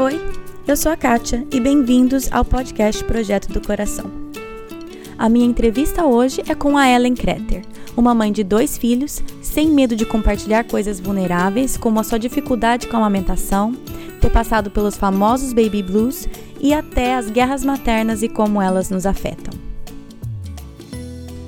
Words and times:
Oi, 0.00 0.24
eu 0.64 0.76
sou 0.76 0.92
a 0.92 0.96
Kátia 0.96 1.44
e 1.50 1.58
bem-vindos 1.58 2.30
ao 2.30 2.44
podcast 2.44 3.02
Projeto 3.02 3.48
do 3.48 3.60
Coração. 3.60 4.08
A 5.18 5.28
minha 5.28 5.44
entrevista 5.44 6.06
hoje 6.06 6.40
é 6.48 6.54
com 6.54 6.78
a 6.78 6.88
Ellen 6.88 7.16
Kreter, 7.16 7.64
uma 7.96 8.14
mãe 8.14 8.30
de 8.30 8.44
dois 8.44 8.78
filhos, 8.78 9.20
sem 9.42 9.66
medo 9.72 9.96
de 9.96 10.06
compartilhar 10.06 10.62
coisas 10.62 11.00
vulneráveis, 11.00 11.76
como 11.76 11.98
a 11.98 12.04
sua 12.04 12.16
dificuldade 12.16 12.86
com 12.86 12.96
a 12.96 13.00
amamentação, 13.00 13.74
ter 14.20 14.30
passado 14.30 14.70
pelos 14.70 14.96
famosos 14.96 15.52
baby 15.52 15.82
blues 15.82 16.28
e 16.60 16.72
até 16.72 17.16
as 17.16 17.28
guerras 17.28 17.64
maternas 17.64 18.22
e 18.22 18.28
como 18.28 18.62
elas 18.62 18.90
nos 18.90 19.04
afetam. 19.04 19.52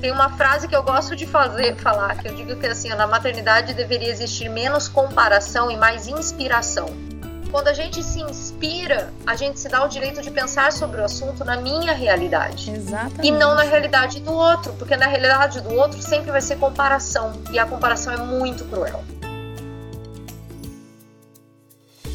Tem 0.01 0.11
uma 0.11 0.29
frase 0.31 0.67
que 0.67 0.75
eu 0.75 0.83
gosto 0.83 1.15
de 1.15 1.25
fazer, 1.25 1.77
falar, 1.77 2.17
que 2.17 2.27
eu 2.27 2.35
digo 2.35 2.57
que 2.57 2.67
assim, 2.67 2.89
na 2.89 3.07
maternidade 3.07 3.73
deveria 3.73 4.09
existir 4.09 4.49
menos 4.49 4.89
comparação 4.89 5.71
e 5.71 5.77
mais 5.77 6.05
inspiração. 6.09 7.10
Quando 7.51 7.67
a 7.67 7.73
gente 7.73 8.01
se 8.01 8.21
inspira, 8.21 9.11
a 9.27 9.35
gente 9.35 9.59
se 9.59 9.67
dá 9.67 9.83
o 9.83 9.89
direito 9.89 10.21
de 10.21 10.31
pensar 10.31 10.71
sobre 10.71 11.01
o 11.01 11.03
assunto 11.03 11.43
na 11.43 11.57
minha 11.57 11.91
realidade. 11.91 12.71
Exatamente. 12.71 13.27
E 13.27 13.31
não 13.31 13.53
na 13.53 13.63
realidade 13.63 14.21
do 14.21 14.31
outro, 14.31 14.71
porque 14.79 14.95
na 14.95 15.05
realidade 15.05 15.59
do 15.59 15.73
outro 15.73 16.01
sempre 16.01 16.31
vai 16.31 16.39
ser 16.39 16.57
comparação. 16.57 17.33
E 17.51 17.59
a 17.59 17.65
comparação 17.65 18.13
é 18.13 18.17
muito 18.17 18.63
cruel. 18.63 19.03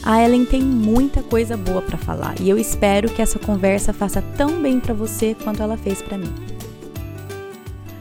A 0.02 0.22
Ellen 0.22 0.46
tem 0.46 0.62
muita 0.62 1.22
coisa 1.22 1.55
boa 1.55 1.82
para 1.82 1.98
falar 1.98 2.41
e 2.41 2.48
eu 2.48 2.56
espero 2.56 3.10
que 3.10 3.20
essa 3.20 3.38
conversa 3.38 3.92
faça 3.92 4.22
tão 4.38 4.62
bem 4.62 4.80
para 4.80 4.94
você 4.94 5.34
quanto 5.34 5.62
ela 5.62 5.77
fez 5.77 6.00
para 6.00 6.16
mim. 6.16 6.32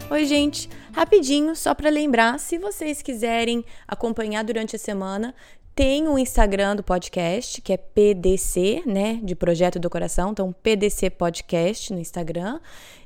Oi, 0.10 0.24
gente. 0.24 0.70
Rapidinho, 0.94 1.54
só 1.58 1.74
para 1.74 1.90
lembrar, 1.90 2.40
se 2.40 2.58
vocês 2.58 3.02
quiserem 3.02 3.66
acompanhar 3.86 4.44
durante 4.46 4.76
a 4.78 4.80
semana, 4.80 5.36
tem 5.76 6.08
o 6.08 6.18
Instagram 6.18 6.78
do 6.78 6.84
podcast, 6.84 7.62
que 7.62 7.74
é 7.74 7.78
PDC, 7.78 8.84
né? 8.86 9.20
De 9.22 9.36
Projeto 9.36 9.78
do 9.78 9.90
Coração. 9.90 10.32
Então, 10.32 10.54
PDC 10.54 11.10
Podcast 11.10 11.92
no 11.92 12.00
Instagram. 12.00 12.62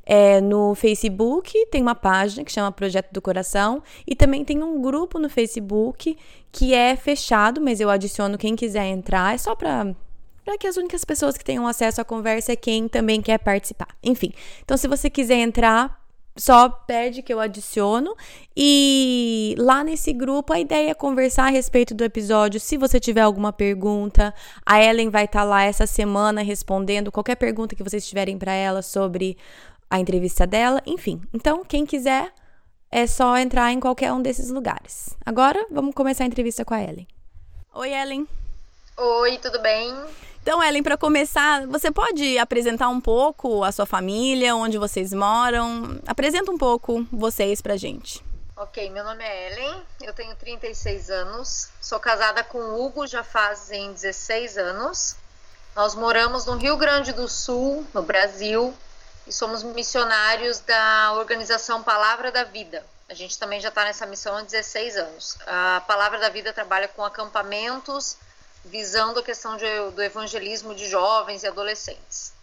É, 0.06 0.40
no 0.40 0.76
Facebook 0.76 1.66
tem 1.72 1.82
uma 1.82 1.96
página 1.96 2.44
que 2.44 2.52
chama 2.52 2.72
Projeto 2.72 3.12
do 3.12 3.22
Coração. 3.22 3.82
E 4.06 4.16
também 4.16 4.46
tem 4.46 4.62
um 4.62 4.80
grupo 4.82 5.18
no 5.18 5.30
Facebook 5.30 6.16
que 6.52 6.74
é 6.74 6.96
fechado, 6.96 7.60
mas 7.60 7.80
eu 7.80 7.90
adiciono 7.90 8.38
quem 8.38 8.56
quiser 8.56 8.86
entrar. 8.86 9.34
É 9.34 9.38
só 9.38 9.56
para 9.56 9.96
para 10.46 10.58
que 10.58 10.66
as 10.66 10.78
únicas 10.78 11.06
pessoas 11.06 11.38
que 11.38 11.46
tenham 11.46 11.68
acesso 11.68 12.02
à 12.02 12.04
conversa 12.04 12.54
é 12.54 12.56
quem 12.56 12.88
também 12.88 13.22
quer 13.22 13.38
participar. 13.38 13.90
Enfim, 14.02 14.34
então 14.64 14.76
se 14.78 14.88
você 14.88 15.08
quiser 15.08 15.38
entrar, 15.38 15.99
só 16.40 16.70
pede 16.70 17.22
que 17.22 17.34
eu 17.34 17.40
adiciono. 17.40 18.16
E 18.56 19.56
lá 19.58 19.84
nesse 19.84 20.14
grupo 20.14 20.54
a 20.54 20.60
ideia 20.60 20.92
é 20.92 20.94
conversar 20.94 21.46
a 21.46 21.50
respeito 21.50 21.94
do 21.94 22.04
episódio. 22.04 22.60
Se 22.60 22.78
você 22.78 23.00
tiver 23.00 23.22
alguma 23.22 23.54
pergunta, 23.54 24.34
a 24.66 24.84
Ellen 24.84 25.10
vai 25.10 25.26
estar 25.26 25.40
tá 25.40 25.46
lá 25.46 25.64
essa 25.64 25.86
semana 25.86 26.42
respondendo 26.42 27.12
qualquer 27.12 27.36
pergunta 27.36 27.76
que 27.76 27.84
vocês 27.84 28.08
tiverem 28.08 28.38
para 28.38 28.54
ela 28.54 28.82
sobre 28.82 29.38
a 29.90 30.00
entrevista 30.00 30.48
dela. 30.48 30.82
Enfim, 30.86 31.22
então 31.34 31.64
quem 31.64 31.86
quiser 31.86 32.32
é 32.92 33.06
só 33.06 33.38
entrar 33.38 33.72
em 33.72 33.80
qualquer 33.80 34.12
um 34.14 34.22
desses 34.22 34.50
lugares. 34.50 35.16
Agora 35.26 35.66
vamos 35.70 35.94
começar 35.94 36.24
a 36.24 36.28
entrevista 36.28 36.66
com 36.66 36.74
a 36.74 36.82
Ellen. 36.82 37.08
Oi, 37.74 37.94
Ellen. 37.94 38.28
Oi, 38.98 39.38
tudo 39.38 39.62
bem? 39.62 39.94
Então, 40.50 40.64
Ellen, 40.64 40.82
para 40.82 40.98
começar, 40.98 41.68
você 41.68 41.92
pode 41.92 42.40
apresentar 42.40 42.90
um 42.90 43.00
pouco 43.00 43.64
a 43.64 43.72
sua 43.72 43.86
família, 43.86 44.56
onde 44.56 44.80
vocês 44.80 45.14
moram? 45.14 46.02
Apresenta 46.08 46.50
um 46.50 46.58
pouco 46.58 47.06
vocês 47.12 47.62
pra 47.62 47.78
gente. 47.78 48.26
Ok, 48.58 48.90
meu 48.90 49.04
nome 49.04 49.24
é 49.24 49.52
Ellen, 49.52 49.84
eu 50.02 50.12
tenho 50.12 50.36
36 50.36 51.12
anos, 51.12 51.70
sou 51.80 52.00
casada 52.00 52.44
com 52.44 52.58
o 52.58 52.84
Hugo 52.84 53.06
já 53.06 53.24
fazem 53.24 53.94
16 53.94 54.58
anos. 54.58 55.18
Nós 55.76 55.94
moramos 55.94 56.48
no 56.48 56.58
Rio 56.58 56.78
Grande 56.78 57.14
do 57.14 57.28
Sul, 57.28 57.86
no 57.94 58.02
Brasil, 58.02 58.74
e 59.28 59.32
somos 59.32 59.62
missionários 59.62 60.62
da 60.62 61.14
organização 61.14 61.84
Palavra 61.84 62.32
da 62.32 62.44
Vida. 62.44 62.84
A 63.08 63.14
gente 63.14 63.38
também 63.38 63.62
já 63.62 63.70
está 63.70 63.84
nessa 63.84 64.08
missão 64.08 64.36
há 64.36 64.42
16 64.42 64.98
anos. 64.98 65.38
A 65.46 65.84
Palavra 65.86 66.18
da 66.18 66.30
Vida 66.30 66.52
trabalha 66.52 66.88
com 66.88 67.06
acampamentos 67.06 68.18
visando 68.66 69.20
a 69.20 69.24
questão 69.24 69.58
de, 69.58 69.66
do 69.96 70.02
evangelismo 70.02 70.76
de 70.76 70.88
jovens 70.88 71.44
e 71.44 71.48
adolescentes. 71.48 72.34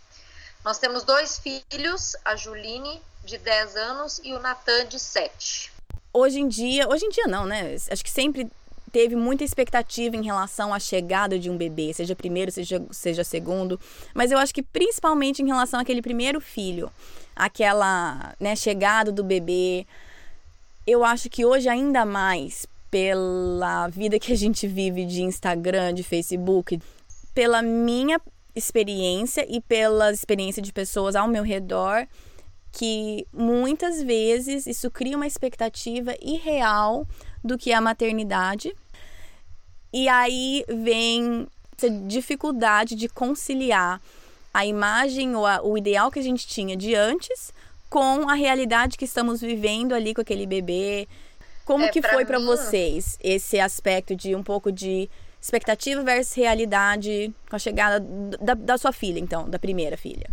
Nós 0.64 0.78
temos 0.78 1.04
dois 1.04 1.38
filhos, 1.38 2.16
a 2.24 2.34
Juline, 2.34 3.00
de 3.24 3.38
10 3.38 3.76
anos, 3.76 4.20
e 4.24 4.32
o 4.32 4.40
Natan, 4.40 4.86
de 4.86 4.98
7. 4.98 5.72
Hoje 6.12 6.40
em 6.40 6.48
dia, 6.48 6.88
hoje 6.88 7.04
em 7.04 7.10
dia 7.10 7.26
não, 7.26 7.44
né? 7.44 7.76
Acho 7.90 8.02
que 8.02 8.10
sempre 8.10 8.50
teve 8.90 9.14
muita 9.14 9.44
expectativa 9.44 10.16
em 10.16 10.24
relação 10.24 10.72
à 10.72 10.78
chegada 10.78 11.38
de 11.38 11.50
um 11.50 11.56
bebê, 11.56 11.92
seja 11.92 12.16
primeiro, 12.16 12.50
seja, 12.50 12.82
seja 12.90 13.22
segundo, 13.22 13.78
mas 14.14 14.32
eu 14.32 14.38
acho 14.38 14.54
que 14.54 14.62
principalmente 14.62 15.42
em 15.42 15.46
relação 15.46 15.78
àquele 15.78 16.00
primeiro 16.00 16.40
filho, 16.40 16.90
aquela 17.34 18.34
né, 18.40 18.56
chegada 18.56 19.12
do 19.12 19.22
bebê, 19.22 19.86
eu 20.86 21.04
acho 21.04 21.28
que 21.28 21.44
hoje 21.44 21.68
ainda 21.68 22.06
mais, 22.06 22.66
pela 22.90 23.88
vida 23.88 24.18
que 24.18 24.32
a 24.32 24.36
gente 24.36 24.66
vive 24.66 25.04
de 25.04 25.22
Instagram, 25.22 25.94
de 25.94 26.02
Facebook, 26.02 26.80
pela 27.34 27.62
minha 27.62 28.20
experiência 28.54 29.46
e 29.48 29.60
pela 29.60 30.10
experiência 30.10 30.62
de 30.62 30.72
pessoas 30.72 31.14
ao 31.14 31.28
meu 31.28 31.42
redor, 31.42 32.06
que 32.72 33.26
muitas 33.32 34.02
vezes 34.02 34.66
isso 34.66 34.90
cria 34.90 35.16
uma 35.16 35.26
expectativa 35.26 36.14
irreal 36.20 37.06
do 37.44 37.58
que 37.58 37.72
é 37.72 37.74
a 37.74 37.80
maternidade. 37.80 38.74
E 39.92 40.08
aí 40.08 40.64
vem 40.68 41.46
essa 41.76 41.90
dificuldade 41.90 42.94
de 42.94 43.08
conciliar 43.08 44.00
a 44.52 44.64
imagem 44.64 45.36
ou 45.36 45.46
a, 45.46 45.62
o 45.62 45.76
ideal 45.76 46.10
que 46.10 46.18
a 46.18 46.22
gente 46.22 46.46
tinha 46.46 46.76
de 46.76 46.94
antes 46.94 47.52
com 47.90 48.28
a 48.28 48.34
realidade 48.34 48.96
que 48.96 49.04
estamos 49.04 49.40
vivendo 49.40 49.94
ali 49.94 50.14
com 50.14 50.20
aquele 50.20 50.46
bebê, 50.46 51.06
como 51.66 51.84
é, 51.84 51.88
que 51.88 52.00
foi 52.00 52.24
para 52.24 52.38
vocês 52.38 53.18
esse 53.20 53.58
aspecto 53.58 54.14
de 54.14 54.36
um 54.36 54.42
pouco 54.42 54.70
de 54.70 55.10
expectativa 55.42 56.00
versus 56.02 56.32
realidade 56.32 57.34
com 57.50 57.56
a 57.56 57.58
chegada 57.58 58.00
da, 58.40 58.54
da 58.54 58.78
sua 58.78 58.92
filha, 58.92 59.18
então, 59.18 59.50
da 59.50 59.58
primeira 59.58 59.96
filha? 59.96 60.28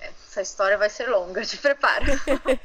Essa 0.00 0.42
história 0.42 0.76
vai 0.76 0.90
ser 0.90 1.08
longa, 1.08 1.46
te 1.46 1.56
prepara. 1.58 2.04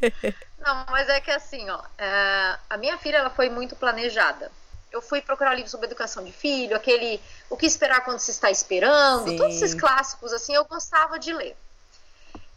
Não, 0.57 0.85
mas 0.89 1.07
é 1.07 1.21
que 1.21 1.29
assim, 1.29 1.69
ó, 1.69 1.79
é, 1.99 2.57
a 2.67 2.77
minha 2.77 2.97
filha 2.97 3.17
ela 3.17 3.29
foi 3.29 3.47
muito 3.47 3.75
planejada. 3.75 4.51
Eu 4.91 5.03
fui 5.03 5.21
procurar 5.21 5.53
livros 5.53 5.69
sobre 5.69 5.85
educação 5.85 6.23
de 6.25 6.31
filho, 6.31 6.75
aquele 6.75 7.21
o 7.47 7.55
que 7.55 7.67
esperar 7.67 8.03
quando 8.03 8.17
se 8.17 8.31
está 8.31 8.49
esperando, 8.49 9.29
Sim. 9.29 9.37
todos 9.37 9.55
esses 9.55 9.75
clássicos 9.75 10.33
assim, 10.33 10.55
eu 10.55 10.65
gostava 10.65 11.19
de 11.19 11.31
ler. 11.31 11.55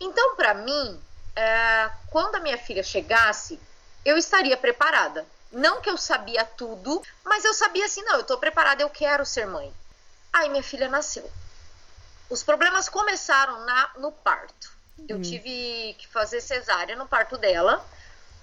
Então, 0.00 0.34
para 0.34 0.54
mim, 0.54 0.98
é, 1.36 1.90
quando 2.10 2.36
a 2.36 2.40
minha 2.40 2.56
filha 2.56 2.82
chegasse, 2.82 3.60
eu 4.02 4.16
estaria 4.16 4.56
preparada. 4.56 5.26
Não 5.52 5.80
que 5.80 5.90
eu 5.90 5.98
sabia 5.98 6.44
tudo, 6.44 7.02
mas 7.24 7.44
eu 7.44 7.52
sabia 7.52 7.84
assim, 7.84 8.02
não, 8.02 8.16
eu 8.16 8.24
tô 8.24 8.38
preparada, 8.38 8.82
eu 8.82 8.90
quero 8.90 9.24
ser 9.26 9.46
mãe. 9.46 9.72
Aí 10.32 10.48
minha 10.48 10.62
filha 10.62 10.88
nasceu. 10.88 11.30
Os 12.30 12.42
problemas 12.42 12.88
começaram 12.88 13.64
na, 13.66 13.90
no 13.98 14.10
parto. 14.10 14.72
Eu 15.08 15.16
uhum. 15.16 15.22
tive 15.22 15.94
que 15.98 16.08
fazer 16.08 16.40
cesárea 16.40 16.96
no 16.96 17.06
parto 17.06 17.36
dela. 17.36 17.84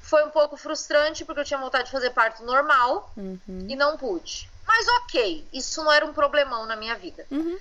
Foi 0.01 0.23
um 0.23 0.29
pouco 0.29 0.55
frustrante 0.55 1.25
porque 1.25 1.41
eu 1.41 1.45
tinha 1.45 1.59
vontade 1.59 1.85
de 1.85 1.91
fazer 1.91 2.11
parto 2.11 2.43
normal 2.43 3.11
uhum. 3.17 3.39
e 3.67 3.75
não 3.75 3.97
pude. 3.97 4.49
Mas 4.67 4.87
ok, 5.03 5.47
isso 5.51 5.83
não 5.83 5.91
era 5.91 6.05
um 6.05 6.13
problemão 6.13 6.67
na 6.67 6.75
minha 6.75 6.95
vida. 6.95 7.25
Uhum. 7.31 7.57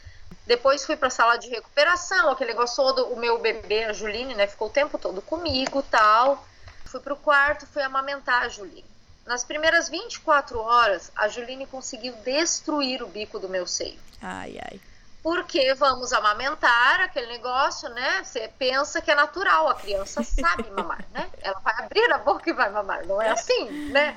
Depois 0.46 0.84
fui 0.84 0.96
para 0.96 1.08
a 1.08 1.10
sala 1.10 1.36
de 1.36 1.48
recuperação, 1.48 2.30
aquele 2.30 2.52
negócio 2.52 2.76
todo, 2.76 3.06
o 3.12 3.16
meu 3.16 3.38
bebê, 3.38 3.84
a 3.84 3.92
Juline, 3.92 4.34
né, 4.34 4.46
ficou 4.46 4.68
o 4.68 4.70
tempo 4.70 4.98
todo 4.98 5.22
comigo, 5.22 5.82
tal. 5.82 6.46
Fui 6.84 7.00
pro 7.00 7.16
quarto, 7.16 7.66
fui 7.66 7.82
amamentar 7.82 8.42
a 8.42 8.48
Juline. 8.48 8.84
Nas 9.28 9.44
primeiras 9.44 9.90
24 9.90 10.58
horas, 10.58 11.12
a 11.14 11.28
Juline 11.28 11.66
conseguiu 11.66 12.14
destruir 12.24 13.02
o 13.02 13.06
bico 13.06 13.38
do 13.38 13.46
meu 13.46 13.66
seio. 13.66 13.98
Ai, 14.22 14.58
ai. 14.58 14.80
Porque 15.22 15.74
vamos 15.74 16.14
amamentar 16.14 17.02
aquele 17.02 17.26
negócio, 17.26 17.90
né? 17.90 18.24
Você 18.24 18.48
pensa 18.58 19.02
que 19.02 19.10
é 19.10 19.14
natural, 19.14 19.68
a 19.68 19.74
criança 19.74 20.22
sabe 20.24 20.64
mamar, 20.74 21.04
né? 21.12 21.28
Ela 21.42 21.60
vai 21.60 21.74
abrir 21.76 22.10
a 22.10 22.16
boca 22.16 22.48
e 22.48 22.54
vai 22.54 22.70
mamar. 22.70 23.04
Não 23.04 23.20
é 23.20 23.28
assim, 23.28 23.90
né? 23.90 24.16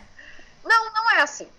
Não, 0.64 0.94
não 0.94 1.12
é 1.12 1.22
assim. 1.24 1.50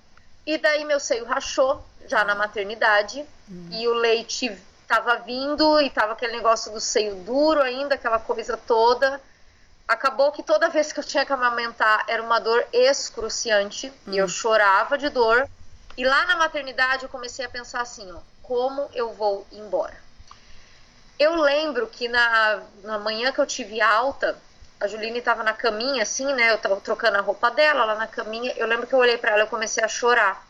E 0.46 0.56
daí 0.56 0.86
meu 0.86 0.98
seio 0.98 1.26
rachou 1.26 1.84
já 2.06 2.24
na 2.24 2.34
maternidade 2.34 3.22
hum. 3.50 3.68
e 3.70 3.86
o 3.86 3.92
leite 3.92 4.50
estava 4.80 5.16
vindo 5.16 5.78
e 5.78 5.90
tava 5.90 6.14
aquele 6.14 6.32
negócio 6.32 6.72
do 6.72 6.80
seio 6.80 7.16
duro 7.16 7.60
ainda, 7.60 7.96
aquela 7.96 8.18
coisa 8.18 8.56
toda 8.56 9.20
acabou 9.92 10.32
que 10.32 10.42
toda 10.42 10.68
vez 10.68 10.92
que 10.92 11.00
eu 11.00 11.04
tinha 11.04 11.24
que 11.24 11.32
amamentar 11.32 12.04
era 12.08 12.22
uma 12.22 12.38
dor 12.38 12.66
excruciante 12.72 13.92
e 14.06 14.16
eu 14.16 14.24
hum. 14.24 14.28
chorava 14.28 14.96
de 14.96 15.08
dor. 15.08 15.48
E 15.96 16.04
lá 16.04 16.24
na 16.26 16.36
maternidade 16.36 17.02
eu 17.02 17.08
comecei 17.08 17.44
a 17.44 17.48
pensar 17.48 17.82
assim, 17.82 18.10
ó, 18.10 18.18
como 18.42 18.88
eu 18.94 19.12
vou 19.12 19.46
embora? 19.52 19.96
Eu 21.18 21.36
lembro 21.36 21.86
que 21.86 22.08
na, 22.08 22.62
na 22.82 22.98
manhã 22.98 23.30
que 23.30 23.38
eu 23.38 23.46
tive 23.46 23.80
alta, 23.80 24.36
a 24.80 24.86
Juline 24.86 25.18
estava 25.18 25.44
na 25.44 25.52
caminha, 25.52 26.02
assim, 26.02 26.26
né? 26.34 26.50
Eu 26.50 26.56
estava 26.56 26.80
trocando 26.80 27.16
a 27.16 27.20
roupa 27.20 27.50
dela 27.50 27.84
lá 27.84 27.94
na 27.94 28.06
caminha. 28.06 28.52
Eu 28.56 28.66
lembro 28.66 28.86
que 28.86 28.92
eu 28.92 28.98
olhei 28.98 29.16
para 29.16 29.32
ela 29.32 29.44
e 29.44 29.46
comecei 29.46 29.84
a 29.84 29.88
chorar. 29.88 30.44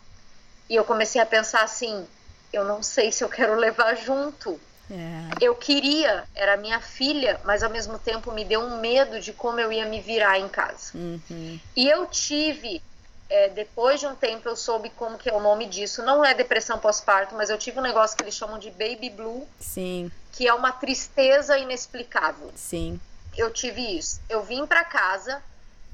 E 0.70 0.74
eu 0.74 0.84
comecei 0.84 1.20
a 1.20 1.26
pensar 1.26 1.62
assim: 1.62 2.08
eu 2.52 2.64
não 2.64 2.82
sei 2.82 3.12
se 3.12 3.22
eu 3.22 3.28
quero 3.28 3.54
levar 3.60 3.94
junto. 3.96 4.58
É. 4.92 5.44
Eu 5.44 5.54
queria, 5.54 6.24
era 6.34 6.56
minha 6.58 6.78
filha, 6.78 7.40
mas 7.44 7.62
ao 7.62 7.70
mesmo 7.70 7.98
tempo 7.98 8.30
me 8.30 8.44
deu 8.44 8.60
um 8.60 8.78
medo 8.78 9.18
de 9.20 9.32
como 9.32 9.58
eu 9.58 9.72
ia 9.72 9.86
me 9.86 10.00
virar 10.00 10.38
em 10.38 10.48
casa. 10.48 10.92
Uhum. 10.94 11.58
E 11.74 11.88
eu 11.88 12.06
tive, 12.06 12.82
é, 13.30 13.48
depois 13.48 14.00
de 14.00 14.06
um 14.06 14.14
tempo, 14.14 14.46
eu 14.46 14.54
soube 14.54 14.90
como 14.90 15.16
que 15.16 15.30
é 15.30 15.32
o 15.32 15.40
nome 15.40 15.64
disso. 15.66 16.02
Não 16.02 16.22
é 16.22 16.34
depressão 16.34 16.78
pós-parto, 16.78 17.34
mas 17.34 17.48
eu 17.48 17.56
tive 17.56 17.78
um 17.78 17.82
negócio 17.82 18.14
que 18.14 18.22
eles 18.22 18.34
chamam 18.34 18.58
de 18.58 18.70
baby 18.70 19.08
blue. 19.08 19.48
Sim. 19.58 20.12
Que 20.32 20.46
é 20.46 20.52
uma 20.52 20.72
tristeza 20.72 21.56
inexplicável. 21.56 22.52
Sim. 22.54 23.00
Eu 23.34 23.50
tive 23.50 23.96
isso. 23.96 24.20
Eu 24.28 24.42
vim 24.42 24.66
para 24.66 24.84
casa 24.84 25.42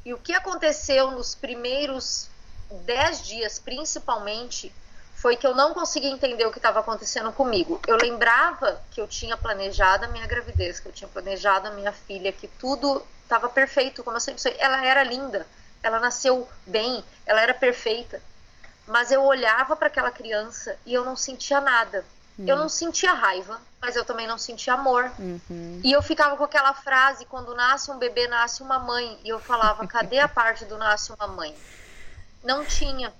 e 0.04 0.12
o 0.12 0.18
que 0.18 0.32
aconteceu 0.32 1.12
nos 1.12 1.36
primeiros 1.36 2.28
dez 2.84 3.24
dias, 3.24 3.58
principalmente, 3.58 4.72
foi 5.18 5.36
que 5.36 5.46
eu 5.46 5.54
não 5.54 5.74
conseguia 5.74 6.10
entender 6.10 6.46
o 6.46 6.52
que 6.52 6.58
estava 6.58 6.78
acontecendo 6.78 7.32
comigo. 7.32 7.80
Eu 7.88 7.96
lembrava 7.96 8.80
que 8.92 9.00
eu 9.00 9.08
tinha 9.08 9.36
planejado 9.36 10.04
a 10.04 10.08
minha 10.08 10.26
gravidez, 10.28 10.78
que 10.78 10.86
eu 10.86 10.92
tinha 10.92 11.08
planejado 11.08 11.66
a 11.66 11.72
minha 11.72 11.92
filha, 11.92 12.30
que 12.30 12.46
tudo 12.46 13.02
estava 13.24 13.48
perfeito, 13.48 14.04
como 14.04 14.16
eu 14.16 14.20
sempre 14.20 14.40
sei. 14.40 14.54
Ela 14.60 14.84
era 14.86 15.02
linda, 15.02 15.44
ela 15.82 15.98
nasceu 15.98 16.48
bem, 16.64 17.04
ela 17.26 17.40
era 17.40 17.52
perfeita. 17.52 18.22
Mas 18.86 19.10
eu 19.10 19.24
olhava 19.24 19.74
para 19.74 19.88
aquela 19.88 20.12
criança 20.12 20.78
e 20.86 20.94
eu 20.94 21.04
não 21.04 21.16
sentia 21.16 21.60
nada. 21.60 22.04
Uhum. 22.38 22.46
Eu 22.46 22.56
não 22.56 22.68
sentia 22.68 23.12
raiva, 23.12 23.60
mas 23.82 23.96
eu 23.96 24.04
também 24.04 24.28
não 24.28 24.38
sentia 24.38 24.74
amor. 24.74 25.10
Uhum. 25.18 25.80
E 25.82 25.90
eu 25.90 26.00
ficava 26.00 26.36
com 26.36 26.44
aquela 26.44 26.72
frase: 26.74 27.24
quando 27.24 27.56
nasce 27.56 27.90
um 27.90 27.98
bebê, 27.98 28.28
nasce 28.28 28.62
uma 28.62 28.78
mãe. 28.78 29.18
E 29.24 29.28
eu 29.28 29.40
falava: 29.40 29.84
cadê 29.88 30.20
a 30.20 30.28
parte 30.28 30.64
do 30.64 30.78
nasce 30.78 31.12
uma 31.12 31.26
mãe? 31.26 31.52
Não 32.44 32.64
tinha 32.64 33.12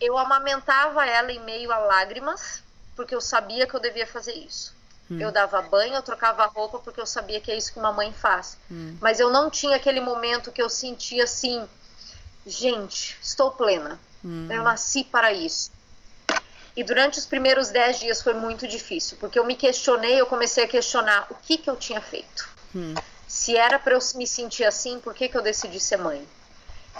eu 0.00 0.16
amamentava 0.16 1.06
ela 1.06 1.32
em 1.32 1.40
meio 1.40 1.72
a 1.72 1.78
lágrimas, 1.78 2.62
porque 2.94 3.14
eu 3.14 3.20
sabia 3.20 3.66
que 3.66 3.74
eu 3.74 3.80
devia 3.80 4.06
fazer 4.06 4.32
isso. 4.32 4.76
Hum. 5.10 5.18
Eu 5.20 5.32
dava 5.32 5.62
banho, 5.62 5.94
eu 5.94 6.02
trocava 6.02 6.44
roupa, 6.46 6.78
porque 6.78 7.00
eu 7.00 7.06
sabia 7.06 7.40
que 7.40 7.50
é 7.50 7.56
isso 7.56 7.72
que 7.72 7.78
uma 7.78 7.92
mãe 7.92 8.12
faz. 8.12 8.58
Hum. 8.70 8.96
Mas 9.00 9.18
eu 9.18 9.30
não 9.30 9.50
tinha 9.50 9.76
aquele 9.76 10.00
momento 10.00 10.52
que 10.52 10.62
eu 10.62 10.68
sentia 10.68 11.24
assim, 11.24 11.66
gente, 12.46 13.16
estou 13.22 13.50
plena. 13.50 13.98
Hum. 14.24 14.48
Eu 14.50 14.62
nasci 14.62 15.04
para 15.04 15.32
isso. 15.32 15.70
E 16.76 16.84
durante 16.84 17.18
os 17.18 17.26
primeiros 17.26 17.70
dez 17.70 17.98
dias 17.98 18.22
foi 18.22 18.34
muito 18.34 18.68
difícil, 18.68 19.16
porque 19.18 19.38
eu 19.38 19.44
me 19.44 19.56
questionei, 19.56 20.20
eu 20.20 20.26
comecei 20.26 20.62
a 20.62 20.68
questionar 20.68 21.26
o 21.30 21.34
que, 21.34 21.58
que 21.58 21.68
eu 21.68 21.76
tinha 21.76 22.00
feito. 22.00 22.48
Hum. 22.74 22.94
Se 23.26 23.56
era 23.56 23.78
para 23.78 23.94
eu 23.94 23.98
me 24.14 24.26
sentir 24.26 24.64
assim, 24.64 25.00
por 25.00 25.12
que, 25.14 25.28
que 25.28 25.36
eu 25.36 25.42
decidi 25.42 25.80
ser 25.80 25.96
mãe? 25.96 26.26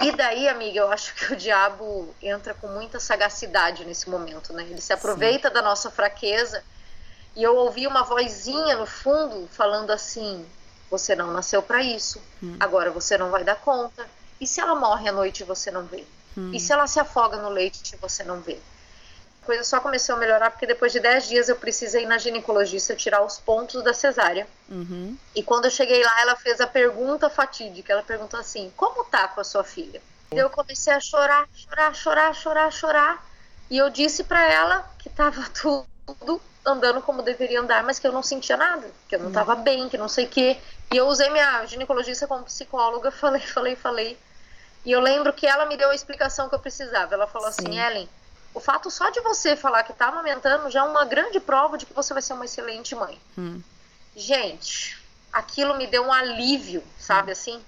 E 0.00 0.12
daí, 0.12 0.48
amiga, 0.48 0.80
eu 0.80 0.92
acho 0.92 1.14
que 1.14 1.32
o 1.32 1.36
diabo 1.36 2.14
entra 2.22 2.54
com 2.54 2.68
muita 2.68 3.00
sagacidade 3.00 3.84
nesse 3.84 4.08
momento, 4.08 4.52
né? 4.52 4.62
Ele 4.62 4.80
se 4.80 4.92
aproveita 4.92 5.48
Sim. 5.48 5.54
da 5.54 5.62
nossa 5.62 5.90
fraqueza. 5.90 6.62
E 7.34 7.42
eu 7.42 7.56
ouvi 7.56 7.86
uma 7.86 8.02
vozinha 8.04 8.76
no 8.76 8.86
fundo 8.86 9.48
falando 9.52 9.90
assim: 9.90 10.46
Você 10.90 11.16
não 11.16 11.32
nasceu 11.32 11.62
para 11.62 11.82
isso. 11.82 12.20
Hum. 12.42 12.56
Agora 12.60 12.90
você 12.90 13.18
não 13.18 13.30
vai 13.30 13.44
dar 13.44 13.56
conta. 13.56 14.06
E 14.40 14.46
se 14.46 14.60
ela 14.60 14.74
morre 14.74 15.08
à 15.08 15.12
noite 15.12 15.40
e 15.40 15.44
você 15.44 15.70
não 15.70 15.84
vê? 15.84 16.04
Hum. 16.36 16.52
E 16.54 16.60
se 16.60 16.72
ela 16.72 16.86
se 16.86 17.00
afoga 17.00 17.36
no 17.38 17.48
leite 17.48 17.94
e 17.94 17.96
você 17.96 18.22
não 18.22 18.40
vê? 18.40 18.58
Coisa 19.48 19.64
só 19.64 19.80
começou 19.80 20.14
a 20.14 20.18
melhorar 20.18 20.50
porque 20.50 20.66
depois 20.66 20.92
de 20.92 21.00
10 21.00 21.26
dias 21.26 21.48
eu 21.48 21.56
precisei 21.56 22.02
ir 22.02 22.06
na 22.06 22.18
ginecologista 22.18 22.94
tirar 22.94 23.24
os 23.24 23.38
pontos 23.38 23.82
da 23.82 23.94
cesárea. 23.94 24.46
Uhum. 24.68 25.16
E 25.34 25.42
quando 25.42 25.64
eu 25.64 25.70
cheguei 25.70 26.04
lá, 26.04 26.20
ela 26.20 26.36
fez 26.36 26.60
a 26.60 26.66
pergunta 26.66 27.30
fatídica. 27.30 27.90
Ela 27.90 28.02
perguntou 28.02 28.38
assim: 28.38 28.70
Como 28.76 29.04
tá 29.04 29.26
com 29.26 29.40
a 29.40 29.44
sua 29.44 29.64
filha? 29.64 30.02
Eu 30.30 30.50
comecei 30.50 30.92
a 30.92 31.00
chorar, 31.00 31.48
chorar, 31.56 31.94
chorar, 31.94 32.34
chorar, 32.34 32.70
chorar. 32.70 33.26
E 33.70 33.78
eu 33.78 33.88
disse 33.88 34.22
para 34.22 34.52
ela 34.52 34.86
que 34.98 35.08
tava 35.08 35.42
tudo 35.58 36.42
andando 36.62 37.00
como 37.00 37.22
deveria 37.22 37.60
andar, 37.60 37.82
mas 37.82 37.98
que 37.98 38.06
eu 38.06 38.12
não 38.12 38.22
sentia 38.22 38.58
nada, 38.58 38.86
que 39.08 39.14
eu 39.14 39.20
não 39.20 39.28
estava 39.28 39.54
uhum. 39.54 39.62
bem, 39.62 39.88
que 39.88 39.96
não 39.96 40.10
sei 40.10 40.26
o 40.26 40.28
quê. 40.28 40.58
E 40.92 40.96
eu 40.98 41.06
usei 41.06 41.30
minha 41.30 41.64
ginecologista 41.64 42.26
como 42.26 42.44
psicóloga, 42.44 43.08
falei, 43.12 43.40
falei, 43.40 43.74
falei. 43.74 44.18
E 44.84 44.92
eu 44.92 45.00
lembro 45.00 45.32
que 45.32 45.46
ela 45.46 45.64
me 45.64 45.78
deu 45.78 45.88
a 45.88 45.94
explicação 45.94 46.50
que 46.50 46.54
eu 46.54 46.58
precisava. 46.58 47.14
Ela 47.14 47.26
falou 47.26 47.48
assim, 47.48 47.62
Sim. 47.62 47.80
assim: 47.80 47.96
Ellen, 47.96 48.08
o 48.58 48.60
fato 48.60 48.90
só 48.90 49.08
de 49.10 49.20
você 49.20 49.54
falar 49.54 49.84
que 49.84 49.92
está 49.92 50.06
amamentando 50.06 50.68
já 50.68 50.80
é 50.80 50.82
uma 50.82 51.04
grande 51.04 51.38
prova 51.38 51.78
de 51.78 51.86
que 51.86 51.94
você 51.94 52.12
vai 52.12 52.20
ser 52.20 52.32
uma 52.32 52.44
excelente 52.44 52.92
mãe. 52.96 53.16
Hum. 53.38 53.62
Gente, 54.16 55.00
aquilo 55.32 55.76
me 55.76 55.86
deu 55.86 56.04
um 56.04 56.12
alívio, 56.12 56.82
sabe 56.98 57.28
hum. 57.28 57.32
assim? 57.32 57.64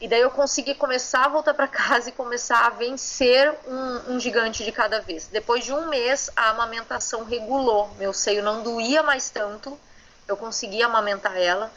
E 0.00 0.08
daí 0.08 0.20
eu 0.20 0.30
consegui 0.32 0.74
começar 0.74 1.26
a 1.26 1.28
voltar 1.28 1.54
para 1.54 1.68
casa 1.68 2.08
e 2.08 2.12
começar 2.12 2.66
a 2.66 2.70
vencer 2.70 3.54
um, 3.64 4.14
um, 4.14 4.20
gigante 4.20 4.64
de 4.64 4.72
cada 4.72 5.00
vez. 5.00 5.28
Depois 5.28 5.64
de 5.64 5.72
um 5.72 5.88
mês, 5.88 6.28
a 6.34 6.50
amamentação 6.50 7.22
regulou. 7.22 7.88
Meu 7.96 8.12
seio 8.12 8.42
não 8.42 8.64
doía 8.64 9.04
mais 9.04 9.30
tanto. 9.30 9.78
Eu 10.26 10.36
conseguia 10.36 10.86
amamentar 10.86 11.36
ela 11.36 11.70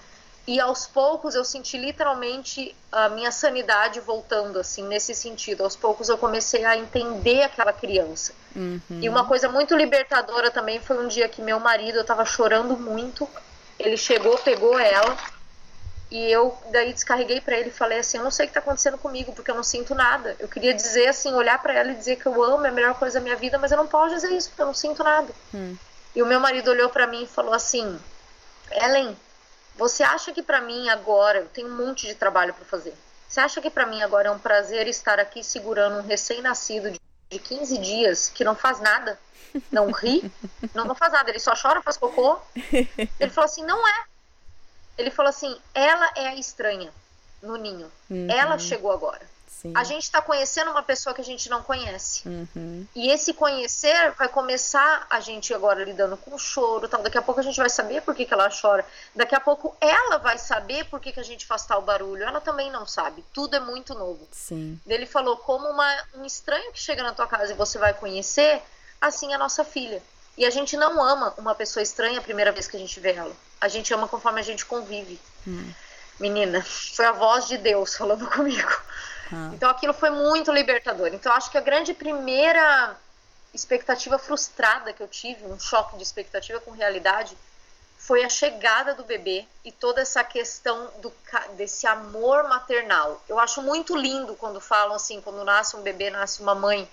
e 0.48 0.60
aos 0.60 0.86
poucos 0.86 1.34
eu 1.34 1.44
senti 1.44 1.76
literalmente 1.78 2.76
a 2.92 3.10
minha 3.10 3.32
sanidade 3.32 4.00
voltando 4.00 4.60
assim 4.60 4.84
nesse 4.84 5.16
sentido. 5.16 5.64
Aos 5.64 5.76
poucos 5.76 6.08
eu 6.08 6.18
comecei 6.18 6.64
a 6.64 6.78
entender 6.78 7.44
aquela 7.44 7.74
criança. 7.74 8.34
Uhum. 8.56 8.80
e 8.90 9.10
uma 9.10 9.26
coisa 9.26 9.50
muito 9.50 9.76
libertadora 9.76 10.50
também 10.50 10.80
foi 10.80 10.98
um 11.04 11.10
dia 11.10 11.28
que 11.28 11.42
meu 11.42 11.60
marido 11.60 11.98
eu 11.98 12.02
estava 12.02 12.24
chorando 12.26 12.78
muito. 12.78 13.28
Ele 13.80 13.98
chegou 13.98 14.38
pegou 14.38 14.78
ela. 14.80 15.18
E 16.12 16.32
eu 16.32 16.56
daí 16.72 16.94
descarreguei 16.94 17.42
para 17.42 17.58
ele 17.58 17.70
e 17.70 17.74
falei 17.74 17.98
assim 17.98 18.20
eu 18.20 18.24
não 18.24 18.30
sei 18.30 18.46
o 18.46 18.48
que 18.48 18.52
está 18.52 18.60
acontecendo 18.60 18.96
comigo 18.96 19.34
porque 19.34 19.50
eu 19.50 19.56
não 19.56 19.64
sinto 19.64 19.96
nada. 19.96 20.36
Eu 20.38 20.48
queria 20.48 20.76
dizer 20.76 21.08
assim 21.08 21.34
olhar 21.34 21.60
para 21.60 21.74
ela 21.74 21.92
e 21.92 21.96
dizer 21.96 22.18
que 22.18 22.28
eu 22.28 22.44
amo 22.44 22.64
é 22.66 22.70
a 22.70 22.72
melhor 22.72 22.94
coisa 22.94 23.20
da 23.20 23.24
minha 23.24 23.36
vida 23.36 23.58
mas 23.58 23.72
eu 23.72 23.78
não 23.78 23.88
posso 23.88 24.14
dizer 24.14 24.32
isso 24.32 24.50
porque 24.50 24.62
eu 24.62 24.68
não 24.68 24.74
sinto 24.76 25.04
nada. 25.04 25.34
Uhum. 25.52 25.76
e 26.16 26.22
o 26.22 26.26
meu 26.28 26.40
marido 26.40 26.70
olhou 26.70 26.90
para 26.90 27.08
mim 27.08 27.24
e 27.24 27.28
falou 27.28 27.54
assim 27.54 28.00
Ellen 28.72 29.18
você 29.78 30.04
acha 30.04 30.32
que 30.32 30.42
para 30.42 30.62
mim 30.62 30.90
agora 30.90 31.40
eu 31.40 31.48
tenho 31.48 31.68
um 31.68 31.76
monte 31.76 32.08
de 32.08 32.16
trabalho 32.16 32.54
para 32.54 32.66
fazer? 32.66 32.94
Você 33.28 33.40
acha 33.40 33.62
que 33.62 33.70
para 33.70 33.86
mim 33.86 34.02
agora 34.02 34.30
é 34.30 34.32
um 34.32 34.40
prazer 34.40 34.88
estar 34.88 35.20
aqui 35.20 35.44
segurando 35.44 35.98
um 35.98 36.08
recém-nascido 36.08 36.92
de, 36.92 37.00
de 37.30 37.40
15 37.40 37.78
dias 37.80 38.30
que 38.30 38.44
não 38.44 38.56
faz 38.56 38.80
nada, 38.80 39.20
não 39.72 39.92
ri, 39.92 40.32
não, 40.74 40.86
não 40.86 40.96
faz 40.96 41.12
nada, 41.12 41.30
ele 41.30 41.40
só 41.40 41.54
chora, 41.56 41.82
faz 41.82 41.98
cocô? 41.98 42.40
Ele 42.72 43.30
falou 43.30 43.46
assim: 43.46 43.66
não 43.66 43.86
é. 43.88 44.06
Ele 44.98 45.12
falou 45.12 45.30
assim: 45.30 45.58
ela 45.74 46.12
é 46.16 46.28
a 46.28 46.36
estranha 46.36 46.94
no 47.42 47.58
ninho. 47.58 47.92
Uhum. 48.10 48.28
Ela 48.30 48.58
chegou 48.58 48.92
agora. 48.92 49.35
Sim. 49.62 49.72
A 49.76 49.84
gente 49.84 50.04
está 50.04 50.22
conhecendo 50.22 50.72
uma 50.72 50.84
pessoa 50.84 51.16
que 51.16 51.22
a 51.22 51.24
gente 51.24 51.50
não 51.50 51.64
conhece. 51.64 52.28
Uhum. 52.28 52.86
E 52.94 53.10
esse 53.10 53.34
conhecer 53.34 54.12
vai 54.12 54.28
começar 54.28 55.08
a 55.10 55.20
gente 55.20 55.54
agora 55.54 55.84
lidando 55.84 56.18
com 56.18 56.36
o 56.36 56.40
choro, 56.40 56.88
tal. 56.90 57.02
Daqui 57.02 57.18
a 57.18 57.22
pouco 57.22 57.40
a 57.40 57.44
gente 57.44 57.58
vai 57.58 57.70
saber 57.70 58.02
por 58.02 58.14
que, 58.14 58.26
que 58.26 58.34
ela 58.34 58.50
chora. 58.50 58.86
Daqui 59.16 59.34
a 59.34 59.40
pouco 59.40 59.76
ela 59.80 60.18
vai 60.18 60.38
saber 60.38 60.86
por 60.86 61.00
que, 61.00 61.12
que 61.12 61.20
a 61.20 61.24
gente 61.24 61.46
faz 61.46 61.66
tal 61.66 61.82
barulho. 61.82 62.24
Ela 62.24 62.42
também 62.42 62.70
não 62.70 62.86
sabe. 62.86 63.24
Tudo 63.34 63.56
é 63.56 63.60
muito 63.60 63.94
novo. 63.94 64.28
Sim. 64.32 64.80
Ele 64.86 65.06
falou 65.06 65.38
como 65.38 65.68
uma, 65.68 66.04
um 66.16 66.26
estranho 66.26 66.72
que 66.74 66.80
chega 66.80 67.02
na 67.02 67.14
tua 67.14 67.26
casa 67.26 67.54
e 67.54 67.56
você 67.56 67.78
vai 67.78 67.94
conhecer, 67.94 68.62
assim 69.00 69.32
é 69.32 69.36
a 69.36 69.40
nossa 69.40 69.64
filha. 69.64 70.04
E 70.38 70.46
a 70.46 70.50
gente 70.50 70.76
não 70.76 71.02
ama 71.02 71.34
uma 71.38 71.56
pessoa 71.56 71.82
estranha 71.82 72.20
a 72.20 72.22
primeira 72.22 72.52
vez 72.52 72.68
que 72.68 72.76
a 72.76 72.80
gente 72.80 73.00
vê 73.00 73.14
ela. 73.14 73.34
A 73.62 73.70
gente 73.70 73.94
ama 73.94 74.08
conforme 74.08 74.42
a 74.42 74.44
gente 74.44 74.66
convive. 74.66 75.20
Hum. 75.48 75.72
Menina, 76.20 76.62
foi 76.62 77.06
a 77.06 77.12
voz 77.12 77.48
de 77.48 77.58
Deus 77.58 77.96
falando 77.96 78.28
comigo. 78.32 78.82
Ah. 79.32 79.52
Então 79.54 79.70
aquilo 79.70 79.94
foi 79.94 80.10
muito 80.10 80.52
libertador. 80.52 81.08
Então 81.08 81.32
acho 81.34 81.50
que 81.52 81.58
a 81.58 81.62
grande 81.62 81.94
primeira 81.94 82.96
expectativa 83.54 84.18
frustrada 84.20 84.92
que 84.92 85.02
eu 85.02 85.08
tive, 85.08 85.46
um 85.46 85.60
choque 85.60 85.96
de 85.98 86.04
expectativa 86.04 86.60
com 86.60 86.72
realidade, 86.72 87.36
foi 87.98 88.24
a 88.24 88.30
chegada 88.30 88.94
do 88.94 89.04
bebê 89.04 89.48
e 89.64 89.72
toda 89.72 90.02
essa 90.02 90.24
questão 90.24 90.92
do, 91.02 91.12
desse 91.58 91.88
amor 91.88 92.48
maternal. 92.48 93.24
Eu 93.28 93.40
acho 93.40 93.62
muito 93.62 93.96
lindo 93.96 94.36
quando 94.36 94.62
falam 94.62 94.96
assim, 94.96 95.22
quando 95.22 95.44
nasce 95.44 95.76
um 95.76 95.82
bebê, 95.82 96.10
nasce 96.12 96.42
uma 96.42 96.54
mãe, 96.54 96.88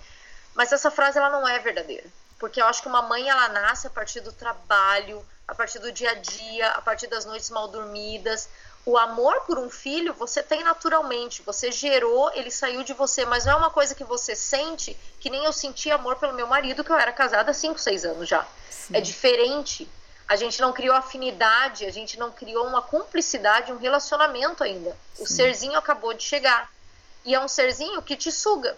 mas 0.55 0.71
essa 0.71 0.89
frase 0.89 1.19
ela 1.19 1.29
não 1.29 1.47
é 1.47 1.59
verdadeira, 1.59 2.07
porque 2.39 2.59
eu 2.59 2.65
acho 2.65 2.81
que 2.81 2.87
uma 2.87 3.03
mãe 3.03 3.29
ela 3.29 3.49
nasce 3.49 3.85
a 3.85 3.91
partir 3.91 4.21
do 4.21 4.31
trabalho, 4.31 5.23
a 5.47 5.53
partir 5.53 5.77
do 5.77 5.91
dia 5.91 6.11
a 6.11 6.15
dia, 6.15 6.69
a 6.69 6.81
partir 6.81 7.05
das 7.07 7.25
noites 7.25 7.49
mal 7.51 7.67
dormidas, 7.67 8.49
o 8.85 8.97
amor 8.97 9.41
por 9.41 9.57
um 9.57 9.69
filho 9.69 10.13
você 10.13 10.43
tem 10.43 10.63
naturalmente, 10.63 11.41
você 11.41 11.71
gerou, 11.71 12.31
ele 12.33 12.51
saiu 12.51 12.83
de 12.83 12.93
você, 12.93 13.25
mas 13.25 13.45
não 13.45 13.53
é 13.53 13.55
uma 13.55 13.69
coisa 13.69 13.95
que 13.95 14.03
você 14.03 14.35
sente, 14.35 14.97
que 15.19 15.29
nem 15.29 15.45
eu 15.45 15.53
senti 15.53 15.89
amor 15.89 16.17
pelo 16.17 16.33
meu 16.33 16.47
marido, 16.47 16.83
que 16.83 16.91
eu 16.91 16.97
era 16.97 17.11
casada 17.13 17.51
há 17.51 17.53
5, 17.53 17.79
6 17.79 18.05
anos 18.05 18.27
já. 18.27 18.45
Sim. 18.69 18.97
É 18.97 19.01
diferente. 19.01 19.89
A 20.27 20.35
gente 20.35 20.59
não 20.61 20.73
criou 20.73 20.95
afinidade, 20.95 21.85
a 21.85 21.91
gente 21.91 22.17
não 22.17 22.31
criou 22.31 22.65
uma 22.65 22.81
cumplicidade, 22.81 23.71
um 23.71 23.77
relacionamento 23.77 24.63
ainda. 24.63 24.97
O 25.19 25.27
serzinho 25.27 25.77
acabou 25.77 26.13
de 26.13 26.23
chegar. 26.23 26.71
E 27.25 27.33
é 27.35 27.39
um 27.39 27.47
serzinho 27.47 28.01
que 28.01 28.15
te 28.15 28.31
suga. 28.31 28.77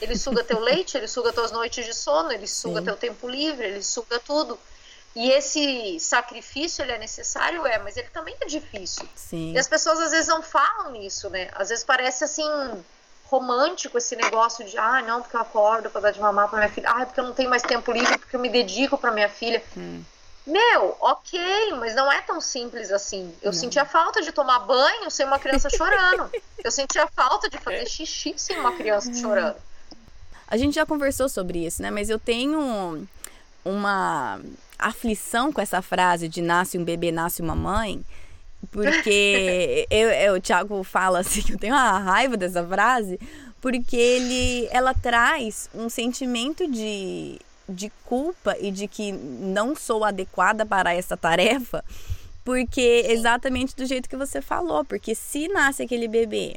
Ele 0.00 0.16
suga 0.16 0.42
teu 0.42 0.58
leite, 0.60 0.96
ele 0.96 1.08
suga 1.08 1.32
tuas 1.32 1.52
noites 1.52 1.84
de 1.84 1.94
sono, 1.94 2.32
ele 2.32 2.46
suga 2.46 2.80
Sim. 2.80 2.84
teu 2.86 2.96
tempo 2.96 3.28
livre, 3.28 3.66
ele 3.66 3.82
suga 3.82 4.18
tudo. 4.18 4.58
E 5.14 5.30
esse 5.32 5.98
sacrifício 5.98 6.82
ele 6.82 6.92
é 6.92 6.98
necessário, 6.98 7.66
é, 7.66 7.78
mas 7.78 7.96
ele 7.96 8.08
também 8.08 8.36
é 8.40 8.46
difícil. 8.46 9.08
Sim. 9.14 9.52
E 9.52 9.58
as 9.58 9.66
pessoas 9.66 9.98
às 10.00 10.12
vezes 10.12 10.28
não 10.28 10.40
falam 10.40 10.92
nisso, 10.92 11.28
né? 11.28 11.48
Às 11.54 11.68
vezes 11.70 11.82
parece 11.82 12.24
assim 12.24 12.48
romântico 13.24 13.98
esse 13.98 14.16
negócio 14.16 14.64
de, 14.64 14.76
ah, 14.76 15.02
não, 15.02 15.22
porque 15.22 15.36
eu 15.36 15.40
acordo 15.40 15.88
para 15.90 16.00
dar 16.00 16.10
de 16.10 16.20
mamar 16.20 16.48
para 16.48 16.58
minha 16.58 16.70
filha, 16.70 16.90
ah, 16.90 17.06
porque 17.06 17.20
eu 17.20 17.24
não 17.24 17.32
tenho 17.32 17.48
mais 17.48 17.62
tempo 17.62 17.92
livre, 17.92 18.18
porque 18.18 18.34
eu 18.34 18.40
me 18.40 18.48
dedico 18.48 18.98
para 18.98 19.12
minha 19.12 19.28
filha. 19.28 19.62
Hum. 19.76 20.02
Meu, 20.46 20.96
ok, 21.00 21.38
mas 21.78 21.94
não 21.94 22.10
é 22.10 22.20
tão 22.22 22.40
simples 22.40 22.90
assim. 22.90 23.32
Eu 23.42 23.52
não. 23.52 23.58
sentia 23.58 23.84
falta 23.84 24.22
de 24.22 24.32
tomar 24.32 24.60
banho 24.60 25.10
sem 25.10 25.26
uma 25.26 25.38
criança 25.38 25.70
chorando. 25.70 26.30
eu 26.62 26.70
sentia 26.70 27.06
falta 27.08 27.48
de 27.48 27.58
fazer 27.58 27.86
xixi 27.86 28.34
sem 28.36 28.58
uma 28.58 28.72
criança 28.72 29.12
chorando. 29.14 29.56
A 30.48 30.56
gente 30.56 30.74
já 30.74 30.84
conversou 30.84 31.28
sobre 31.28 31.64
isso, 31.64 31.80
né? 31.80 31.90
Mas 31.90 32.10
eu 32.10 32.18
tenho 32.18 33.06
uma 33.64 34.40
aflição 34.78 35.52
com 35.52 35.60
essa 35.60 35.82
frase 35.82 36.28
de 36.28 36.40
nasce 36.40 36.78
um 36.78 36.84
bebê, 36.84 37.12
nasce 37.12 37.42
uma 37.42 37.54
mãe. 37.54 38.04
Porque 38.70 39.86
eu, 39.90 40.08
eu, 40.10 40.34
o 40.34 40.40
Thiago 40.40 40.82
fala 40.82 41.20
assim, 41.20 41.42
eu 41.48 41.58
tenho 41.58 41.74
uma 41.74 41.98
raiva 41.98 42.36
dessa 42.36 42.66
frase, 42.66 43.18
porque 43.60 43.96
ele, 43.96 44.68
ela 44.70 44.94
traz 44.94 45.68
um 45.74 45.88
sentimento 45.88 46.70
de 46.70 47.38
de 47.70 47.90
culpa 48.04 48.56
e 48.60 48.70
de 48.70 48.88
que 48.88 49.12
não 49.12 49.76
sou 49.76 50.04
adequada 50.04 50.66
para 50.66 50.92
essa 50.92 51.16
tarefa, 51.16 51.84
porque 52.44 53.04
exatamente 53.06 53.76
do 53.76 53.86
jeito 53.86 54.08
que 54.08 54.16
você 54.16 54.42
falou, 54.42 54.84
porque 54.84 55.14
se 55.14 55.46
nasce 55.48 55.82
aquele 55.82 56.08
bebê 56.08 56.56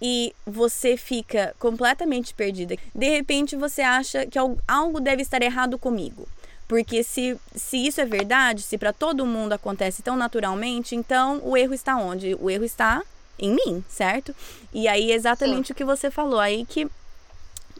e 0.00 0.34
você 0.46 0.96
fica 0.96 1.54
completamente 1.58 2.32
perdida, 2.32 2.76
de 2.94 3.08
repente 3.08 3.56
você 3.56 3.82
acha 3.82 4.26
que 4.26 4.38
algo 4.66 5.00
deve 5.00 5.22
estar 5.22 5.42
errado 5.42 5.78
comigo. 5.78 6.26
Porque 6.66 7.02
se, 7.02 7.36
se 7.54 7.84
isso 7.84 8.00
é 8.00 8.04
verdade, 8.04 8.62
se 8.62 8.78
para 8.78 8.92
todo 8.92 9.26
mundo 9.26 9.52
acontece 9.52 10.02
tão 10.02 10.16
naturalmente, 10.16 10.94
então 10.94 11.40
o 11.42 11.56
erro 11.56 11.74
está 11.74 11.96
onde? 11.96 12.36
O 12.40 12.48
erro 12.48 12.64
está 12.64 13.02
em 13.36 13.50
mim, 13.50 13.84
certo? 13.88 14.34
E 14.72 14.86
aí 14.86 15.10
exatamente 15.10 15.68
Sim. 15.68 15.72
o 15.72 15.76
que 15.76 15.84
você 15.84 16.10
falou, 16.10 16.38
aí 16.38 16.64
que 16.64 16.88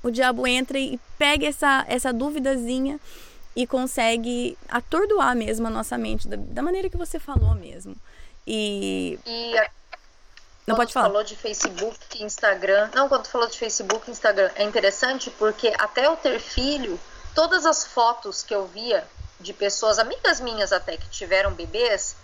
o 0.02 0.10
diabo 0.10 0.46
entra 0.46 0.78
e 0.78 0.98
pega 1.18 1.46
essa, 1.46 1.84
essa 1.86 2.12
duvidazinha 2.12 2.98
e 3.54 3.66
consegue 3.66 4.56
atordoar 4.68 5.36
mesmo 5.36 5.66
a 5.66 5.70
nossa 5.70 5.98
mente, 5.98 6.26
da, 6.26 6.36
da 6.36 6.62
maneira 6.62 6.88
que 6.88 6.96
você 6.96 7.18
falou 7.18 7.54
mesmo. 7.54 7.94
E. 8.46 9.18
e 9.26 9.58
a... 9.58 9.70
Não 10.66 10.76
pode 10.76 10.92
falar. 10.92 11.06
falou 11.06 11.24
de 11.24 11.36
Facebook, 11.36 12.22
Instagram. 12.22 12.90
Não, 12.94 13.08
quando 13.08 13.26
falou 13.26 13.48
de 13.48 13.58
Facebook, 13.58 14.10
Instagram, 14.10 14.50
é 14.54 14.62
interessante 14.62 15.30
porque 15.30 15.74
até 15.78 16.06
eu 16.06 16.16
ter 16.16 16.38
filho, 16.38 16.98
todas 17.34 17.66
as 17.66 17.84
fotos 17.84 18.42
que 18.42 18.54
eu 18.54 18.66
via 18.66 19.06
de 19.40 19.52
pessoas, 19.52 19.98
amigas 19.98 20.40
minhas 20.40 20.72
até, 20.72 20.96
que 20.96 21.08
tiveram 21.08 21.52
bebês, 21.52 22.14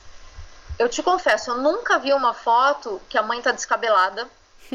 eu 0.79 0.89
te 0.89 1.03
confesso, 1.03 1.51
eu 1.51 1.57
nunca 1.57 1.99
vi 1.99 2.13
uma 2.13 2.35
foto 2.35 3.01
que 3.09 3.17
a 3.17 3.23
mãe 3.23 3.41
tá 3.41 3.51
descabelada, 3.51 4.29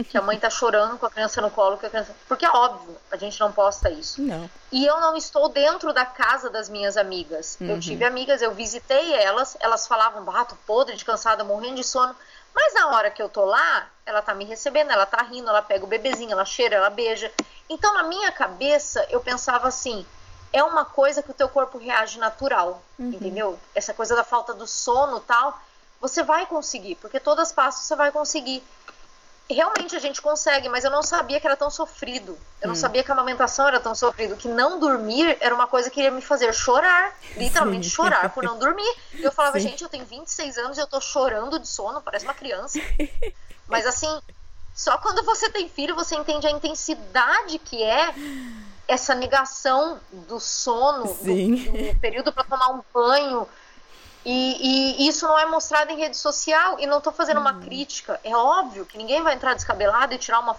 que 0.10 0.18
a 0.18 0.22
mãe 0.22 0.40
tá 0.40 0.50
chorando 0.50 0.98
com 0.98 1.06
a 1.06 1.10
criança 1.10 1.42
no 1.42 1.52
colo, 1.52 1.78
que 1.78 1.86
a 1.86 1.90
criança... 1.90 2.16
porque 2.28 2.46
é 2.46 2.50
óbvio, 2.50 2.98
a 3.12 3.18
gente 3.18 3.40
não 3.40 3.52
posta 3.52 3.90
isso. 3.90 4.22
Não. 4.22 4.50
E 4.72 4.86
eu 4.86 5.00
não 5.00 5.16
estou 5.16 5.50
dentro 5.50 5.94
da 5.94 6.06
casa 6.06 6.50
das 6.50 6.70
minhas 6.70 6.98
amigas. 6.98 7.58
Uhum. 7.60 7.72
Eu 7.72 7.80
tive 7.80 8.06
amigas, 8.06 8.42
eu 8.42 8.52
visitei 8.52 9.14
elas, 9.14 9.58
elas 9.60 9.88
falavam, 9.88 10.24
bato 10.24 10.58
podre 10.66 10.96
de 10.96 11.06
cansada, 11.06 11.44
morrendo 11.44 11.76
de 11.76 11.84
sono. 11.84 12.16
Mas 12.54 12.74
na 12.74 12.90
hora 12.90 13.10
que 13.12 13.22
eu 13.22 13.30
tô 13.30 13.46
lá, 13.46 13.90
ela 14.06 14.22
tá 14.22 14.34
me 14.34 14.46
recebendo, 14.46 14.92
ela 14.92 15.06
tá 15.06 15.24
rindo, 15.24 15.50
ela 15.50 15.62
pega 15.62 15.84
o 15.84 15.88
bebezinho, 15.88 16.32
ela 16.32 16.46
cheira, 16.46 16.76
ela 16.76 16.90
beija. 16.90 17.32
Então 17.70 17.94
na 17.94 18.04
minha 18.04 18.32
cabeça 18.32 19.06
eu 19.10 19.22
pensava 19.22 19.68
assim, 19.68 20.06
é 20.52 20.64
uma 20.64 20.84
coisa 20.84 21.24
que 21.24 21.32
o 21.32 21.34
teu 21.34 21.48
corpo 21.48 21.78
reage 21.78 22.20
natural, 22.20 22.82
uhum. 23.00 23.10
entendeu? 23.10 23.60
Essa 23.74 23.94
coisa 23.94 24.16
da 24.16 24.24
falta 24.24 24.54
do 24.54 24.68
sono, 24.68 25.20
tal, 25.22 25.58
você 26.00 26.24
vai 26.24 26.46
conseguir, 26.46 26.96
porque 26.96 27.20
todas 27.20 27.50
as 27.50 27.54
passos 27.54 27.86
você 27.86 27.96
vai 27.96 28.12
conseguir 28.12 28.64
realmente 29.52 29.96
a 29.96 30.00
gente 30.00 30.22
consegue, 30.22 30.70
mas 30.70 30.84
eu 30.84 30.92
não 30.92 31.02
sabia 31.02 31.40
que 31.40 31.48
era 31.48 31.56
tão 31.56 31.70
sofrido. 31.70 32.38
Eu 32.62 32.68
não 32.68 32.74
hum. 32.74 32.78
sabia 32.78 33.04
que 33.04 33.12
a 33.12 33.14
amamentação 33.14 33.68
era 33.68 33.80
tão 33.80 33.96
sofrido, 33.96 34.36
que 34.36 34.48
não 34.48 34.80
dormir 34.80 35.38
era 35.40 35.54
uma 35.54 35.68
coisa 35.68 35.90
que 35.90 36.02
ia 36.02 36.12
me 36.12 36.22
fazer 36.22 36.54
chorar, 36.54 37.18
literalmente 37.36 37.86
Sim. 37.86 37.96
chorar 37.96 38.30
por 38.34 38.44
não 38.44 38.58
dormir. 38.58 38.96
E 39.14 39.24
eu 39.24 39.32
falava, 39.32 39.60
Sim. 39.60 39.70
gente, 39.70 39.84
eu 39.84 39.90
tenho 39.90 40.06
26 40.06 40.58
anos 40.58 40.78
e 40.78 40.82
eu 40.82 40.88
tô 40.88 41.02
chorando 41.02 41.60
de 41.60 41.68
sono, 41.68 42.02
parece 42.02 42.26
uma 42.26 42.34
criança. 42.34 42.80
Mas 43.68 43.86
assim, 43.86 44.22
só 44.76 44.98
quando 44.98 45.24
você 45.24 45.50
tem 45.50 45.70
filho 45.70 45.96
você 45.96 46.16
entende 46.16 46.48
a 46.48 46.52
intensidade 46.52 47.60
que 47.60 47.84
é 47.84 48.14
essa 48.88 49.16
negação 49.16 50.00
do 50.12 50.40
sono, 50.40 51.14
do, 51.14 51.94
do 51.94 52.00
período 52.00 52.34
para 52.34 52.44
tomar 52.44 52.70
um 52.70 52.82
banho, 52.94 53.48
e, 54.26 55.02
e, 55.04 55.08
isso 55.08 55.28
não 55.28 55.38
é 55.38 55.46
mostrado 55.46 55.92
em 55.92 55.98
rede 55.98 56.18
social. 56.18 56.80
E 56.80 56.86
não 56.86 57.00
estou 57.00 57.12
fazendo 57.12 57.40
uma 57.40 57.54
hum. 57.54 57.62
crítica. 57.62 58.20
É 58.24 58.36
óbvio 58.36 58.86
que 58.86 58.98
ninguém 58.98 59.22
vai 59.22 59.34
entrar 59.34 59.54
descabelado 59.54 60.14
e 60.14 60.18
tirar 60.18 60.40
uma 60.40 60.56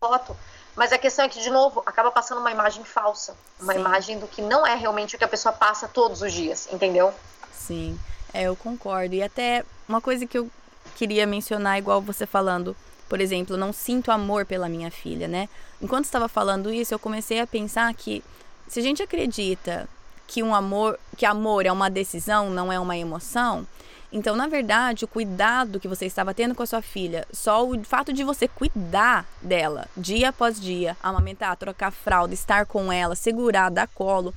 foto. 0.00 0.36
Mas 0.74 0.92
a 0.92 0.98
questão 0.98 1.24
é 1.24 1.28
que, 1.28 1.40
de 1.40 1.50
novo, 1.50 1.82
acaba 1.86 2.10
passando 2.10 2.40
uma 2.40 2.50
imagem 2.50 2.84
falsa. 2.84 3.36
Uma 3.60 3.74
Sim. 3.74 3.80
imagem 3.80 4.18
do 4.18 4.26
que 4.26 4.42
não 4.42 4.66
é 4.66 4.74
realmente 4.74 5.14
o 5.14 5.18
que 5.18 5.24
a 5.24 5.28
pessoa 5.28 5.52
passa 5.52 5.86
todos 5.86 6.20
os 6.22 6.32
dias, 6.32 6.68
entendeu? 6.72 7.14
Sim, 7.52 7.98
é, 8.32 8.42
eu 8.42 8.56
concordo. 8.56 9.14
E 9.14 9.22
até 9.22 9.64
uma 9.88 10.00
coisa 10.00 10.26
que 10.26 10.36
eu 10.36 10.50
queria 10.96 11.26
mencionar, 11.26 11.78
igual 11.78 12.00
você 12.00 12.26
falando, 12.26 12.76
por 13.08 13.20
exemplo, 13.20 13.56
não 13.56 13.72
sinto 13.72 14.10
amor 14.10 14.44
pela 14.44 14.68
minha 14.68 14.90
filha, 14.90 15.28
né? 15.28 15.48
Enquanto 15.80 16.06
estava 16.06 16.28
falando 16.28 16.72
isso, 16.72 16.92
eu 16.92 16.98
comecei 16.98 17.38
a 17.38 17.46
pensar 17.46 17.92
que 17.94 18.24
se 18.66 18.80
a 18.80 18.82
gente 18.82 19.02
acredita 19.02 19.88
que 20.26 20.42
um 20.42 20.54
amor, 20.54 20.98
que 21.16 21.26
amor 21.26 21.66
é 21.66 21.72
uma 21.72 21.90
decisão, 21.90 22.50
não 22.50 22.72
é 22.72 22.78
uma 22.78 22.96
emoção. 22.96 23.66
Então, 24.14 24.36
na 24.36 24.46
verdade, 24.46 25.04
o 25.04 25.08
cuidado 25.08 25.80
que 25.80 25.88
você 25.88 26.06
estava 26.06 26.32
tendo 26.32 26.54
com 26.54 26.62
a 26.62 26.66
sua 26.66 26.80
filha, 26.80 27.26
só 27.32 27.66
o 27.68 27.82
fato 27.82 28.12
de 28.12 28.22
você 28.22 28.46
cuidar 28.46 29.26
dela 29.42 29.88
dia 29.96 30.28
após 30.28 30.60
dia, 30.60 30.96
amamentar, 31.02 31.56
trocar 31.56 31.90
fralda, 31.90 32.32
estar 32.32 32.64
com 32.64 32.92
ela, 32.92 33.16
segurar, 33.16 33.70
dar 33.70 33.88
colo, 33.88 34.32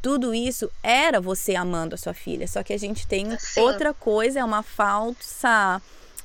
tudo 0.00 0.32
isso 0.32 0.70
era 0.82 1.20
você 1.20 1.54
amando 1.54 1.94
a 1.94 1.98
sua 1.98 2.14
filha. 2.14 2.48
Só 2.48 2.62
que 2.62 2.72
a 2.72 2.78
gente 2.78 3.06
tem 3.06 3.36
Sim. 3.38 3.60
outra 3.60 3.92
coisa, 3.92 4.40
é 4.40 4.44
uma 4.44 4.62
falsa, 4.62 5.82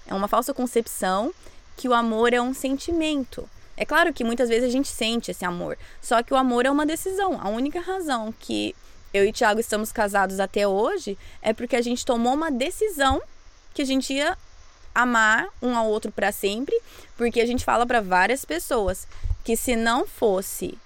é 0.08 0.14
uma 0.14 0.30
falsa 0.30 0.54
concepção 0.54 1.34
que 1.76 1.90
o 1.90 1.94
amor 1.94 2.34
é 2.34 2.42
um 2.42 2.54
sentimento. 2.54 3.50
É 3.76 3.84
claro 3.84 4.14
que 4.14 4.24
muitas 4.24 4.48
vezes 4.48 4.70
a 4.70 4.72
gente 4.72 4.88
sente 4.88 5.32
esse 5.32 5.44
amor, 5.44 5.78
só 6.02 6.22
que 6.22 6.34
o 6.34 6.38
amor 6.38 6.66
é 6.66 6.72
uma 6.72 6.86
decisão. 6.86 7.40
A 7.42 7.50
única 7.50 7.82
razão 7.82 8.34
que 8.40 8.76
eu 9.14 9.26
e 9.26 9.30
o 9.30 9.34
Thiago 9.34 9.60
estamos 9.60 9.92
casados 9.92 10.40
até 10.40 10.68
hoje 10.68 11.18
é 11.42 11.54
porque 11.54 11.76
a 11.76 11.82
gente 11.82 12.06
tomou 12.06 12.34
uma 12.34 12.52
decisão 12.52 13.22
que 13.74 13.82
a 13.82 13.86
gente 13.86 14.12
ia 14.12 14.38
amar 14.94 15.48
um 15.62 15.76
ao 15.78 15.88
outro 15.88 16.12
para 16.12 16.32
sempre, 16.32 16.80
porque 17.18 17.42
a 17.42 17.46
gente 17.46 17.64
fala 17.64 17.86
para 17.86 18.02
várias 18.02 18.44
pessoas 18.44 19.08
que 19.44 19.56
se 19.56 19.76
não 19.76 20.06
fosse 20.06 20.78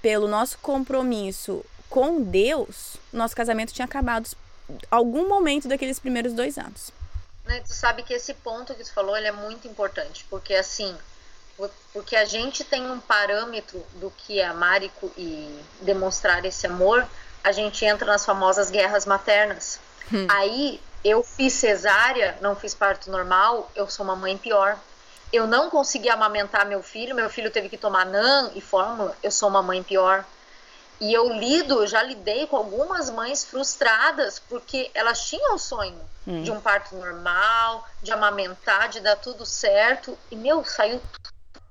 pelo 0.00 0.28
nosso 0.28 0.58
compromisso 0.58 1.64
com 1.88 2.22
Deus, 2.22 2.96
nosso 3.12 3.34
casamento 3.34 3.72
tinha 3.72 3.86
acabado 3.86 4.28
algum 4.90 5.28
momento 5.28 5.66
daqueles 5.66 5.98
primeiros 5.98 6.32
dois 6.32 6.58
anos. 6.58 6.92
Né, 7.44 7.60
tu 7.60 7.72
sabe 7.72 8.02
que 8.02 8.12
esse 8.12 8.34
ponto 8.34 8.74
que 8.74 8.84
tu 8.84 8.92
falou 8.92 9.16
é 9.16 9.32
muito 9.32 9.66
importante, 9.66 10.26
porque 10.28 10.54
assim, 10.54 10.94
porque 11.92 12.14
a 12.14 12.24
gente 12.24 12.62
tem 12.62 12.90
um 12.90 13.00
parâmetro 13.00 13.84
do 13.94 14.10
que 14.10 14.38
é 14.38 14.46
amar 14.46 14.82
e 14.82 15.60
demonstrar 15.80 16.44
esse 16.44 16.66
amor 16.66 17.08
a 17.42 17.52
gente 17.52 17.84
entra 17.84 18.06
nas 18.06 18.24
famosas 18.24 18.70
guerras 18.70 19.06
maternas. 19.06 19.80
Hum. 20.12 20.26
Aí 20.28 20.80
eu 21.04 21.22
fiz 21.22 21.52
cesárea, 21.54 22.36
não 22.40 22.56
fiz 22.56 22.74
parto 22.74 23.10
normal, 23.10 23.70
eu 23.74 23.88
sou 23.88 24.04
uma 24.04 24.16
mãe 24.16 24.36
pior. 24.36 24.76
Eu 25.32 25.46
não 25.46 25.68
consegui 25.68 26.08
amamentar 26.08 26.66
meu 26.66 26.82
filho, 26.82 27.14
meu 27.14 27.28
filho 27.28 27.50
teve 27.50 27.68
que 27.68 27.76
tomar 27.76 28.06
NAN 28.06 28.50
e 28.54 28.60
fórmula, 28.60 29.16
eu 29.22 29.30
sou 29.30 29.48
uma 29.48 29.62
mãe 29.62 29.82
pior. 29.82 30.24
E 31.00 31.12
eu 31.12 31.32
lido, 31.32 31.86
já 31.86 32.02
lidei 32.02 32.46
com 32.46 32.56
algumas 32.56 33.08
mães 33.08 33.44
frustradas 33.44 34.40
porque 34.48 34.90
elas 34.94 35.28
tinham 35.28 35.54
o 35.54 35.58
sonho 35.58 36.00
hum. 36.26 36.42
de 36.42 36.50
um 36.50 36.60
parto 36.60 36.96
normal, 36.96 37.86
de 38.02 38.10
amamentar, 38.10 38.88
de 38.88 39.00
dar 39.00 39.16
tudo 39.16 39.46
certo. 39.46 40.18
E 40.30 40.34
meu, 40.34 40.64
saiu 40.64 41.00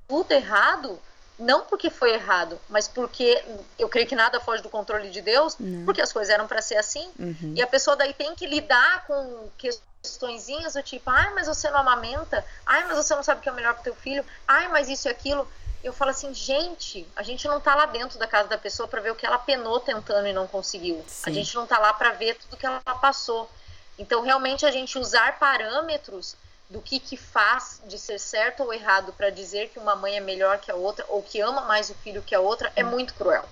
tudo 0.07 0.31
errado 0.31 0.97
não 1.39 1.65
porque 1.65 1.89
foi 1.89 2.13
errado, 2.13 2.59
mas 2.67 2.87
porque 2.87 3.43
eu 3.77 3.87
creio 3.87 4.07
que 4.07 4.15
nada 4.15 4.39
foge 4.39 4.63
do 4.63 4.69
controle 4.69 5.09
de 5.09 5.21
Deus, 5.21 5.55
não. 5.59 5.85
porque 5.85 6.01
as 6.01 6.11
coisas 6.11 6.33
eram 6.33 6.47
para 6.47 6.61
ser 6.61 6.77
assim. 6.77 7.09
Uhum. 7.17 7.53
E 7.55 7.61
a 7.61 7.67
pessoa 7.67 7.95
daí 7.95 8.13
tem 8.13 8.33
que 8.33 8.47
lidar 8.47 9.05
com 9.05 9.49
questõezinhas 9.57 10.73
do 10.73 10.81
tipo, 10.81 11.09
ai, 11.09 11.33
mas 11.33 11.47
você 11.47 11.69
não 11.69 11.79
amamenta, 11.79 12.43
ai, 12.65 12.85
mas 12.85 12.97
você 12.97 13.15
não 13.15 13.23
sabe 13.23 13.39
o 13.39 13.43
que 13.43 13.49
é 13.49 13.51
melhor 13.51 13.73
para 13.75 13.83
teu 13.83 13.95
filho, 13.95 14.25
ai, 14.47 14.67
mas 14.69 14.89
isso 14.89 15.07
e 15.07 15.11
aquilo. 15.11 15.47
Eu 15.83 15.93
falo 15.93 16.09
assim, 16.09 16.33
gente, 16.33 17.07
a 17.15 17.21
gente 17.21 17.47
não 17.47 17.61
tá 17.61 17.75
lá 17.75 17.85
dentro 17.85 18.17
da 18.17 18.27
casa 18.27 18.49
da 18.49 18.57
pessoa 18.57 18.87
para 18.87 18.99
ver 18.99 19.11
o 19.11 19.15
que 19.15 19.25
ela 19.25 19.37
penou 19.37 19.79
tentando 19.79 20.27
e 20.27 20.33
não 20.33 20.47
conseguiu. 20.47 21.03
Sim. 21.07 21.29
A 21.29 21.33
gente 21.33 21.53
não 21.55 21.67
tá 21.67 21.77
lá 21.77 21.93
para 21.93 22.11
ver 22.13 22.35
tudo 22.35 22.57
que 22.57 22.65
ela 22.65 22.81
passou. 22.81 23.49
Então, 23.97 24.21
realmente, 24.21 24.65
a 24.65 24.71
gente 24.71 24.97
usar 24.97 25.37
parâmetros 25.37 26.35
do 26.69 26.81
que, 26.81 26.99
que 26.99 27.15
faz 27.15 27.81
de 27.87 27.97
ser 27.97 28.19
certo 28.19 28.63
ou 28.63 28.73
errado 28.73 29.13
para 29.13 29.29
dizer 29.29 29.69
que 29.69 29.79
uma 29.79 29.95
mãe 29.95 30.17
é 30.17 30.19
melhor 30.19 30.59
que 30.59 30.69
a 30.69 30.75
outra 30.75 31.05
ou 31.07 31.21
que 31.21 31.39
ama 31.39 31.61
mais 31.61 31.89
o 31.89 31.93
filho 31.95 32.21
que 32.21 32.35
a 32.35 32.39
outra 32.39 32.71
é 32.75 32.83
hum. 32.83 32.89
muito 32.89 33.13
cruel. 33.13 33.45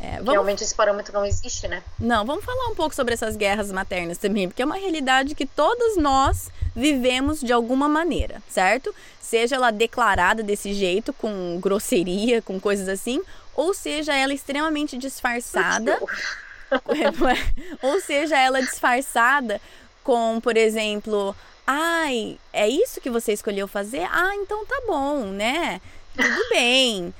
É, 0.00 0.16
vamos... 0.16 0.32
Realmente 0.32 0.64
esse 0.64 0.74
parâmetro 0.74 1.12
não 1.12 1.24
existe, 1.24 1.68
né? 1.68 1.82
Não, 1.98 2.24
vamos 2.24 2.44
falar 2.44 2.68
um 2.68 2.74
pouco 2.74 2.94
sobre 2.94 3.14
essas 3.14 3.36
guerras 3.36 3.70
maternas 3.70 4.18
também, 4.18 4.48
porque 4.48 4.62
é 4.62 4.64
uma 4.64 4.76
realidade 4.76 5.34
que 5.34 5.46
todos 5.46 5.96
nós 5.96 6.50
vivemos 6.74 7.40
de 7.40 7.52
alguma 7.52 7.88
maneira, 7.88 8.42
certo? 8.48 8.94
Seja 9.20 9.56
ela 9.56 9.70
declarada 9.70 10.42
desse 10.42 10.74
jeito, 10.74 11.12
com 11.12 11.58
grosseria, 11.60 12.42
com 12.42 12.60
coisas 12.60 12.88
assim, 12.88 13.22
ou 13.54 13.72
seja 13.72 14.14
ela 14.14 14.34
extremamente 14.34 14.98
disfarçada. 14.98 15.98
ou 17.82 18.00
seja 18.00 18.36
ela 18.36 18.60
disfarçada 18.60 19.60
com, 20.04 20.40
por 20.40 20.56
exemplo, 20.56 21.34
ai, 21.66 22.38
é 22.52 22.68
isso 22.68 23.00
que 23.00 23.10
você 23.10 23.32
escolheu 23.32 23.66
fazer? 23.66 24.06
Ah, 24.10 24.34
então 24.36 24.64
tá 24.66 24.80
bom, 24.86 25.24
né? 25.24 25.80
Tudo 26.14 26.48
bem. 26.50 27.12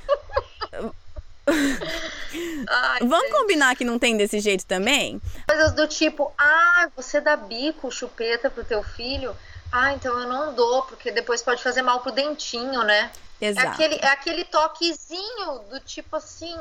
Ai, 2.69 3.01
Vamos 3.01 3.29
gente. 3.29 3.33
combinar 3.33 3.77
que 3.77 3.85
não 3.85 3.99
tem 3.99 4.17
desse 4.17 4.39
jeito 4.41 4.65
também? 4.67 5.21
Coisas 5.49 5.73
do 5.73 5.87
tipo, 5.89 6.33
ah, 6.39 6.89
você 6.97 7.21
dá 7.21 7.37
bico, 7.37 7.91
chupeta 7.91 8.51
pro 8.51 8.65
teu 8.65 8.83
filho. 8.83 9.37
Ah, 9.73 9.93
então 9.93 10.19
eu 10.19 10.29
não 10.29 10.55
dou, 10.55 10.83
porque 10.83 11.11
depois 11.11 11.43
pode 11.43 11.63
fazer 11.63 11.83
mal 11.83 12.01
pro 12.01 12.13
dentinho, 12.13 12.83
né? 12.85 13.11
É 13.41 13.49
Exato. 13.49 13.67
É 13.67 13.71
aquele, 13.71 13.95
é 13.97 14.07
aquele 14.07 14.45
toquezinho 14.45 15.59
do 15.71 15.81
tipo 15.81 16.17
assim, 16.17 16.57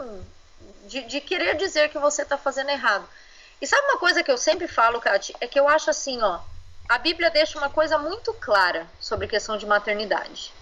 de, 0.87 1.03
de 1.03 1.21
querer 1.21 1.55
dizer 1.55 1.89
que 1.89 1.99
você 1.99 2.25
tá 2.25 2.37
fazendo 2.37 2.69
errado. 2.71 3.07
E 3.63 3.65
sabe 3.65 3.87
uma 3.87 3.97
coisa 3.97 4.21
que 4.21 4.29
eu 4.29 4.37
sempre 4.37 4.67
falo, 4.67 4.99
Kati? 4.99 5.33
É 5.39 5.47
que 5.47 5.57
eu 5.57 5.69
acho 5.69 5.89
assim, 5.89 6.21
ó. 6.21 6.41
A 6.89 6.97
Bíblia 6.97 7.31
deixa 7.31 7.57
uma 7.57 7.69
coisa 7.69 7.97
muito 7.97 8.33
clara 8.33 8.85
sobre 8.99 9.25
questão 9.25 9.57
de 9.57 9.65
maternidade. 9.65 10.53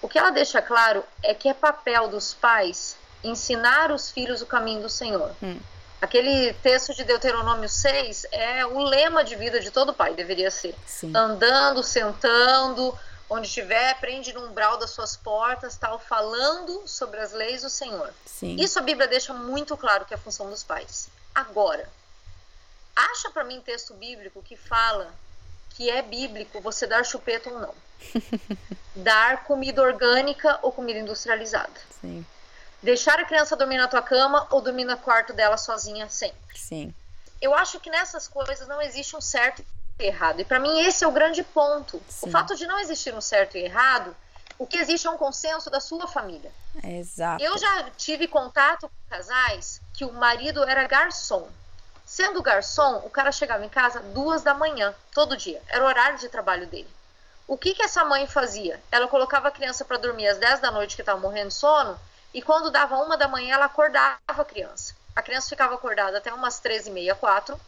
O 0.00 0.08
que 0.08 0.20
ela 0.20 0.30
deixa 0.30 0.62
claro 0.62 1.02
é 1.20 1.34
que 1.34 1.48
é 1.48 1.52
papel 1.52 2.06
dos 2.06 2.32
pais 2.32 2.96
ensinar 3.24 3.90
os 3.90 4.12
filhos 4.12 4.40
o 4.40 4.46
caminho 4.46 4.82
do 4.82 4.88
Senhor. 4.88 5.34
Hum. 5.42 5.58
Aquele 6.00 6.52
texto 6.62 6.94
de 6.94 7.02
Deuteronômio 7.02 7.68
6 7.68 8.28
é 8.30 8.64
o 8.66 8.78
lema 8.78 9.24
de 9.24 9.34
vida 9.34 9.58
de 9.58 9.72
todo 9.72 9.92
pai, 9.92 10.14
deveria 10.14 10.52
ser. 10.52 10.76
Sim. 10.86 11.10
Andando, 11.16 11.82
sentando, 11.82 12.96
onde 13.28 13.48
estiver, 13.48 13.98
prende 13.98 14.32
no 14.32 14.46
umbral 14.46 14.76
das 14.76 14.90
suas 14.90 15.16
portas, 15.16 15.76
tal, 15.76 15.98
falando 15.98 16.86
sobre 16.86 17.18
as 17.18 17.32
leis 17.32 17.62
do 17.62 17.70
Senhor. 17.70 18.14
Sim. 18.24 18.54
Isso 18.60 18.78
a 18.78 18.82
Bíblia 18.82 19.08
deixa 19.08 19.34
muito 19.34 19.76
claro 19.76 20.04
que 20.04 20.14
é 20.14 20.16
a 20.16 20.20
função 20.20 20.48
dos 20.48 20.62
pais. 20.62 21.08
Agora, 21.34 21.88
acha 22.94 23.30
para 23.30 23.44
mim 23.44 23.60
texto 23.60 23.94
bíblico 23.94 24.42
que 24.42 24.56
fala 24.56 25.12
que 25.70 25.90
é 25.90 26.02
bíblico 26.02 26.60
você 26.60 26.86
dar 26.86 27.04
chupeta 27.04 27.50
ou 27.50 27.60
não. 27.60 27.74
dar 28.94 29.44
comida 29.44 29.80
orgânica 29.80 30.58
ou 30.62 30.72
comida 30.72 30.98
industrializada. 30.98 31.72
Sim. 32.00 32.24
Deixar 32.82 33.18
a 33.18 33.24
criança 33.24 33.56
dormir 33.56 33.78
na 33.78 33.88
tua 33.88 34.02
cama 34.02 34.46
ou 34.50 34.60
dormir 34.60 34.84
no 34.84 34.96
quarto 34.98 35.32
dela 35.32 35.56
sozinha 35.56 36.08
sempre. 36.08 36.58
Sim. 36.58 36.92
Eu 37.40 37.54
acho 37.54 37.80
que 37.80 37.90
nessas 37.90 38.28
coisas 38.28 38.68
não 38.68 38.82
existe 38.82 39.16
um 39.16 39.20
certo 39.20 39.64
e 39.98 40.04
errado. 40.04 40.40
E 40.40 40.44
para 40.44 40.58
mim 40.58 40.80
esse 40.80 41.04
é 41.04 41.08
o 41.08 41.12
grande 41.12 41.42
ponto. 41.42 42.02
Sim. 42.08 42.28
O 42.28 42.30
fato 42.30 42.56
de 42.56 42.66
não 42.66 42.78
existir 42.78 43.14
um 43.14 43.20
certo 43.20 43.56
e 43.56 43.64
errado, 43.64 44.14
o 44.58 44.66
que 44.66 44.76
existe 44.76 45.06
é 45.06 45.10
um 45.10 45.16
consenso 45.16 45.70
da 45.70 45.80
sua 45.80 46.06
família. 46.06 46.52
Exato. 46.84 47.42
Eu 47.42 47.56
já 47.56 47.90
tive 47.96 48.28
contato 48.28 48.88
com 48.88 49.10
casais 49.10 49.80
que 49.94 50.04
o 50.04 50.12
marido 50.12 50.62
era 50.64 50.86
garçom. 50.86 51.48
Sendo 52.12 52.42
garçom, 52.42 52.98
o 53.06 53.08
cara 53.08 53.32
chegava 53.32 53.64
em 53.64 53.70
casa 53.70 54.00
duas 54.00 54.42
da 54.42 54.52
manhã, 54.52 54.94
todo 55.14 55.34
dia. 55.34 55.62
Era 55.66 55.82
o 55.82 55.86
horário 55.86 56.18
de 56.18 56.28
trabalho 56.28 56.66
dele. 56.66 56.86
O 57.48 57.56
que, 57.56 57.72
que 57.72 57.82
essa 57.82 58.04
mãe 58.04 58.26
fazia? 58.26 58.78
Ela 58.90 59.08
colocava 59.08 59.48
a 59.48 59.50
criança 59.50 59.82
para 59.82 59.96
dormir 59.96 60.28
às 60.28 60.36
10 60.36 60.60
da 60.60 60.70
noite, 60.70 60.94
que 60.94 61.00
estava 61.00 61.18
morrendo 61.18 61.48
de 61.48 61.54
sono, 61.54 61.98
e 62.34 62.42
quando 62.42 62.70
dava 62.70 62.98
uma 62.98 63.16
da 63.16 63.26
manhã, 63.26 63.54
ela 63.54 63.64
acordava 63.64 64.18
a 64.26 64.44
criança. 64.44 64.94
A 65.16 65.22
criança 65.22 65.48
ficava 65.48 65.74
acordada 65.74 66.18
até 66.18 66.30
umas 66.34 66.60
13 66.60 66.90
e 66.90 66.92
meia, 66.92 67.14
4, 67.14 67.58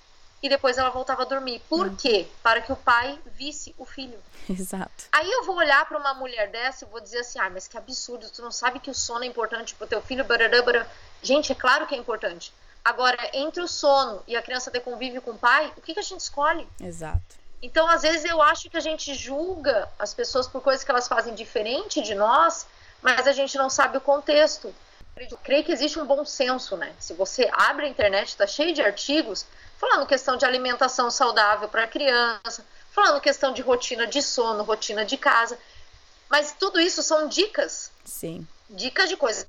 e 0.43 0.49
depois 0.51 0.77
ela 0.77 0.91
voltava 0.91 1.23
a 1.23 1.25
dormir. 1.25 1.63
Por 1.67 1.87
hum. 1.87 1.97
quê? 1.97 2.29
Para 2.43 2.61
que 2.61 2.71
o 2.71 2.77
pai 2.77 3.19
visse 3.25 3.75
o 3.79 3.87
filho. 3.87 4.23
Exato. 4.47 5.05
Aí 5.11 5.33
eu 5.33 5.45
vou 5.45 5.57
olhar 5.57 5.87
para 5.87 5.97
uma 5.97 6.13
mulher 6.13 6.51
dessa 6.51 6.85
e 6.85 6.89
vou 6.89 7.01
dizer 7.01 7.21
assim: 7.21 7.39
ah, 7.39 7.49
mas 7.49 7.67
que 7.67 7.79
absurdo, 7.79 8.29
tu 8.29 8.43
não 8.43 8.53
sabe 8.53 8.79
que 8.79 8.91
o 8.91 8.95
sono 8.95 9.25
é 9.25 9.27
importante 9.27 9.75
pro 9.75 9.87
teu 9.87 10.03
filho? 10.03 10.23
Barará, 10.23 10.87
Gente, 11.23 11.51
é 11.51 11.55
claro 11.55 11.87
que 11.87 11.95
é 11.95 11.99
importante. 11.99 12.53
Agora, 12.85 13.31
entre 13.33 13.62
o 13.62 13.69
sono 13.69 14.23
e 14.26 14.37
a 14.37 14.43
criança 14.43 14.71
ter 14.71 14.81
convívio 14.81 15.23
com 15.23 15.33
o 15.33 15.38
pai, 15.38 15.73
o 15.76 15.81
que, 15.81 15.95
que 15.95 16.00
a 16.00 16.03
gente 16.03 16.21
escolhe? 16.21 16.69
Exato. 16.81 17.43
Então, 17.62 17.88
às 17.88 18.03
vezes, 18.03 18.25
eu 18.26 18.43
acho 18.43 18.69
que 18.69 18.76
a 18.76 18.80
gente 18.80 19.15
julga 19.15 19.89
as 19.99 20.13
pessoas 20.13 20.47
por 20.47 20.61
coisas 20.61 20.85
que 20.85 20.91
elas 20.91 21.08
fazem 21.08 21.35
diferente 21.35 22.02
de 22.02 22.15
nós 22.15 22.67
mas 23.04 23.26
a 23.26 23.32
gente 23.32 23.58
não 23.58 23.69
sabe 23.69 23.99
o 23.99 24.00
contexto. 24.00 24.75
Eu 25.15 25.37
creio 25.45 25.63
que 25.63 25.71
existe 25.71 26.00
um 26.00 26.06
bom 26.06 26.25
senso, 26.25 26.75
né? 26.75 26.95
Se 26.99 27.13
você 27.13 27.50
abre 27.52 27.85
a 27.85 27.89
internet, 27.89 28.28
está 28.28 28.47
cheio 28.47 28.73
de 28.73 28.80
artigos 28.80 29.45
falando 29.76 30.06
questão 30.06 30.39
de 30.39 30.47
alimentação 30.47 31.11
saudável 31.11 31.69
para 31.69 31.85
a 31.85 31.87
criança, 31.87 32.65
falando 32.91 33.21
questão 33.21 33.52
de 33.52 33.61
rotina 33.61 34.06
de 34.06 34.23
sono, 34.23 34.65
rotina 34.65 35.04
de 35.04 35.19
casa. 35.19 35.58
Mas 36.30 36.56
tudo 36.58 36.80
isso 36.80 37.02
são 37.02 37.28
dicas. 37.28 37.93
Sim. 38.06 38.49
Dicas 38.71 39.11
de 39.11 39.19
coisas 39.19 39.47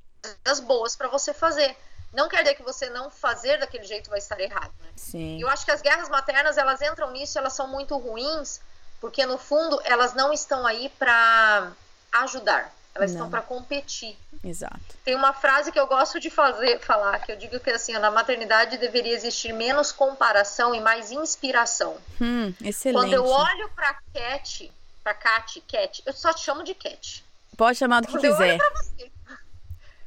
boas 0.65 0.97
para 0.97 1.07
você 1.07 1.33
fazer. 1.33 1.77
Não 2.13 2.29
quer 2.29 2.43
dizer 2.43 2.55
que 2.55 2.63
você 2.63 2.89
não 2.89 3.09
fazer 3.09 3.59
daquele 3.59 3.83
jeito 3.83 4.09
vai 4.09 4.19
estar 4.19 4.39
errado, 4.39 4.71
né? 4.81 4.89
Sim. 4.95 5.41
Eu 5.41 5.49
acho 5.49 5.65
que 5.65 5.71
as 5.71 5.81
guerras 5.81 6.07
maternas, 6.09 6.57
elas 6.57 6.81
entram 6.81 7.11
nisso, 7.11 7.37
elas 7.37 7.53
são 7.53 7.67
muito 7.67 7.97
ruins, 7.97 8.61
porque 9.01 9.25
no 9.25 9.37
fundo 9.37 9.81
elas 9.83 10.13
não 10.13 10.31
estão 10.31 10.65
aí 10.65 10.89
para 10.97 11.71
ajudar. 12.11 12.73
Elas 12.95 13.11
Não. 13.11 13.17
estão 13.17 13.29
para 13.29 13.41
competir. 13.41 14.17
Exato. 14.41 14.79
Tem 15.03 15.15
uma 15.15 15.33
frase 15.33 15.69
que 15.69 15.77
eu 15.77 15.85
gosto 15.85 16.17
de 16.17 16.29
fazer, 16.29 16.79
falar, 16.79 17.19
que 17.19 17.29
eu 17.29 17.35
digo 17.35 17.59
que 17.59 17.69
assim, 17.69 17.91
na 17.91 18.09
maternidade 18.09 18.77
deveria 18.77 19.13
existir 19.13 19.51
menos 19.51 19.91
comparação 19.91 20.73
e 20.73 20.79
mais 20.79 21.11
inspiração. 21.11 21.97
Hum, 22.21 22.53
excelente. 22.61 23.01
Quando 23.03 23.13
eu 23.13 23.25
olho 23.25 23.69
para 23.75 23.99
Cat, 24.13 24.71
para 25.03 25.13
Cat, 25.13 25.59
Cat, 25.67 26.03
eu 26.05 26.13
só 26.13 26.31
te 26.33 26.39
chamo 26.39 26.63
de 26.63 26.73
Cat. 26.73 27.25
Pode 27.57 27.77
chamar 27.77 27.99
do 27.99 28.07
que 28.07 28.13
quando 28.13 28.21
quiser. 28.21 28.57
Eu 28.57 28.71
você, 28.73 29.11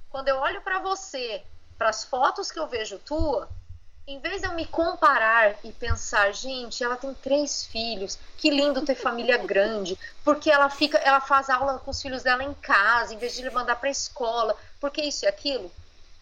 quando 0.09 0.29
eu 0.29 0.37
olho 0.39 0.63
para 0.63 0.79
você, 0.79 1.43
para 1.79 1.91
as 1.91 2.03
fotos 2.05 2.51
que 2.51 2.59
eu 2.59 2.67
vejo 2.67 2.99
tua, 2.99 3.49
em 4.07 4.19
vez 4.19 4.41
de 4.41 4.49
eu 4.49 4.55
me 4.55 4.65
comparar 4.65 5.57
e 5.63 5.71
pensar, 5.71 6.33
gente, 6.33 6.83
ela 6.83 6.97
tem 6.97 7.13
três 7.13 7.67
filhos, 7.67 8.19
que 8.39 8.51
lindo 8.51 8.85
ter 8.85 8.95
família 8.95 9.37
grande, 9.37 9.99
porque 10.25 10.51
ela 10.51 10.71
fica, 10.71 10.97
ela 10.99 11.21
faz 11.21 11.51
aula 11.51 11.79
com 11.79 11.91
os 11.91 12.01
filhos 12.01 12.23
dela 12.23 12.43
em 12.43 12.55
casa, 12.55 13.15
em 13.15 13.19
vez 13.19 13.35
de 13.35 13.51
mandar 13.51 13.77
para 13.77 13.89
a 13.89 13.93
escola, 13.93 14.57
porque 14.81 15.03
isso 15.03 15.27
e 15.27 15.29
aquilo, 15.29 15.71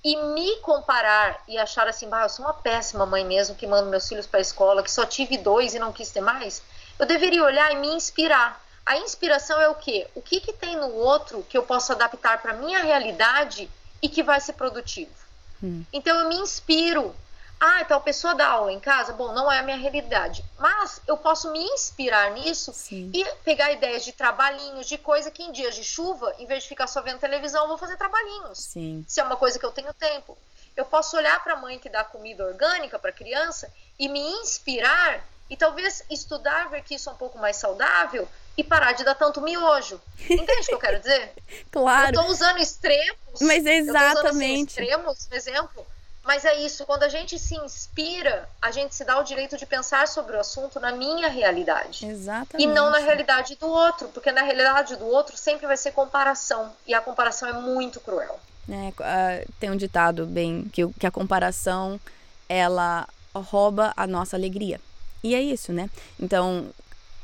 e 0.04 0.16
me 0.16 0.56
comparar 0.56 1.42
e 1.46 1.56
achar 1.58 1.86
assim, 1.86 2.08
bah, 2.08 2.24
eu 2.24 2.28
sou 2.28 2.44
uma 2.44 2.54
péssima 2.54 3.06
mãe 3.06 3.24
mesmo 3.24 3.54
que 3.54 3.66
mando 3.66 3.88
meus 3.88 4.08
filhos 4.08 4.26
para 4.26 4.40
a 4.40 4.42
escola, 4.42 4.82
que 4.82 4.90
só 4.90 5.06
tive 5.06 5.38
dois 5.38 5.74
e 5.74 5.78
não 5.78 5.92
quis 5.92 6.10
ter 6.10 6.20
mais, 6.20 6.62
eu 6.98 7.06
deveria 7.06 7.44
olhar 7.44 7.70
e 7.72 7.76
me 7.76 7.88
inspirar. 7.88 8.64
A 8.84 8.96
inspiração 8.98 9.60
é 9.60 9.68
o 9.68 9.74
quê? 9.74 10.08
O 10.14 10.22
que, 10.22 10.40
que 10.40 10.52
tem 10.52 10.76
no 10.76 10.92
outro 10.92 11.44
que 11.48 11.58
eu 11.58 11.62
posso 11.62 11.92
adaptar 11.92 12.40
para 12.40 12.52
minha 12.52 12.82
realidade 12.82 13.68
e 14.00 14.08
que 14.08 14.22
vai 14.22 14.40
ser 14.40 14.52
produtivo? 14.52 15.25
Hum. 15.62 15.84
Então 15.92 16.18
eu 16.18 16.28
me 16.28 16.36
inspiro 16.36 17.14
ah, 17.58 17.80
a 17.88 18.00
pessoa 18.00 18.34
dá 18.34 18.48
aula 18.48 18.70
em 18.70 18.78
casa? 18.78 19.14
Bom, 19.14 19.32
não 19.32 19.50
é 19.50 19.60
a 19.60 19.62
minha 19.62 19.78
realidade. 19.78 20.44
Mas 20.58 21.00
eu 21.06 21.16
posso 21.16 21.50
me 21.52 21.58
inspirar 21.58 22.30
nisso 22.32 22.72
Sim. 22.74 23.10
e 23.14 23.24
pegar 23.44 23.72
ideias 23.72 24.04
de 24.04 24.12
trabalhinhos, 24.12 24.86
de 24.86 24.98
coisa 24.98 25.30
que 25.30 25.42
em 25.42 25.52
dias 25.52 25.74
de 25.74 25.82
chuva, 25.82 26.34
em 26.38 26.46
vez 26.46 26.64
de 26.64 26.68
ficar 26.68 26.86
só 26.86 27.00
vendo 27.00 27.18
televisão, 27.18 27.62
eu 27.62 27.68
vou 27.68 27.78
fazer 27.78 27.96
trabalhinhos. 27.96 28.58
Sim. 28.58 29.04
Se 29.08 29.20
é 29.20 29.24
uma 29.24 29.36
coisa 29.36 29.58
que 29.58 29.64
eu 29.64 29.72
tenho 29.72 29.92
tempo. 29.94 30.36
Eu 30.76 30.84
posso 30.84 31.16
olhar 31.16 31.42
para 31.42 31.54
a 31.54 31.56
mãe 31.56 31.78
que 31.78 31.88
dá 31.88 32.04
comida 32.04 32.44
orgânica 32.44 32.98
para 32.98 33.08
a 33.08 33.14
criança 33.14 33.72
e 33.98 34.06
me 34.06 34.20
inspirar 34.20 35.26
e 35.48 35.56
talvez 35.56 36.04
estudar, 36.10 36.68
ver 36.68 36.82
que 36.82 36.96
isso 36.96 37.08
é 37.08 37.12
um 37.12 37.16
pouco 37.16 37.38
mais 37.38 37.56
saudável 37.56 38.28
e 38.56 38.64
parar 38.64 38.92
de 38.92 39.04
dar 39.04 39.14
tanto 39.14 39.40
miojo. 39.40 40.00
Entende 40.28 40.62
o 40.62 40.64
que 40.64 40.74
eu 40.74 40.78
quero 40.78 40.98
dizer? 40.98 41.32
claro. 41.70 42.06
Eu 42.06 42.20
estou 42.20 42.32
usando 42.32 42.58
extremos. 42.58 43.40
Mas 43.40 43.66
exatamente. 43.66 44.78
Eu 44.78 44.84
assim, 44.84 44.92
extremos, 44.92 45.28
exemplo 45.32 45.86
mas 46.26 46.44
é 46.44 46.56
isso, 46.56 46.84
quando 46.84 47.04
a 47.04 47.08
gente 47.08 47.38
se 47.38 47.54
inspira, 47.54 48.48
a 48.60 48.72
gente 48.72 48.92
se 48.96 49.04
dá 49.04 49.16
o 49.16 49.22
direito 49.22 49.56
de 49.56 49.64
pensar 49.64 50.08
sobre 50.08 50.36
o 50.36 50.40
assunto 50.40 50.80
na 50.80 50.90
minha 50.90 51.28
realidade. 51.28 52.04
Exatamente. 52.04 52.60
E 52.60 52.66
não 52.66 52.90
na 52.90 52.98
realidade 52.98 53.54
do 53.54 53.68
outro, 53.68 54.08
porque 54.08 54.32
na 54.32 54.42
realidade 54.42 54.96
do 54.96 55.06
outro 55.06 55.36
sempre 55.36 55.68
vai 55.68 55.76
ser 55.76 55.92
comparação. 55.92 56.72
E 56.84 56.92
a 56.92 57.00
comparação 57.00 57.48
é 57.48 57.52
muito 57.52 58.00
cruel. 58.00 58.40
É, 58.68 58.88
uh, 58.88 59.52
tem 59.60 59.70
um 59.70 59.76
ditado 59.76 60.26
bem 60.26 60.68
que, 60.72 60.84
que 60.94 61.06
a 61.06 61.12
comparação 61.12 62.00
ela 62.48 63.08
rouba 63.32 63.92
a 63.96 64.04
nossa 64.04 64.36
alegria. 64.36 64.80
E 65.22 65.32
é 65.32 65.40
isso, 65.40 65.72
né? 65.72 65.88
Então, 66.18 66.70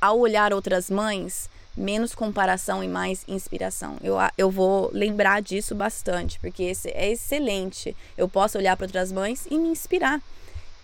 ao 0.02 0.18
olhar 0.18 0.52
outras 0.52 0.90
mães, 0.90 1.48
menos 1.76 2.12
comparação 2.12 2.82
e 2.82 2.88
mais 2.88 3.22
inspiração. 3.28 3.96
Eu, 4.02 4.16
eu 4.36 4.50
vou 4.50 4.90
lembrar 4.92 5.40
disso 5.40 5.76
bastante, 5.76 6.40
porque 6.40 6.64
esse 6.64 6.90
é 6.90 7.12
excelente. 7.12 7.96
Eu 8.18 8.28
posso 8.28 8.58
olhar 8.58 8.76
para 8.76 8.86
outras 8.86 9.12
mães 9.12 9.46
e 9.48 9.56
me 9.56 9.68
inspirar. 9.68 10.20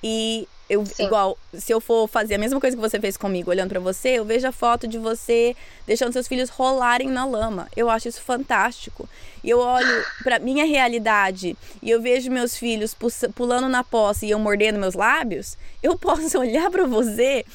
E 0.00 0.46
eu 0.68 0.84
Sim. 0.84 1.06
igual, 1.06 1.38
se 1.54 1.72
eu 1.72 1.80
for 1.80 2.06
fazer 2.06 2.34
a 2.34 2.38
mesma 2.38 2.60
coisa 2.60 2.76
que 2.76 2.80
você 2.80 3.00
fez 3.00 3.16
comigo, 3.16 3.50
olhando 3.50 3.70
para 3.70 3.80
você, 3.80 4.10
eu 4.10 4.24
vejo 4.24 4.46
a 4.46 4.52
foto 4.52 4.86
de 4.86 4.98
você 4.98 5.56
deixando 5.86 6.12
seus 6.12 6.28
filhos 6.28 6.50
rolarem 6.50 7.08
na 7.08 7.24
lama. 7.24 7.68
Eu 7.74 7.88
acho 7.88 8.08
isso 8.08 8.20
fantástico. 8.20 9.08
E 9.42 9.48
eu 9.48 9.60
olho 9.60 10.04
para 10.22 10.38
minha 10.38 10.66
realidade 10.66 11.56
e 11.82 11.88
eu 11.88 12.02
vejo 12.02 12.30
meus 12.30 12.54
filhos 12.54 12.94
pulando 13.34 13.66
na 13.66 13.82
poça 13.82 14.26
e 14.26 14.30
eu 14.30 14.38
mordendo 14.38 14.78
meus 14.78 14.94
lábios, 14.94 15.56
eu 15.82 15.96
posso 15.98 16.38
olhar 16.38 16.70
para 16.70 16.86
você 16.86 17.46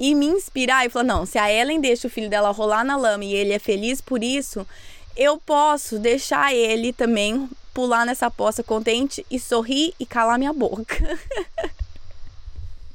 e 0.00 0.14
me 0.14 0.26
inspirar 0.26 0.86
e 0.86 0.88
falar: 0.88 1.04
"Não, 1.04 1.26
se 1.26 1.38
a 1.38 1.52
Ellen 1.52 1.80
deixa 1.80 2.08
o 2.08 2.10
filho 2.10 2.30
dela 2.30 2.50
rolar 2.50 2.84
na 2.84 2.96
lama 2.96 3.24
e 3.24 3.34
ele 3.34 3.52
é 3.52 3.58
feliz 3.58 4.00
por 4.00 4.24
isso, 4.24 4.66
eu 5.14 5.36
posso 5.36 5.98
deixar 5.98 6.54
ele 6.54 6.90
também 6.90 7.50
pular 7.74 8.06
nessa 8.06 8.30
poça 8.30 8.62
contente 8.62 9.26
e 9.30 9.38
sorrir 9.38 9.92
e 10.00 10.06
calar 10.06 10.38
minha 10.38 10.54
boca." 10.54 11.18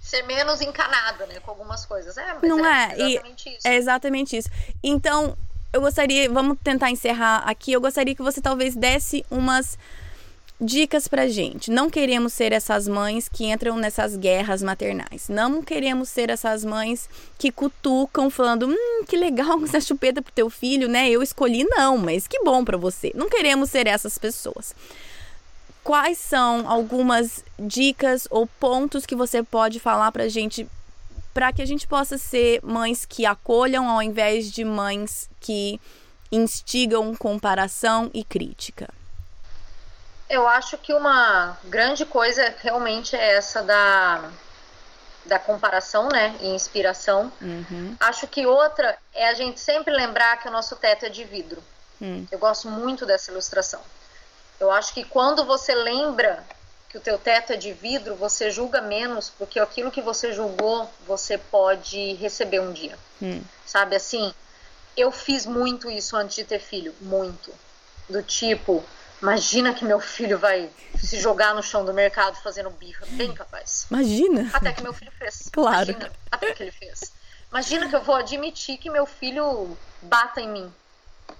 ser 0.07 0.23
menos 0.23 0.61
encanado, 0.61 1.25
né, 1.27 1.35
com 1.41 1.51
algumas 1.51 1.85
coisas. 1.85 2.17
É, 2.17 2.33
mas 2.33 2.41
não 2.43 2.65
é, 2.65 2.93
é 2.95 3.09
exatamente 3.09 3.49
isso. 3.49 3.67
É 3.67 3.75
exatamente 3.75 4.37
isso. 4.37 4.49
Então, 4.81 5.37
eu 5.73 5.81
gostaria, 5.81 6.29
vamos 6.29 6.57
tentar 6.63 6.89
encerrar 6.89 7.43
aqui. 7.45 7.73
Eu 7.73 7.81
gostaria 7.81 8.15
que 8.15 8.21
você 8.21 8.39
talvez 8.39 8.73
desse 8.73 9.25
umas 9.29 9.77
dicas 10.61 11.09
pra 11.09 11.27
gente. 11.27 11.69
Não 11.69 11.89
queremos 11.89 12.31
ser 12.31 12.53
essas 12.53 12.87
mães 12.87 13.27
que 13.27 13.51
entram 13.51 13.75
nessas 13.75 14.15
guerras 14.15 14.63
maternais. 14.63 15.27
Não 15.27 15.61
queremos 15.61 16.07
ser 16.07 16.29
essas 16.29 16.63
mães 16.63 17.09
que 17.37 17.51
cutucam 17.51 18.29
falando: 18.29 18.65
"Hum, 18.65 19.03
que 19.05 19.17
legal 19.17 19.61
essa 19.65 19.81
chupeta 19.81 20.21
pro 20.21 20.31
teu 20.31 20.49
filho, 20.49 20.87
né? 20.87 21.09
Eu 21.09 21.21
escolhi 21.21 21.65
não, 21.65 21.97
mas 21.97 22.27
que 22.27 22.39
bom 22.39 22.63
para 22.63 22.77
você". 22.77 23.11
Não 23.13 23.29
queremos 23.29 23.69
ser 23.69 23.87
essas 23.87 24.17
pessoas 24.17 24.73
quais 25.87 26.17
são 26.17 26.69
algumas 26.69 27.45
dicas 27.57 28.27
ou 28.29 28.45
pontos 28.45 29.05
que 29.05 29.15
você 29.15 29.41
pode 29.41 29.79
falar 29.79 30.11
para 30.11 30.25
a 30.25 30.27
gente 30.27 30.67
para 31.33 31.53
que 31.53 31.61
a 31.61 31.65
gente 31.65 31.87
possa 31.87 32.17
ser 32.17 32.59
mães 32.61 33.05
que 33.05 33.25
acolham 33.25 33.89
ao 33.89 34.01
invés 34.01 34.51
de 34.51 34.65
mães 34.65 35.29
que 35.39 35.79
instigam 36.29 37.15
comparação 37.15 38.11
e 38.13 38.21
crítica? 38.21 38.89
Eu 40.29 40.45
acho 40.45 40.77
que 40.77 40.93
uma 40.93 41.57
grande 41.63 42.05
coisa 42.05 42.53
realmente 42.61 43.15
é 43.15 43.37
essa 43.37 43.63
da, 43.63 44.29
da 45.25 45.39
comparação, 45.39 46.09
né, 46.09 46.35
e 46.41 46.47
inspiração. 46.49 47.31
Uhum. 47.41 47.95
Acho 47.97 48.27
que 48.27 48.45
outra 48.45 48.97
é 49.13 49.29
a 49.29 49.33
gente 49.33 49.61
sempre 49.61 49.93
lembrar 49.93 50.35
que 50.41 50.49
o 50.49 50.51
nosso 50.51 50.75
teto 50.75 51.05
é 51.05 51.09
de 51.09 51.23
vidro. 51.23 51.63
Hum. 52.01 52.25
Eu 52.29 52.39
gosto 52.39 52.67
muito 52.69 53.05
dessa 53.05 53.31
ilustração. 53.31 53.79
Eu 54.59 54.71
acho 54.71 54.93
que 54.93 55.03
quando 55.03 55.45
você 55.45 55.73
lembra 55.75 56.43
que 56.89 56.97
o 56.97 57.01
teu 57.01 57.17
teto 57.17 57.53
é 57.53 57.57
de 57.57 57.73
vidro, 57.73 58.15
você 58.15 58.49
julga 58.49 58.81
menos, 58.81 59.29
porque 59.29 59.59
aquilo 59.59 59.91
que 59.91 60.01
você 60.01 60.33
julgou, 60.33 60.89
você 61.05 61.37
pode 61.37 62.13
receber 62.13 62.59
um 62.59 62.71
dia. 62.71 62.97
Hum. 63.21 63.41
Sabe 63.65 63.95
assim? 63.95 64.33
Eu 64.95 65.11
fiz 65.11 65.45
muito 65.45 65.91
isso 65.91 66.15
antes 66.15 66.35
de 66.35 66.43
ter 66.43 66.59
filho, 66.59 66.95
muito. 67.01 67.53
Do 68.09 68.23
tipo, 68.23 68.83
imagina 69.21 69.73
que 69.73 69.83
meu 69.83 69.99
filho 69.99 70.39
vai 70.39 70.69
se 70.97 71.19
jogar 71.19 71.53
no 71.53 71.61
chão 71.61 71.85
do 71.85 71.93
mercado 71.93 72.37
fazendo 72.41 72.69
birra, 72.69 73.05
bem 73.11 73.33
capaz. 73.33 73.85
Imagina. 73.91 74.49
Até 74.53 74.71
que 74.71 74.81
meu 74.81 74.93
filho 74.93 75.11
fez. 75.11 75.49
Claro. 75.51 75.91
Imagina, 75.91 76.11
até 76.31 76.53
que 76.53 76.63
ele 76.63 76.71
fez. 76.71 77.11
Imagina 77.51 77.89
que 77.89 77.95
eu 77.95 78.01
vou 78.01 78.15
admitir 78.15 78.77
que 78.77 78.89
meu 78.89 79.05
filho 79.05 79.77
bata 80.01 80.41
em 80.41 80.49
mim 80.49 80.73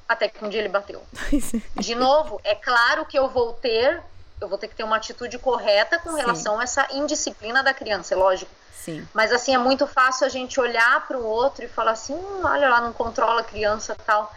até 0.07 0.27
que 0.27 0.43
um 0.43 0.49
dia 0.49 0.61
ele 0.61 0.69
bateu. 0.69 1.03
De 1.75 1.95
novo, 1.95 2.39
é 2.43 2.55
claro 2.55 3.05
que 3.05 3.17
eu 3.17 3.27
vou 3.27 3.53
ter, 3.53 4.01
eu 4.39 4.47
vou 4.47 4.57
ter 4.57 4.67
que 4.67 4.75
ter 4.75 4.83
uma 4.83 4.95
atitude 4.95 5.37
correta 5.37 5.99
com 5.99 6.11
Sim. 6.11 6.17
relação 6.17 6.59
a 6.59 6.63
essa 6.63 6.87
indisciplina 6.91 7.61
da 7.61 7.73
criança, 7.73 8.13
é 8.13 8.17
lógico. 8.17 8.51
Sim. 8.73 9.05
Mas 9.13 9.33
assim, 9.33 9.53
é 9.53 9.57
muito 9.57 9.85
fácil 9.85 10.25
a 10.25 10.29
gente 10.29 10.59
olhar 10.59 11.05
para 11.07 11.17
o 11.17 11.25
outro 11.25 11.65
e 11.65 11.67
falar 11.67 11.91
assim, 11.91 12.13
hum, 12.13 12.41
olha 12.43 12.69
lá, 12.69 12.79
não 12.79 12.93
controla 12.93 13.41
a 13.41 13.43
criança 13.43 13.95
tal. 14.05 14.33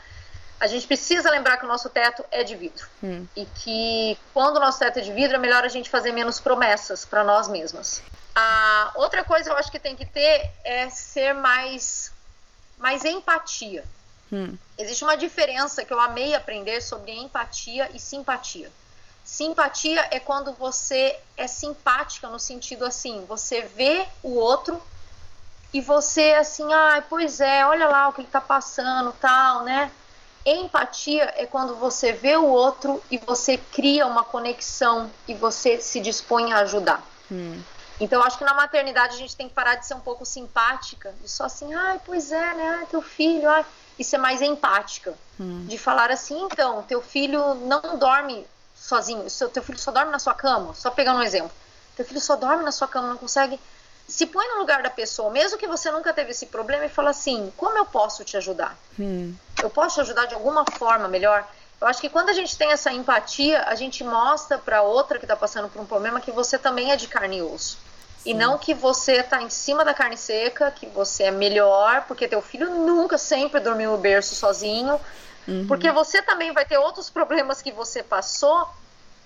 A 0.59 0.67
gente 0.67 0.87
precisa 0.87 1.31
lembrar 1.31 1.57
que 1.57 1.65
o 1.65 1.69
nosso 1.69 1.89
teto 1.89 2.25
é 2.31 2.43
de 2.43 2.57
vidro. 2.57 2.87
Hum. 3.03 3.27
E 3.37 3.47
que 3.47 4.19
quando 4.35 4.57
o 4.57 4.61
nosso 4.61 4.79
teto 4.79 4.99
é 4.99 5.03
de 5.03 5.13
vidro, 5.13 5.37
é 5.37 5.39
melhor 5.39 5.65
a 5.65 5.69
gente 5.69 5.89
fazer 5.89 6.13
menos 6.13 6.41
promessas 6.41 7.05
para 7.05 7.23
nós 7.23 7.47
mesmas. 7.49 8.03
A 8.35 8.91
outra 8.97 9.25
coisa 9.25 9.51
eu 9.51 9.57
acho 9.57 9.71
que 9.71 9.79
tem 9.79 9.95
que 9.95 10.05
ter 10.05 10.51
é 10.65 10.91
ser 10.91 11.33
mais, 11.33 12.13
mais 12.77 13.05
empatia. 13.05 13.85
Hum. 14.33 14.57
Existe 14.79 15.05
uma 15.05 15.17
diferença 15.17 15.85
que 15.85 15.93
eu 15.93 16.01
amei 16.01 16.35
aprender 16.35 16.81
sobre 16.81 17.13
empatia 17.13 17.91
e 17.95 17.99
simpatia. 17.99 18.71
Simpatia 19.25 20.09
é 20.11 20.19
quando 20.19 20.53
você 20.55 21.17
é 21.37 21.47
simpática 21.47 22.29
no 22.29 22.39
sentido 22.39 22.85
assim, 22.85 23.25
você 23.27 23.63
vê 23.63 24.07
o 24.23 24.35
outro 24.35 24.81
e 25.73 25.81
você 25.81 26.33
assim, 26.33 26.73
ah, 26.73 27.03
pois 27.09 27.41
é, 27.41 27.65
olha 27.67 27.89
lá 27.89 28.09
o 28.09 28.13
que 28.13 28.23
ele 28.23 28.29
tá 28.29 28.41
passando, 28.41 29.13
tal, 29.21 29.63
né? 29.65 29.91
Empatia 30.45 31.33
é 31.37 31.47
quando 31.47 31.77
você 31.77 32.13
vê 32.13 32.37
o 32.37 32.47
outro 32.47 33.03
e 33.11 33.19
você 33.19 33.57
cria 33.59 34.07
uma 34.07 34.25
conexão 34.25 35.11
e 35.29 35.35
você 35.35 35.81
se 35.81 36.01
dispõe 36.01 36.53
a 36.53 36.61
ajudar. 36.61 37.03
Hum. 37.31 37.63
Então, 38.01 38.23
acho 38.23 38.39
que 38.39 38.45
na 38.45 38.55
maternidade 38.55 39.15
a 39.15 39.19
gente 39.19 39.37
tem 39.37 39.47
que 39.47 39.55
parar 39.55 39.75
de 39.75 39.87
ser 39.87 39.95
um 39.95 40.01
pouco 40.01 40.25
simpática, 40.25 41.15
de 41.21 41.29
só 41.29 41.45
assim, 41.45 41.73
ai, 41.75 42.01
pois 42.05 42.33
é, 42.33 42.55
né, 42.55 42.79
ai, 42.81 42.87
teu 42.87 43.03
filho, 43.03 43.49
ai, 43.49 43.65
e 43.99 44.03
ser 44.03 44.17
mais 44.17 44.41
empática. 44.41 45.15
Hum. 45.39 45.67
De 45.67 45.77
falar 45.77 46.11
assim, 46.11 46.41
então, 46.45 46.83
teu 46.85 47.03
filho 47.03 47.55
não 47.55 47.99
dorme 47.99 48.47
sozinho, 48.75 49.29
seu, 49.29 49.51
teu 49.51 49.63
filho 49.63 49.79
só 49.79 49.93
dorme 49.93 50.11
na 50.11 50.19
sua 50.19 50.35
cama, 50.35 50.75
só 50.75 50.91
pegando 50.91 51.19
um 51.19 51.23
exemplo. 51.23 51.53
Teu 51.95 52.05
filho 52.07 52.21
só 52.21 52.35
dorme 52.35 52.65
na 52.65 52.73
sua 52.73 52.89
cama, 52.89 53.09
não 53.09 53.19
consegue. 53.19 53.61
Se 54.09 54.27
põe 54.27 54.49
no 54.49 54.59
lugar 54.59 54.83
da 54.83 54.91
pessoa, 54.91 55.31
mesmo 55.31 55.59
que 55.59 55.67
você 55.67 55.91
nunca 55.91 56.15
teve 56.15 56.31
esse 56.31 56.47
problema, 56.47 56.87
e 56.87 56.89
fala 56.89 57.11
assim: 57.11 57.53
como 57.57 57.77
eu 57.77 57.85
posso 57.85 58.25
te 58.25 58.37
ajudar? 58.39 58.77
Hum. 58.99 59.35
Eu 59.63 59.69
posso 59.69 59.97
te 59.97 60.01
ajudar 60.01 60.25
de 60.25 60.35
alguma 60.35 60.65
forma 60.65 61.07
melhor? 61.07 61.47
Eu 61.81 61.87
acho 61.87 62.01
que 62.01 62.09
quando 62.09 62.31
a 62.31 62.33
gente 62.33 62.57
tem 62.57 62.73
essa 62.73 62.93
empatia, 62.93 63.63
a 63.65 63.75
gente 63.75 64.03
mostra 64.03 64.59
para 64.59 64.83
outra 64.83 65.19
que 65.19 65.25
está 65.25 65.37
passando 65.37 65.69
por 65.69 65.81
um 65.81 65.87
problema 65.87 66.21
que 66.21 66.31
você 66.31 66.59
também 66.59 66.91
é 66.91 66.97
de 66.97 67.07
carne 67.07 67.39
e 67.39 67.43
osso. 67.43 67.79
E 68.25 68.35
não 68.35 68.59
que 68.59 68.75
você 68.75 69.23
tá 69.23 69.41
em 69.41 69.49
cima 69.49 69.85
da 69.85 69.95
carne 69.95 70.17
seca, 70.17 70.71
que 70.71 70.87
você 70.87 71.25
é 71.25 71.31
melhor, 71.31 72.05
porque 72.07 72.29
teu 72.29 72.43
filho 72.43 72.69
nunca 72.71 73.17
sempre 73.17 73.61
dormiu 73.61 73.93
no 73.93 73.99
berço 73.99 74.35
sozinho. 74.35 75.01
Uhum. 75.49 75.67
Porque 75.67 75.91
você 75.91 76.21
também 76.21 76.53
vai 76.53 76.65
ter 76.65 76.79
outros 76.79 77.09
problemas 77.09 77.63
que 77.63 77.73
você 77.73 78.03
passou 78.03 78.69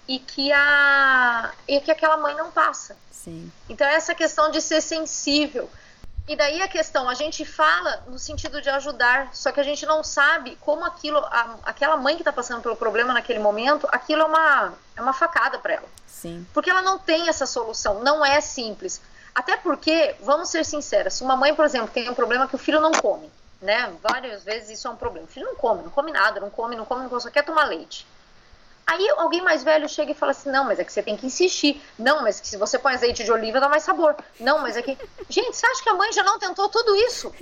e 0.06 0.18
que 0.18 0.52
a 0.52 1.52
e 1.66 1.80
que 1.80 1.90
aquela 1.90 2.16
mãe 2.16 2.34
não 2.36 2.50
passa. 2.50 2.96
Sim. 3.10 3.50
Então 3.68 3.86
essa 3.86 4.14
questão 4.14 4.50
de 4.50 4.60
ser 4.60 4.80
sensível. 4.80 5.68
E 6.26 6.34
daí 6.34 6.62
a 6.62 6.68
questão, 6.68 7.08
a 7.08 7.14
gente 7.14 7.44
fala 7.44 8.02
no 8.06 8.18
sentido 8.18 8.62
de 8.62 8.70
ajudar, 8.70 9.28
só 9.34 9.52
que 9.52 9.60
a 9.60 9.62
gente 9.62 9.84
não 9.84 10.02
sabe 10.02 10.56
como 10.60 10.82
aquilo, 10.82 11.18
a, 11.18 11.56
aquela 11.64 11.98
mãe 11.98 12.14
que 12.14 12.22
está 12.22 12.32
passando 12.32 12.62
pelo 12.62 12.76
problema 12.76 13.12
naquele 13.12 13.38
momento, 13.38 13.86
aquilo 13.92 14.22
é 14.22 14.24
uma, 14.24 14.72
é 14.96 15.02
uma 15.02 15.12
facada 15.12 15.58
para 15.58 15.74
ela. 15.74 15.88
Sim. 16.06 16.46
Porque 16.54 16.70
ela 16.70 16.80
não 16.80 16.98
tem 16.98 17.28
essa 17.28 17.44
solução, 17.44 18.02
não 18.02 18.24
é 18.24 18.40
simples. 18.40 19.02
Até 19.34 19.56
porque, 19.58 20.16
vamos 20.20 20.48
ser 20.48 20.64
sinceras, 20.64 21.14
se 21.14 21.22
uma 21.22 21.36
mãe, 21.36 21.54
por 21.54 21.66
exemplo, 21.66 21.88
tem 21.88 22.08
um 22.08 22.14
problema 22.14 22.48
que 22.48 22.54
o 22.54 22.58
filho 22.58 22.80
não 22.80 22.92
come, 22.92 23.30
né? 23.60 23.92
Várias 24.02 24.44
vezes 24.44 24.78
isso 24.78 24.88
é 24.88 24.90
um 24.90 24.96
problema. 24.96 25.26
O 25.26 25.30
filho 25.30 25.44
não 25.44 25.56
come, 25.56 25.82
não 25.82 25.90
come 25.90 26.10
nada, 26.10 26.40
não 26.40 26.48
come, 26.48 26.74
não 26.74 26.86
come, 26.86 27.02
não 27.02 27.10
come, 27.10 27.20
só 27.20 27.30
quer 27.30 27.44
tomar 27.44 27.64
leite. 27.64 28.06
Aí 28.86 29.08
alguém 29.16 29.42
mais 29.42 29.64
velho 29.64 29.88
chega 29.88 30.12
e 30.12 30.14
fala 30.14 30.32
assim: 30.32 30.50
não, 30.50 30.64
mas 30.64 30.78
é 30.78 30.84
que 30.84 30.92
você 30.92 31.02
tem 31.02 31.16
que 31.16 31.26
insistir. 31.26 31.82
Não, 31.98 32.22
mas 32.22 32.40
que 32.40 32.46
se 32.46 32.56
você 32.56 32.78
põe 32.78 32.94
azeite 32.94 33.24
de 33.24 33.32
oliva 33.32 33.60
dá 33.60 33.68
mais 33.68 33.82
sabor. 33.82 34.14
Não, 34.38 34.58
mas 34.58 34.76
é 34.76 34.82
que. 34.82 34.96
Gente, 35.28 35.56
você 35.56 35.66
acha 35.66 35.82
que 35.82 35.88
a 35.88 35.94
mãe 35.94 36.12
já 36.12 36.22
não 36.22 36.38
tentou 36.38 36.68
tudo 36.68 36.94
isso? 36.96 37.32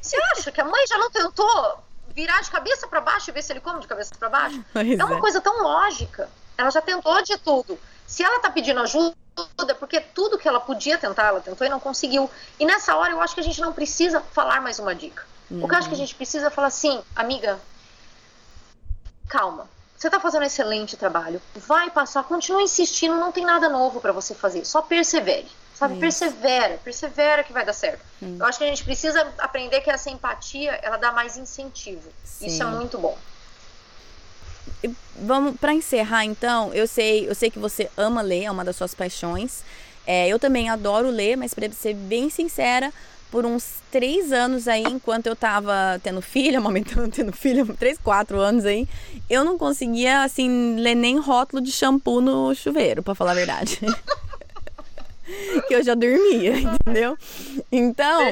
Você 0.00 0.16
acha 0.34 0.52
que 0.52 0.60
a 0.60 0.64
mãe 0.64 0.86
já 0.86 0.98
não 0.98 1.10
tentou 1.10 1.78
virar 2.14 2.40
de 2.42 2.50
cabeça 2.50 2.86
para 2.86 3.00
baixo 3.00 3.30
e 3.30 3.32
ver 3.32 3.42
se 3.42 3.52
ele 3.52 3.60
come 3.60 3.80
de 3.80 3.86
cabeça 3.86 4.14
para 4.18 4.28
baixo? 4.28 4.62
Pois 4.72 4.98
é 4.98 5.04
uma 5.04 5.16
é. 5.16 5.20
coisa 5.20 5.40
tão 5.40 5.62
lógica. 5.62 6.28
Ela 6.58 6.70
já 6.70 6.82
tentou 6.82 7.22
de 7.22 7.38
tudo. 7.38 7.78
Se 8.06 8.22
ela 8.22 8.38
tá 8.40 8.50
pedindo 8.50 8.80
ajuda, 8.80 9.16
é 9.66 9.74
porque 9.74 10.00
tudo 10.00 10.36
que 10.36 10.46
ela 10.46 10.60
podia 10.60 10.98
tentar, 10.98 11.28
ela 11.28 11.40
tentou 11.40 11.66
e 11.66 11.70
não 11.70 11.80
conseguiu. 11.80 12.30
E 12.60 12.66
nessa 12.66 12.94
hora 12.94 13.12
eu 13.12 13.20
acho 13.22 13.34
que 13.34 13.40
a 13.40 13.44
gente 13.44 13.60
não 13.60 13.72
precisa 13.72 14.20
falar 14.20 14.60
mais 14.60 14.78
uma 14.78 14.94
dica. 14.94 15.24
Uhum. 15.50 15.64
O 15.64 15.68
que 15.68 15.74
eu 15.74 15.78
acho 15.78 15.88
que 15.88 15.94
a 15.94 15.96
uhum. 15.96 16.04
gente 16.04 16.14
precisa 16.14 16.48
é 16.48 16.50
falar 16.50 16.68
assim, 16.68 17.02
amiga, 17.16 17.58
calma. 19.28 19.66
Você 20.02 20.08
está 20.08 20.18
fazendo 20.18 20.42
um 20.42 20.46
excelente 20.46 20.96
trabalho. 20.96 21.40
Vai 21.54 21.88
passar, 21.88 22.24
continua 22.24 22.60
insistindo, 22.60 23.14
não 23.14 23.30
tem 23.30 23.44
nada 23.44 23.68
novo 23.68 24.00
para 24.00 24.10
você 24.10 24.34
fazer. 24.34 24.64
Só 24.64 24.82
persevere. 24.82 25.46
Sabe, 25.76 25.92
Isso. 25.92 26.00
persevera, 26.00 26.76
persevera 26.82 27.44
que 27.44 27.52
vai 27.52 27.64
dar 27.64 27.72
certo. 27.72 28.04
Hum. 28.20 28.36
Eu 28.40 28.44
acho 28.46 28.58
que 28.58 28.64
a 28.64 28.66
gente 28.66 28.82
precisa 28.82 29.32
aprender 29.38 29.80
que 29.80 29.88
essa 29.88 30.10
empatia, 30.10 30.72
ela 30.82 30.96
dá 30.96 31.12
mais 31.12 31.36
incentivo. 31.36 32.10
Sim. 32.24 32.46
Isso 32.46 32.60
é 32.60 32.66
muito 32.66 32.98
bom 32.98 33.16
vamos 35.16 35.56
para 35.60 35.72
encerrar 35.72 36.24
então. 36.24 36.74
Eu 36.74 36.88
sei, 36.88 37.28
eu 37.28 37.34
sei 37.36 37.48
que 37.48 37.58
você 37.60 37.88
ama 37.96 38.20
ler, 38.22 38.44
é 38.44 38.50
uma 38.50 38.64
das 38.64 38.74
suas 38.74 38.96
paixões. 38.96 39.62
É, 40.04 40.26
eu 40.26 40.36
também 40.36 40.68
adoro 40.68 41.10
ler, 41.10 41.36
mas 41.36 41.54
para 41.54 41.70
ser 41.70 41.94
bem 41.94 42.28
sincera, 42.28 42.92
por 43.32 43.46
uns 43.46 43.80
três 43.90 44.30
anos 44.30 44.68
aí, 44.68 44.82
enquanto 44.82 45.26
eu 45.26 45.34
tava 45.34 45.98
tendo 46.02 46.20
filha, 46.20 46.58
amamentando, 46.60 47.08
tendo 47.08 47.32
filha, 47.32 47.64
três, 47.78 47.98
quatro 47.98 48.38
anos 48.38 48.66
aí, 48.66 48.86
eu 49.28 49.42
não 49.42 49.56
conseguia, 49.56 50.22
assim, 50.22 50.76
ler 50.76 50.94
nem 50.94 51.18
rótulo 51.18 51.62
de 51.62 51.72
shampoo 51.72 52.20
no 52.20 52.54
chuveiro, 52.54 53.02
para 53.02 53.14
falar 53.14 53.32
a 53.32 53.34
verdade. 53.34 53.80
que 55.66 55.74
eu 55.74 55.82
já 55.82 55.94
dormia, 55.94 56.52
entendeu? 56.84 57.16
Então, 57.70 58.22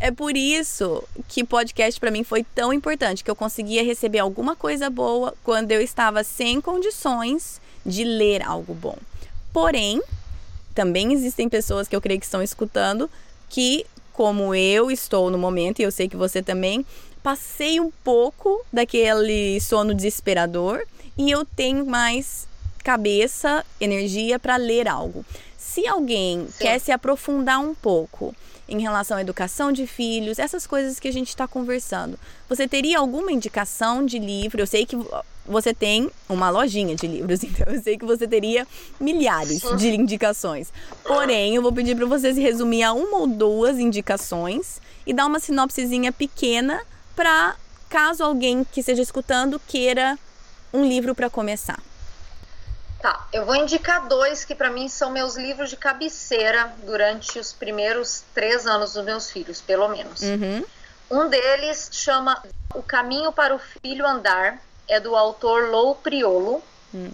é 0.00 0.10
por 0.12 0.36
isso 0.36 1.02
que 1.26 1.42
podcast 1.42 1.98
para 1.98 2.12
mim 2.12 2.22
foi 2.22 2.44
tão 2.54 2.72
importante, 2.72 3.24
que 3.24 3.30
eu 3.30 3.36
conseguia 3.36 3.82
receber 3.82 4.20
alguma 4.20 4.54
coisa 4.54 4.88
boa 4.88 5.34
quando 5.42 5.72
eu 5.72 5.80
estava 5.80 6.22
sem 6.22 6.60
condições 6.60 7.60
de 7.84 8.04
ler 8.04 8.40
algo 8.42 8.72
bom. 8.72 8.96
Porém, 9.52 10.00
também 10.74 11.12
existem 11.12 11.48
pessoas 11.48 11.88
que 11.88 11.96
eu 11.96 12.00
creio 12.00 12.20
que 12.20 12.26
estão 12.26 12.42
escutando 12.42 13.10
que, 13.48 13.86
como 14.14 14.54
eu 14.54 14.90
estou 14.90 15.28
no 15.28 15.36
momento, 15.36 15.80
e 15.80 15.82
eu 15.82 15.90
sei 15.90 16.08
que 16.08 16.16
você 16.16 16.40
também, 16.40 16.86
passei 17.22 17.80
um 17.80 17.90
pouco 18.02 18.64
daquele 18.72 19.60
sono 19.60 19.92
desesperador 19.92 20.82
e 21.18 21.30
eu 21.30 21.44
tenho 21.44 21.84
mais 21.84 22.46
cabeça, 22.82 23.64
energia 23.80 24.38
para 24.38 24.56
ler 24.56 24.86
algo. 24.86 25.24
Se 25.58 25.86
alguém 25.86 26.46
Sim. 26.46 26.52
quer 26.60 26.78
se 26.78 26.92
aprofundar 26.92 27.58
um 27.58 27.74
pouco 27.74 28.34
em 28.74 28.82
relação 28.82 29.16
à 29.16 29.20
educação 29.20 29.72
de 29.72 29.86
filhos, 29.86 30.38
essas 30.38 30.66
coisas 30.66 30.98
que 30.98 31.08
a 31.08 31.12
gente 31.12 31.28
está 31.28 31.46
conversando, 31.46 32.18
você 32.48 32.66
teria 32.66 32.98
alguma 32.98 33.32
indicação 33.32 34.04
de 34.04 34.18
livro? 34.18 34.60
Eu 34.60 34.66
sei 34.66 34.84
que 34.84 34.96
você 35.46 35.72
tem 35.72 36.10
uma 36.28 36.50
lojinha 36.50 36.96
de 36.96 37.06
livros, 37.06 37.42
então 37.44 37.72
eu 37.72 37.82
sei 37.82 37.96
que 37.96 38.04
você 38.04 38.26
teria 38.26 38.66
milhares 39.00 39.62
de 39.76 39.88
indicações. 39.94 40.72
Porém, 41.04 41.54
eu 41.54 41.62
vou 41.62 41.72
pedir 41.72 41.96
para 41.96 42.06
você 42.06 42.34
se 42.34 42.40
resumir 42.40 42.82
a 42.82 42.92
uma 42.92 43.18
ou 43.18 43.26
duas 43.26 43.78
indicações 43.78 44.80
e 45.06 45.12
dar 45.12 45.26
uma 45.26 45.38
sinopsezinha 45.38 46.12
pequena 46.12 46.80
para 47.14 47.56
caso 47.88 48.24
alguém 48.24 48.64
que 48.64 48.80
esteja 48.80 49.02
escutando 49.02 49.60
queira 49.68 50.18
um 50.72 50.84
livro 50.84 51.14
para 51.14 51.30
começar. 51.30 51.80
Tá, 53.04 53.28
eu 53.34 53.44
vou 53.44 53.54
indicar 53.54 54.08
dois 54.08 54.46
que 54.46 54.54
para 54.54 54.70
mim 54.70 54.88
são 54.88 55.10
meus 55.10 55.36
livros 55.36 55.68
de 55.68 55.76
cabeceira 55.76 56.72
durante 56.86 57.38
os 57.38 57.52
primeiros 57.52 58.24
três 58.32 58.66
anos 58.66 58.94
dos 58.94 59.04
meus 59.04 59.30
filhos, 59.30 59.60
pelo 59.60 59.88
menos. 59.88 60.22
Uhum. 60.22 60.64
Um 61.10 61.28
deles 61.28 61.90
chama 61.92 62.42
O 62.74 62.82
Caminho 62.82 63.30
para 63.30 63.54
o 63.54 63.58
Filho 63.58 64.06
Andar, 64.06 64.58
é 64.88 64.98
do 64.98 65.14
autor 65.14 65.68
Lou 65.68 65.94
Priolo. 65.96 66.62
Hum. 66.94 67.10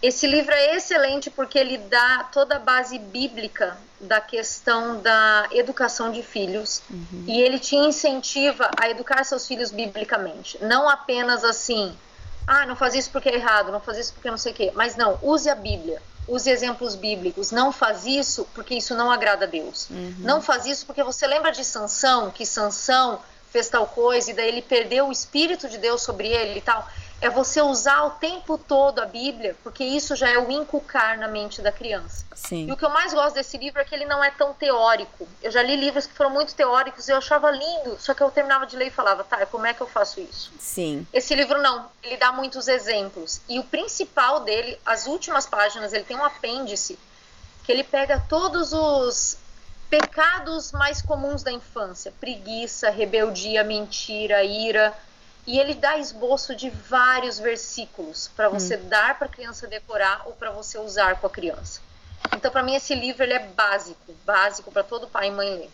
Esse 0.00 0.28
livro 0.28 0.54
é 0.54 0.76
excelente 0.76 1.30
porque 1.30 1.58
ele 1.58 1.78
dá 1.78 2.28
toda 2.32 2.54
a 2.54 2.60
base 2.60 2.96
bíblica 2.96 3.76
da 3.98 4.20
questão 4.20 5.00
da 5.00 5.48
educação 5.50 6.12
de 6.12 6.22
filhos 6.22 6.80
uhum. 6.88 7.24
e 7.26 7.42
ele 7.42 7.58
te 7.58 7.74
incentiva 7.74 8.70
a 8.80 8.88
educar 8.88 9.24
seus 9.24 9.48
filhos 9.48 9.72
biblicamente, 9.72 10.62
não 10.62 10.88
apenas 10.88 11.42
assim, 11.42 11.92
ah, 12.46 12.66
não 12.66 12.76
faz 12.76 12.94
isso 12.94 13.10
porque 13.10 13.28
é 13.28 13.34
errado, 13.34 13.72
não 13.72 13.80
faz 13.80 13.98
isso 13.98 14.12
porque 14.12 14.30
não 14.30 14.38
sei 14.38 14.52
o 14.52 14.54
quê, 14.54 14.72
mas 14.74 14.96
não, 14.96 15.18
use 15.22 15.48
a 15.48 15.54
Bíblia, 15.54 16.00
use 16.28 16.48
exemplos 16.48 16.94
bíblicos, 16.94 17.50
não 17.50 17.72
faz 17.72 18.06
isso 18.06 18.46
porque 18.54 18.74
isso 18.74 18.94
não 18.94 19.10
agrada 19.10 19.44
a 19.44 19.48
Deus, 19.48 19.88
uhum. 19.90 20.14
não 20.18 20.42
faz 20.42 20.66
isso 20.66 20.86
porque 20.86 21.02
você 21.02 21.26
lembra 21.26 21.52
de 21.52 21.64
Sansão, 21.64 22.30
que 22.30 22.44
Sansão 22.44 23.20
fez 23.50 23.68
tal 23.68 23.86
coisa 23.86 24.30
e 24.30 24.34
daí 24.34 24.48
ele 24.48 24.62
perdeu 24.62 25.08
o 25.08 25.12
Espírito 25.12 25.68
de 25.68 25.78
Deus 25.78 26.02
sobre 26.02 26.28
ele 26.28 26.58
e 26.58 26.62
tal 26.62 26.88
é 27.24 27.30
você 27.30 27.62
usar 27.62 28.02
o 28.04 28.10
tempo 28.10 28.58
todo 28.58 28.98
a 28.98 29.06
Bíblia, 29.06 29.56
porque 29.62 29.82
isso 29.82 30.14
já 30.14 30.28
é 30.28 30.36
o 30.36 30.52
inculcar 30.52 31.18
na 31.18 31.26
mente 31.26 31.62
da 31.62 31.72
criança. 31.72 32.26
Sim. 32.34 32.66
E 32.68 32.72
o 32.72 32.76
que 32.76 32.84
eu 32.84 32.90
mais 32.90 33.14
gosto 33.14 33.36
desse 33.36 33.56
livro 33.56 33.80
é 33.80 33.84
que 33.84 33.94
ele 33.94 34.04
não 34.04 34.22
é 34.22 34.30
tão 34.30 34.52
teórico. 34.52 35.26
Eu 35.42 35.50
já 35.50 35.62
li 35.62 35.74
livros 35.74 36.06
que 36.06 36.12
foram 36.12 36.28
muito 36.28 36.54
teóricos 36.54 37.08
e 37.08 37.12
eu 37.12 37.16
achava 37.16 37.50
lindo, 37.50 37.96
só 37.98 38.12
que 38.12 38.22
eu 38.22 38.30
terminava 38.30 38.66
de 38.66 38.76
ler 38.76 38.88
e 38.88 38.90
falava, 38.90 39.24
tá, 39.24 39.46
como 39.46 39.64
é 39.64 39.72
que 39.72 39.80
eu 39.80 39.86
faço 39.86 40.20
isso? 40.20 40.52
Sim. 40.58 41.06
Esse 41.14 41.34
livro 41.34 41.62
não, 41.62 41.86
ele 42.02 42.18
dá 42.18 42.30
muitos 42.30 42.68
exemplos. 42.68 43.40
E 43.48 43.58
o 43.58 43.64
principal 43.64 44.40
dele, 44.40 44.78
as 44.84 45.06
últimas 45.06 45.46
páginas, 45.46 45.94
ele 45.94 46.04
tem 46.04 46.18
um 46.18 46.24
apêndice 46.24 46.98
que 47.64 47.72
ele 47.72 47.84
pega 47.84 48.22
todos 48.28 48.74
os 48.74 49.38
pecados 49.88 50.72
mais 50.72 51.00
comuns 51.00 51.42
da 51.42 51.50
infância: 51.50 52.12
preguiça, 52.20 52.90
rebeldia, 52.90 53.64
mentira, 53.64 54.44
ira 54.44 54.92
e 55.46 55.58
ele 55.58 55.74
dá 55.74 55.98
esboço 55.98 56.54
de 56.54 56.70
vários 56.70 57.38
versículos 57.38 58.30
para 58.34 58.48
você 58.48 58.76
hum. 58.76 58.88
dar 58.88 59.18
para 59.18 59.26
a 59.26 59.30
criança 59.30 59.66
decorar 59.66 60.22
ou 60.26 60.32
para 60.32 60.50
você 60.50 60.78
usar 60.78 61.20
com 61.20 61.26
a 61.26 61.30
criança. 61.30 61.80
Então, 62.34 62.50
para 62.50 62.62
mim, 62.62 62.74
esse 62.74 62.94
livro 62.94 63.22
ele 63.22 63.34
é 63.34 63.38
básico, 63.38 64.14
básico 64.24 64.72
para 64.72 64.82
todo 64.82 65.06
pai 65.06 65.28
e 65.28 65.30
mãe 65.30 65.54
ler. 65.54 65.70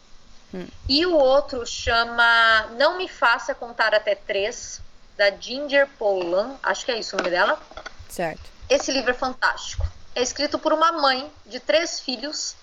Hum. 0.52 0.66
E 0.88 1.06
o 1.06 1.14
outro 1.14 1.64
chama 1.64 2.66
Não 2.76 2.98
Me 2.98 3.08
Faça 3.08 3.54
Contar 3.54 3.94
Até 3.94 4.16
Três, 4.16 4.82
da 5.16 5.30
Ginger 5.30 5.86
Polan, 5.98 6.56
acho 6.62 6.84
que 6.84 6.90
é 6.90 6.98
isso 6.98 7.14
o 7.14 7.18
nome 7.18 7.30
dela. 7.30 7.60
Certo. 8.08 8.42
Esse 8.68 8.90
livro 8.90 9.10
é 9.10 9.14
fantástico. 9.14 9.86
É 10.14 10.22
escrito 10.22 10.58
por 10.58 10.72
uma 10.72 10.92
mãe 10.92 11.30
de 11.46 11.60
três 11.60 12.00
filhos 12.00 12.56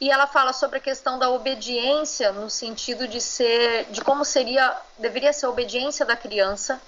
e 0.00 0.10
ela 0.10 0.26
fala 0.26 0.52
sobre 0.52 0.78
a 0.78 0.80
questão 0.80 1.18
da 1.18 1.30
obediência 1.30 2.30
no 2.32 2.50
sentido 2.50 3.08
de 3.08 3.20
ser, 3.20 3.86
de 3.90 4.02
como 4.02 4.24
seria, 4.24 4.76
deveria 4.98 5.32
ser 5.32 5.46
a 5.46 5.50
obediência 5.50 6.04
da 6.04 6.16
criança 6.16 6.80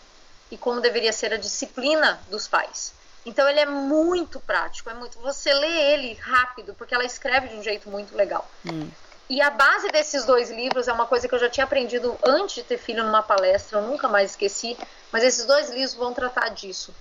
e 0.50 0.58
como 0.58 0.80
deveria 0.80 1.12
ser 1.12 1.32
a 1.32 1.38
disciplina 1.38 2.20
dos 2.30 2.46
pais. 2.46 2.92
Então 3.24 3.48
ele 3.48 3.60
é 3.60 3.66
muito 3.66 4.38
prático, 4.40 4.90
é 4.90 4.94
muito. 4.94 5.18
Você 5.20 5.52
lê 5.52 5.92
ele 5.92 6.14
rápido 6.14 6.74
porque 6.74 6.94
ela 6.94 7.04
escreve 7.04 7.48
de 7.48 7.56
um 7.56 7.62
jeito 7.62 7.88
muito 7.88 8.14
legal. 8.14 8.48
Hum. 8.66 8.88
E 9.28 9.42
a 9.42 9.50
base 9.50 9.90
desses 9.90 10.24
dois 10.24 10.50
livros 10.50 10.88
é 10.88 10.92
uma 10.92 11.06
coisa 11.06 11.28
que 11.28 11.34
eu 11.34 11.38
já 11.38 11.50
tinha 11.50 11.64
aprendido 11.64 12.16
antes 12.22 12.56
de 12.56 12.62
ter 12.62 12.78
filho 12.78 13.04
numa 13.04 13.22
palestra, 13.22 13.78
eu 13.78 13.82
nunca 13.82 14.08
mais 14.08 14.30
esqueci. 14.30 14.76
Mas 15.10 15.24
esses 15.24 15.46
dois 15.46 15.70
livros 15.70 15.94
vão 15.94 16.12
tratar 16.12 16.50
disso. 16.50 16.94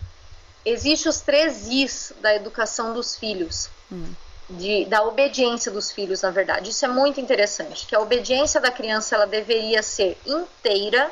Existem 0.66 1.10
os 1.10 1.22
três 1.22 1.68
Is 1.68 2.14
da 2.20 2.34
educação 2.34 2.94
dos 2.94 3.16
filhos. 3.16 3.70
Hum 3.92 4.14
de, 4.50 4.86
da 4.86 5.04
obediência 5.04 5.72
dos 5.72 5.92
filhos, 5.92 6.22
na 6.22 6.32
verdade. 6.32 6.70
Isso 6.70 6.86
é 6.86 6.88
muito 6.88 7.20
interessante, 7.20 7.86
que 7.86 7.96
a 7.96 8.00
obediência 8.00 8.62
da 8.62 8.72
criança 8.72 9.16
ela 9.16 9.28
deveria 9.28 9.84
ser 9.84 10.18
inteira, 10.26 11.12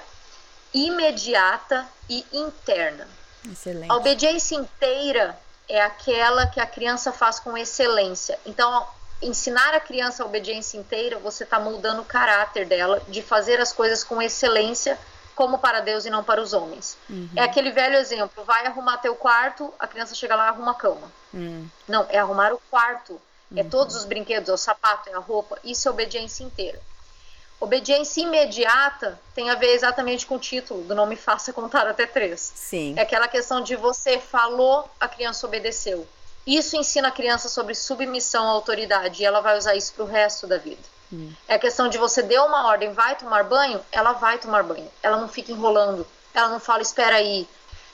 imediata 0.74 1.88
e 2.10 2.26
interna. 2.32 3.08
Excelente. 3.50 3.92
A 3.92 3.96
obediência 3.96 4.56
inteira 4.56 5.38
é 5.68 5.82
aquela 5.82 6.48
que 6.48 6.60
a 6.60 6.66
criança 6.66 7.12
faz 7.12 7.40
com 7.40 7.58
excelência. 7.58 8.40
Então, 8.46 8.88
ensinar 9.22 9.74
a 9.74 9.80
criança 9.80 10.24
a 10.24 10.26
obediência 10.26 10.78
inteira, 10.78 11.18
você 11.18 11.44
está 11.44 11.60
moldando 11.60 12.02
o 12.02 12.06
caráter 12.06 12.66
dela 12.66 13.02
de 13.08 13.22
fazer 13.22 13.60
as 13.60 13.74
coisas 13.74 14.04
com 14.04 14.22
excelência, 14.22 14.98
como 15.36 15.60
para 15.60 15.82
Deus 15.82 16.06
e 16.06 16.10
não 16.10 16.24
para 16.24 16.42
os 16.42 16.54
homens. 16.54 16.98
Uhum. 17.10 17.30
É 17.36 17.44
aquele 17.44 17.72
velho 17.72 17.96
exemplo: 17.96 18.44
vai 18.44 18.66
arrumar 18.66 18.98
teu 18.98 19.16
quarto, 19.16 19.74
a 19.78 19.88
criança 19.88 20.16
chega 20.16 20.36
lá 20.36 20.46
e 20.46 20.50
arruma 20.50 20.72
a 20.72 20.76
cama. 20.76 21.12
Uhum. 21.34 21.68
Não, 21.88 22.08
é 22.10 22.18
arrumar 22.18 22.54
o 22.54 22.62
quarto. 22.70 23.22
É 23.56 23.62
uhum. 23.62 23.70
todos 23.70 23.96
os 23.96 24.06
brinquedos, 24.06 24.50
é 24.50 24.54
o 24.54 24.58
sapato, 24.58 25.10
é 25.10 25.14
a 25.14 25.20
roupa. 25.20 25.60
Isso 25.64 25.88
é 25.88 25.92
obediência 25.92 26.44
inteira. 26.44 26.82
Obediência 27.60 28.22
imediata 28.22 29.20
tem 29.34 29.50
a 29.50 29.56
ver 29.56 29.74
exatamente 29.74 30.26
com 30.26 30.36
o 30.36 30.40
título 30.40 30.84
do 30.84 30.96
Não 30.96 31.06
Me 31.06 31.16
Faça 31.16 31.54
Contar 31.54 31.88
Até 31.88 32.06
Três. 32.06 32.52
Sim. 32.56 32.96
É 32.98 33.02
aquela 33.02 33.28
questão 33.28 33.62
de 33.62 33.76
você 33.76 34.20
falou, 34.20 34.90
a 35.00 35.08
criança 35.08 35.46
obedeceu. 35.46 36.08
Isso 36.46 36.76
ensina 36.76 37.08
a 37.08 37.12
criança 37.12 37.48
sobre 37.48 37.74
submissão 37.74 38.46
à 38.46 38.52
autoridade 38.52 39.22
e 39.22 39.26
ela 39.26 39.40
vai 39.40 39.58
usar 39.58 39.76
isso 39.76 39.94
para 39.94 40.04
o 40.04 40.08
resto 40.08 40.46
da 40.46 40.58
vida. 40.58 40.95
Hum. 41.16 41.34
É 41.48 41.56
a 41.56 41.60
questão 41.60 41.88
de 41.88 41.98
você 41.98 42.22
deu 42.22 42.44
uma 42.46 42.68
ordem, 42.68 42.92
vai 42.92 43.16
tomar 43.16 43.44
banho, 43.44 43.84
ela 43.92 44.14
vai 44.14 44.38
tomar 44.38 44.64
banho. 44.64 44.90
Ela 45.02 45.18
não 45.18 45.28
fica 45.28 45.52
enrolando, 45.52 46.06
ela 46.34 46.50
não 46.50 46.60
fala, 46.60 46.82
espera 46.82 47.16
aí. 47.16 47.48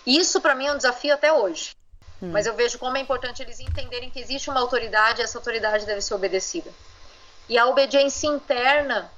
Isso 0.06 0.42
para 0.42 0.56
mim 0.56 0.66
é 0.66 0.74
um 0.74 0.78
desafio 0.78 1.14
até 1.14 1.32
hoje. 1.32 1.76
Hum. 2.22 2.32
Mas 2.32 2.46
eu 2.46 2.56
vejo 2.56 2.80
como 2.80 2.98
é 2.98 3.00
importante 3.00 3.42
eles 3.42 3.60
entenderem 3.60 4.10
que 4.10 4.20
existe 4.20 4.50
uma 4.50 4.60
autoridade 4.60 5.22
e 5.22 5.24
essa 5.24 5.38
autoridade 5.38 5.86
deve 5.86 6.02
ser 6.02 6.14
obedecida. 6.14 6.72
E 7.48 7.58
a 7.58 7.66
obediência 7.66 8.28
interna 8.28 9.12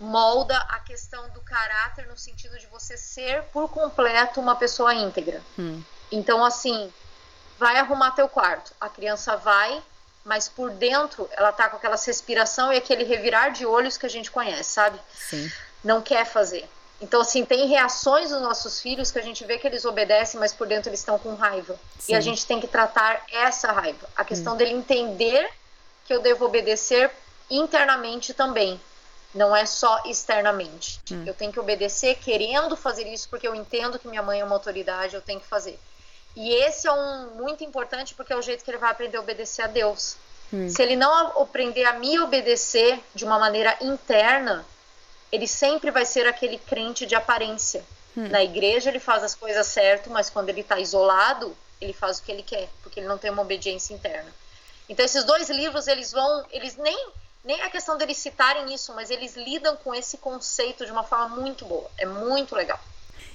molda 0.00 0.56
a 0.68 0.80
questão 0.80 1.28
do 1.30 1.40
caráter 1.40 2.06
no 2.08 2.16
sentido 2.16 2.58
de 2.58 2.66
você 2.66 2.96
ser 2.96 3.44
por 3.44 3.68
completo 3.70 4.40
uma 4.40 4.56
pessoa 4.56 4.92
íntegra. 4.92 5.40
Hum. 5.58 5.82
Então, 6.10 6.44
assim, 6.44 6.92
vai 7.58 7.78
arrumar 7.78 8.10
teu 8.10 8.28
quarto. 8.28 8.72
A 8.80 8.88
criança 8.88 9.36
vai, 9.36 9.80
mas 10.24 10.48
por 10.48 10.70
dentro 10.70 11.28
ela 11.32 11.52
tá 11.52 11.68
com 11.68 11.76
aquela 11.76 11.96
respiração 11.96 12.72
e 12.72 12.76
aquele 12.76 13.04
revirar 13.04 13.52
de 13.52 13.66
olhos 13.66 13.96
que 13.96 14.06
a 14.06 14.08
gente 14.08 14.30
conhece, 14.30 14.70
sabe? 14.70 14.98
Sim. 15.12 15.50
Não 15.82 16.00
quer 16.00 16.24
fazer. 16.24 16.68
Então, 17.00 17.20
assim, 17.20 17.44
tem 17.44 17.66
reações 17.66 18.30
dos 18.30 18.40
nossos 18.40 18.80
filhos 18.80 19.10
que 19.10 19.18
a 19.18 19.22
gente 19.22 19.44
vê 19.44 19.58
que 19.58 19.66
eles 19.66 19.84
obedecem, 19.84 20.38
mas 20.38 20.52
por 20.52 20.68
dentro 20.68 20.88
eles 20.88 21.00
estão 21.00 21.18
com 21.18 21.34
raiva. 21.34 21.76
Sim. 21.98 22.12
E 22.12 22.14
a 22.14 22.20
gente 22.20 22.46
tem 22.46 22.60
que 22.60 22.68
tratar 22.68 23.24
essa 23.32 23.72
raiva. 23.72 24.08
A 24.14 24.24
questão 24.24 24.54
hum. 24.54 24.56
dele 24.56 24.72
entender 24.72 25.50
que 26.04 26.14
eu 26.14 26.20
devo 26.22 26.44
obedecer 26.44 27.10
internamente 27.50 28.32
também. 28.32 28.80
Não 29.34 29.56
é 29.56 29.66
só 29.66 30.02
externamente. 30.06 31.00
Hum. 31.10 31.24
Eu 31.26 31.34
tenho 31.34 31.52
que 31.52 31.58
obedecer 31.58 32.16
querendo 32.16 32.76
fazer 32.76 33.06
isso 33.08 33.28
porque 33.28 33.48
eu 33.48 33.54
entendo 33.54 33.98
que 33.98 34.06
minha 34.06 34.22
mãe 34.22 34.40
é 34.40 34.44
uma 34.44 34.54
autoridade, 34.54 35.16
eu 35.16 35.22
tenho 35.22 35.40
que 35.40 35.46
fazer. 35.46 35.80
E 36.34 36.52
esse 36.54 36.86
é 36.86 36.92
um 36.92 37.34
muito 37.36 37.62
importante 37.62 38.14
porque 38.14 38.32
é 38.32 38.36
o 38.36 38.42
jeito 38.42 38.64
que 38.64 38.70
ele 38.70 38.78
vai 38.78 38.90
aprender 38.90 39.16
a 39.16 39.20
obedecer 39.20 39.62
a 39.62 39.66
Deus. 39.66 40.16
Hum. 40.52 40.68
Se 40.68 40.82
ele 40.82 40.96
não 40.96 41.40
aprender 41.40 41.84
a 41.84 41.94
me 41.94 42.18
obedecer 42.20 43.00
de 43.14 43.24
uma 43.24 43.38
maneira 43.38 43.76
interna, 43.80 44.64
ele 45.30 45.46
sempre 45.46 45.90
vai 45.90 46.04
ser 46.04 46.26
aquele 46.26 46.58
crente 46.58 47.06
de 47.06 47.14
aparência. 47.14 47.84
Hum. 48.16 48.28
Na 48.28 48.42
igreja 48.42 48.90
ele 48.90 49.00
faz 49.00 49.22
as 49.22 49.34
coisas 49.34 49.66
certo, 49.66 50.10
mas 50.10 50.28
quando 50.28 50.48
ele 50.48 50.60
está 50.60 50.78
isolado, 50.78 51.56
ele 51.80 51.92
faz 51.92 52.18
o 52.18 52.22
que 52.22 52.32
ele 52.32 52.42
quer, 52.42 52.68
porque 52.82 53.00
ele 53.00 53.08
não 53.08 53.18
tem 53.18 53.30
uma 53.30 53.42
obediência 53.42 53.94
interna. 53.94 54.30
Então 54.88 55.04
esses 55.04 55.24
dois 55.24 55.48
livros 55.48 55.86
eles 55.86 56.12
vão, 56.12 56.44
eles 56.50 56.76
nem 56.76 57.10
nem 57.44 57.60
a 57.62 57.70
questão 57.70 57.98
deles 57.98 58.18
citarem 58.18 58.72
isso, 58.72 58.94
mas 58.94 59.10
eles 59.10 59.36
lidam 59.36 59.76
com 59.76 59.92
esse 59.92 60.16
conceito 60.18 60.86
de 60.86 60.92
uma 60.92 61.02
forma 61.02 61.36
muito 61.40 61.64
boa. 61.64 61.90
É 61.98 62.06
muito 62.06 62.54
legal. 62.54 62.78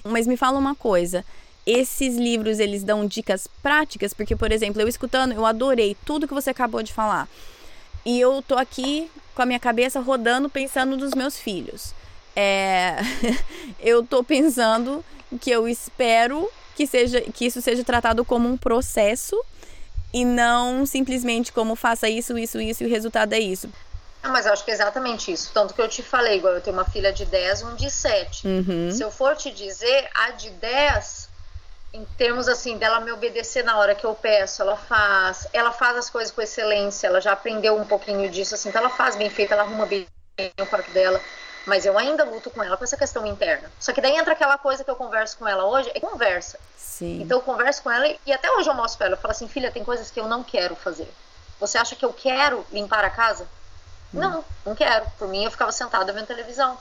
Mas 0.04 0.26
me 0.26 0.38
fala 0.38 0.58
uma 0.58 0.76
coisa, 0.76 1.26
esses 1.68 2.16
livros 2.16 2.60
eles 2.60 2.82
dão 2.82 3.06
dicas 3.06 3.46
práticas, 3.62 4.14
porque 4.14 4.38
por 4.38 4.54
exemplo, 4.54 4.82
eu 4.82 4.88
escutando, 4.88 5.34
eu 5.34 5.46
adorei 5.46 5.98
tudo 6.06 6.28
que 6.28 6.34
você 6.34 6.50
acabou 6.50 6.82
de 6.82 6.94
falar. 6.94 7.28
E 8.06 8.18
eu 8.18 8.42
tô 8.42 8.56
aqui 8.56 9.12
com 9.36 9.42
a 9.42 9.46
minha 9.46 9.60
cabeça 9.60 10.00
rodando 10.00 10.50
pensando 10.50 10.96
nos 10.96 11.14
meus 11.14 11.38
filhos. 11.38 11.94
É... 12.34 12.96
eu 13.82 14.02
tô 14.02 14.24
pensando 14.24 15.04
que 15.42 15.52
eu 15.52 15.68
espero 15.68 16.50
que 16.74 16.88
seja 16.88 17.20
que 17.20 17.46
isso 17.46 17.62
seja 17.62 17.84
tratado 17.84 18.24
como 18.24 18.48
um 18.48 18.56
processo 18.56 19.38
e 20.14 20.24
não 20.24 20.86
simplesmente 20.86 21.52
como 21.52 21.76
faça 21.76 22.08
isso, 22.08 22.38
isso, 22.38 22.62
isso 22.62 22.84
e 22.84 22.88
o 22.88 22.90
resultado 22.90 23.34
é 23.34 23.40
isso. 23.40 23.70
Ah, 24.24 24.30
mas 24.30 24.46
eu 24.46 24.54
acho 24.54 24.64
que 24.64 24.72
é 24.72 24.74
exatamente 24.74 25.32
isso. 25.32 25.52
Tanto 25.54 25.74
que 25.74 25.82
eu 25.82 25.88
te 25.88 26.02
falei, 26.02 26.38
igual 26.38 26.54
eu 26.54 26.62
tenho 26.62 26.76
uma 26.76 26.86
filha 26.86 27.14
de 27.14 27.26
10 27.26 27.64
um 27.64 27.76
de 27.76 27.90
7. 27.90 28.48
Uhum. 28.48 28.92
Se 28.92 29.02
eu 29.02 29.12
for 29.12 29.36
te 29.36 29.52
dizer, 29.52 30.10
a 30.14 30.32
de 30.32 30.50
10, 30.50 31.17
em 31.98 32.06
termos 32.16 32.48
assim, 32.48 32.78
dela 32.78 33.00
me 33.00 33.12
obedecer 33.12 33.64
na 33.64 33.76
hora 33.78 33.96
que 33.96 34.06
eu 34.06 34.14
peço, 34.14 34.62
ela 34.62 34.78
faz, 34.78 35.48
ela 35.52 35.72
faz 35.72 35.98
as 35.98 36.10
coisas 36.12 36.32
com 36.32 36.40
excelência, 36.42 37.08
ela 37.08 37.20
já 37.20 37.32
aprendeu 37.32 37.76
um 37.76 37.86
pouquinho 37.86 38.30
disso, 38.30 38.54
assim, 38.54 38.70
então 38.70 38.82
ela 38.82 38.92
faz 38.92 39.16
bem 39.16 39.32
feito, 39.32 39.52
ela 39.52 39.64
arruma 39.64 39.88
bem 39.88 40.08
o 40.62 40.66
quarto 40.68 40.92
dela. 40.92 41.20
Mas 41.66 41.86
eu 41.86 41.98
ainda 41.98 42.24
luto 42.24 42.50
com 42.52 42.64
ela 42.64 42.78
com 42.78 42.84
essa 42.84 42.96
questão 42.96 43.26
interna. 43.26 43.70
Só 43.78 43.92
que 43.92 44.00
daí 44.00 44.16
entra 44.16 44.34
aquela 44.34 44.58
coisa 44.58 44.86
que 44.86 44.90
eu 44.90 44.96
converso 44.96 45.38
com 45.38 45.48
ela 45.48 45.66
hoje, 45.66 45.92
é 45.94 46.00
conversa. 46.00 46.58
Sim. 46.78 47.22
Então 47.22 47.40
eu 47.40 47.42
converso 47.42 47.82
com 47.82 47.92
ela 47.92 48.08
e 48.26 48.32
até 48.32 48.50
hoje 48.52 48.70
eu 48.70 48.76
mostro 48.76 49.00
pra 49.00 49.08
ela, 49.08 49.16
eu 49.16 49.20
falo 49.20 49.32
assim, 49.32 49.48
filha, 49.48 49.72
tem 49.72 49.84
coisas 49.84 50.12
que 50.12 50.20
eu 50.20 50.28
não 50.28 50.44
quero 50.44 50.76
fazer. 50.76 51.12
Você 51.60 51.80
acha 51.80 51.96
que 51.96 52.06
eu 52.06 52.14
quero 52.14 52.66
limpar 52.72 53.04
a 53.04 53.10
casa? 53.10 53.46
Hum. 54.14 54.20
Não, 54.20 54.46
não 54.64 54.76
quero. 54.76 55.06
Por 55.18 55.28
mim, 55.28 55.44
eu 55.44 55.52
ficava 55.52 55.72
sentada 55.72 56.14
vendo 56.14 56.28
televisão. 56.28 56.78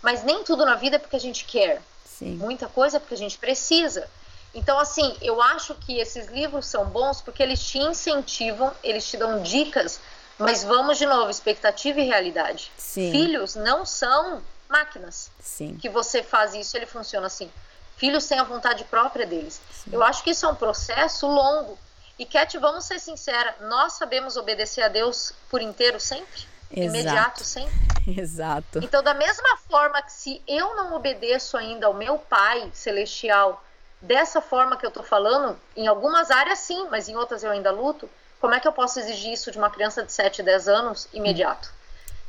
Mas 0.00 0.24
nem 0.24 0.42
tudo 0.42 0.64
na 0.64 0.74
vida 0.74 0.96
é 0.96 0.98
porque 0.98 1.16
a 1.16 1.20
gente 1.20 1.44
quer. 1.44 1.82
Sim. 2.04 2.36
Muita 2.36 2.66
coisa 2.66 2.96
é 2.96 3.00
porque 3.00 3.14
a 3.14 3.18
gente 3.18 3.38
precisa. 3.38 4.08
Então, 4.54 4.78
assim, 4.78 5.16
eu 5.20 5.42
acho 5.42 5.74
que 5.74 5.98
esses 5.98 6.28
livros 6.28 6.66
são 6.66 6.86
bons 6.86 7.20
porque 7.20 7.42
eles 7.42 7.62
te 7.66 7.78
incentivam, 7.78 8.72
eles 8.82 9.06
te 9.06 9.16
dão 9.16 9.42
dicas, 9.42 10.00
mas 10.38 10.62
vamos 10.62 10.96
de 10.98 11.06
novo, 11.06 11.30
expectativa 11.30 12.00
e 12.00 12.06
realidade. 12.06 12.70
Sim. 12.76 13.10
Filhos 13.10 13.56
não 13.56 13.84
são 13.84 14.42
máquinas. 14.68 15.30
Sim. 15.40 15.76
Que 15.76 15.88
você 15.88 16.22
faz 16.22 16.54
isso, 16.54 16.76
ele 16.76 16.86
funciona 16.86 17.26
assim. 17.26 17.50
Filhos 17.96 18.26
têm 18.26 18.38
a 18.38 18.44
vontade 18.44 18.84
própria 18.84 19.26
deles. 19.26 19.60
Sim. 19.72 19.90
Eu 19.92 20.02
acho 20.02 20.22
que 20.22 20.30
isso 20.30 20.46
é 20.46 20.48
um 20.48 20.54
processo 20.54 21.26
longo. 21.26 21.78
E, 22.18 22.24
Cat, 22.24 22.56
vamos 22.58 22.84
ser 22.84 23.00
sincera, 23.00 23.56
nós 23.62 23.94
sabemos 23.94 24.36
obedecer 24.36 24.82
a 24.82 24.88
Deus 24.88 25.32
por 25.50 25.60
inteiro 25.60 25.98
sempre? 25.98 26.54
Exato. 26.70 26.96
imediato 26.96 27.44
sempre. 27.44 27.72
Exato. 28.20 28.78
Então, 28.82 29.02
da 29.02 29.14
mesma 29.14 29.56
forma 29.68 30.00
que 30.02 30.12
se 30.12 30.42
eu 30.46 30.76
não 30.76 30.94
obedeço 30.94 31.56
ainda 31.56 31.86
ao 31.86 31.94
meu 31.94 32.18
Pai 32.18 32.70
celestial 32.72 33.64
dessa 34.00 34.40
forma 34.40 34.76
que 34.76 34.84
eu 34.84 34.90
tô 34.90 35.02
falando, 35.02 35.58
em 35.76 35.86
algumas 35.86 36.30
áreas 36.30 36.58
sim, 36.58 36.88
mas 36.90 37.08
em 37.08 37.16
outras 37.16 37.42
eu 37.42 37.50
ainda 37.50 37.70
luto, 37.70 38.08
como 38.40 38.54
é 38.54 38.60
que 38.60 38.68
eu 38.68 38.72
posso 38.72 38.98
exigir 39.00 39.32
isso 39.32 39.50
de 39.50 39.58
uma 39.58 39.70
criança 39.70 40.02
de 40.02 40.12
7, 40.12 40.42
10 40.42 40.68
anos 40.68 41.08
imediato? 41.12 41.72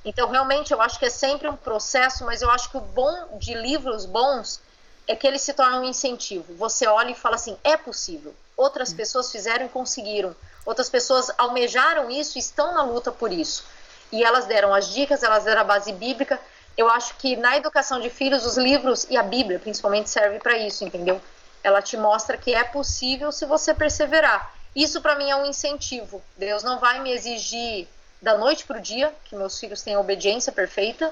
Então, 0.04 0.30
realmente, 0.30 0.72
eu 0.72 0.82
acho 0.82 1.00
que 1.00 1.06
é 1.06 1.10
sempre 1.10 1.48
um 1.48 1.56
processo, 1.56 2.24
mas 2.26 2.42
eu 2.42 2.50
acho 2.50 2.70
que 2.70 2.78
o 2.78 2.82
bom 2.82 3.38
de 3.40 3.54
livros 3.54 4.06
bons 4.06 4.62
é 5.08 5.16
que 5.16 5.26
eles 5.26 5.42
se 5.42 5.54
tornam 5.54 5.82
um 5.82 5.86
incentivo. 5.86 6.54
Você 6.56 6.88
olha 6.88 7.12
e 7.12 7.16
fala 7.16 7.36
assim: 7.36 7.58
é 7.64 7.76
possível. 7.76 8.36
Outras 8.56 8.94
pessoas 8.94 9.32
fizeram 9.32 9.66
e 9.66 9.70
conseguiram. 9.70 10.36
Outras 10.64 10.90
pessoas 10.90 11.32
almejaram 11.38 12.10
isso 12.10 12.38
e 12.38 12.40
estão 12.40 12.74
na 12.74 12.84
luta 12.84 13.12
por 13.12 13.32
isso 13.32 13.66
e 14.12 14.24
elas 14.24 14.46
deram 14.46 14.74
as 14.74 14.94
dicas, 14.94 15.24
elas 15.24 15.44
deram 15.44 15.62
a 15.62 15.64
base 15.64 15.92
bíblica. 15.92 16.40
Eu 16.78 16.90
acho 16.90 17.16
que 17.16 17.36
na 17.36 17.58
educação 17.58 18.00
de 18.00 18.10
filhos, 18.10 18.46
os 18.46 18.58
livros 18.58 19.06
e 19.10 19.18
a 19.18 19.24
Bíblia 19.24 19.60
principalmente 19.60 20.10
serve 20.10 20.40
para 20.40 20.58
isso, 20.58 20.84
entendeu? 20.84 21.22
Ela 21.66 21.82
te 21.82 21.98
mostra 21.98 22.38
que 22.38 22.54
é 22.54 22.64
possível 22.64 23.32
se 23.32 23.44
você 23.44 23.74
perseverar. 23.74 24.54
Isso 24.76 25.02
para 25.02 25.16
mim 25.16 25.32
é 25.32 25.36
um 25.36 25.48
incentivo. 25.48 26.22
Deus 26.38 26.62
não 26.62 26.78
vai 26.78 27.00
me 27.00 27.12
exigir 27.12 27.88
da 28.22 28.38
noite 28.38 28.64
para 28.66 28.78
o 28.78 28.82
dia 28.82 29.12
que 29.24 29.36
meus 29.36 29.60
filhos 29.60 29.82
tenham 29.82 30.00
obediência 30.00 30.52
perfeita. 30.52 31.12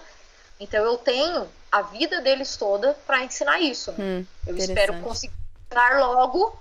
Então 0.60 0.86
eu 0.86 0.96
tenho 0.96 1.50
a 1.72 1.82
vida 1.82 2.22
deles 2.22 2.56
toda 2.56 2.96
para 3.08 3.24
ensinar 3.24 3.60
isso. 3.62 3.94
Né? 3.94 3.98
Hum, 4.06 4.26
eu 4.46 4.56
espero 4.56 5.02
conseguir 5.02 5.34
dar 5.72 6.00
logo 6.00 6.56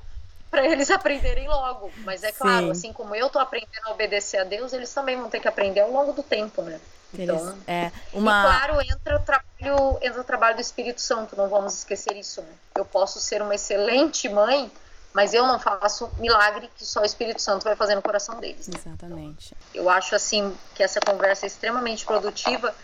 para 0.51 0.65
eles 0.65 0.89
aprenderem 0.91 1.47
logo. 1.47 1.93
Mas 1.99 2.23
é 2.23 2.33
claro, 2.33 2.65
Sim. 2.65 2.71
assim 2.71 2.93
como 2.95 3.15
eu 3.15 3.29
tô 3.29 3.39
aprendendo 3.39 3.89
a 3.89 3.91
obedecer 3.91 4.39
a 4.39 4.45
Deus, 4.45 4.73
eles 4.73 4.91
também 4.95 5.19
vão 5.19 5.29
ter 5.29 5.39
que 5.39 5.49
aprender 5.49 5.81
ao 5.81 5.93
longo 5.93 6.15
do 6.15 6.23
tempo, 6.23 6.63
né? 6.63 6.81
Então, 7.15 7.59
é 7.67 7.93
uma... 8.13 8.41
E 8.41 8.45
claro, 8.45 8.81
entra 8.81 9.17
o 9.17 9.21
trabalho, 9.21 9.99
entra 10.01 10.21
o 10.21 10.25
trabalho 10.25 10.55
do 10.57 10.61
Espírito 10.61 11.01
Santo, 11.01 11.37
não 11.37 11.49
vamos 11.49 11.75
esquecer 11.75 12.17
isso, 12.17 12.41
né? 12.43 12.53
Eu 12.75 12.85
posso 12.85 13.21
ser 13.21 13.43
uma 13.43 13.55
excelente 13.55 14.29
mãe, 14.29 14.71
mas 15.13 15.35
eu 15.35 15.47
não 15.47 15.59
faço 15.59 16.11
milagre 16.19 16.71
que 16.77 16.85
só 16.87 17.03
o 17.03 17.05
Espírito 17.05 17.43
Santo 17.43 17.65
vai 17.65 17.77
fazer 17.77 17.95
no 17.95 18.03
coração 18.03 18.41
deles. 18.41 18.69
Né? 18.69 18.75
Exatamente. 18.79 19.55
Eu 19.75 19.91
acho 19.91 20.15
assim 20.15 20.57
que 20.75 20.83
essa 20.83 21.01
conversa 21.01 21.45
é 21.47 21.49
extremamente 21.49 22.05
produtiva, 22.05 22.75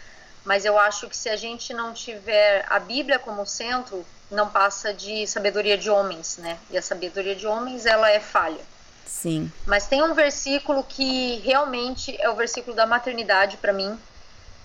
mas 0.45 0.65
eu 0.65 0.79
acho 0.79 1.09
que 1.09 1.17
se 1.17 1.29
a 1.29 1.37
gente 1.37 1.73
não 1.73 1.93
tiver 1.93 2.67
a 2.69 2.79
Bíblia 2.79 3.19
como 3.19 3.47
centro, 3.47 4.05
não 4.31 4.49
passa 4.49 4.93
de 4.93 5.27
sabedoria 5.27 5.79
de 5.79 5.91
homens, 5.91 6.37
né? 6.39 6.59
E 6.71 6.77
a 6.77 6.83
sabedoria 6.83 7.35
de 7.35 7.47
homens, 7.47 7.87
ela 7.87 8.11
é 8.11 8.21
falha. 8.21 8.61
Sim. 9.07 9.51
Mas 9.67 9.87
tem 9.87 10.03
um 10.03 10.15
versículo 10.15 10.85
que 10.85 11.37
realmente 11.39 12.15
é 12.21 12.29
o 12.29 12.37
versículo 12.37 12.77
da 12.77 12.87
maternidade 12.87 13.57
para 13.57 13.73
mim. 13.73 13.99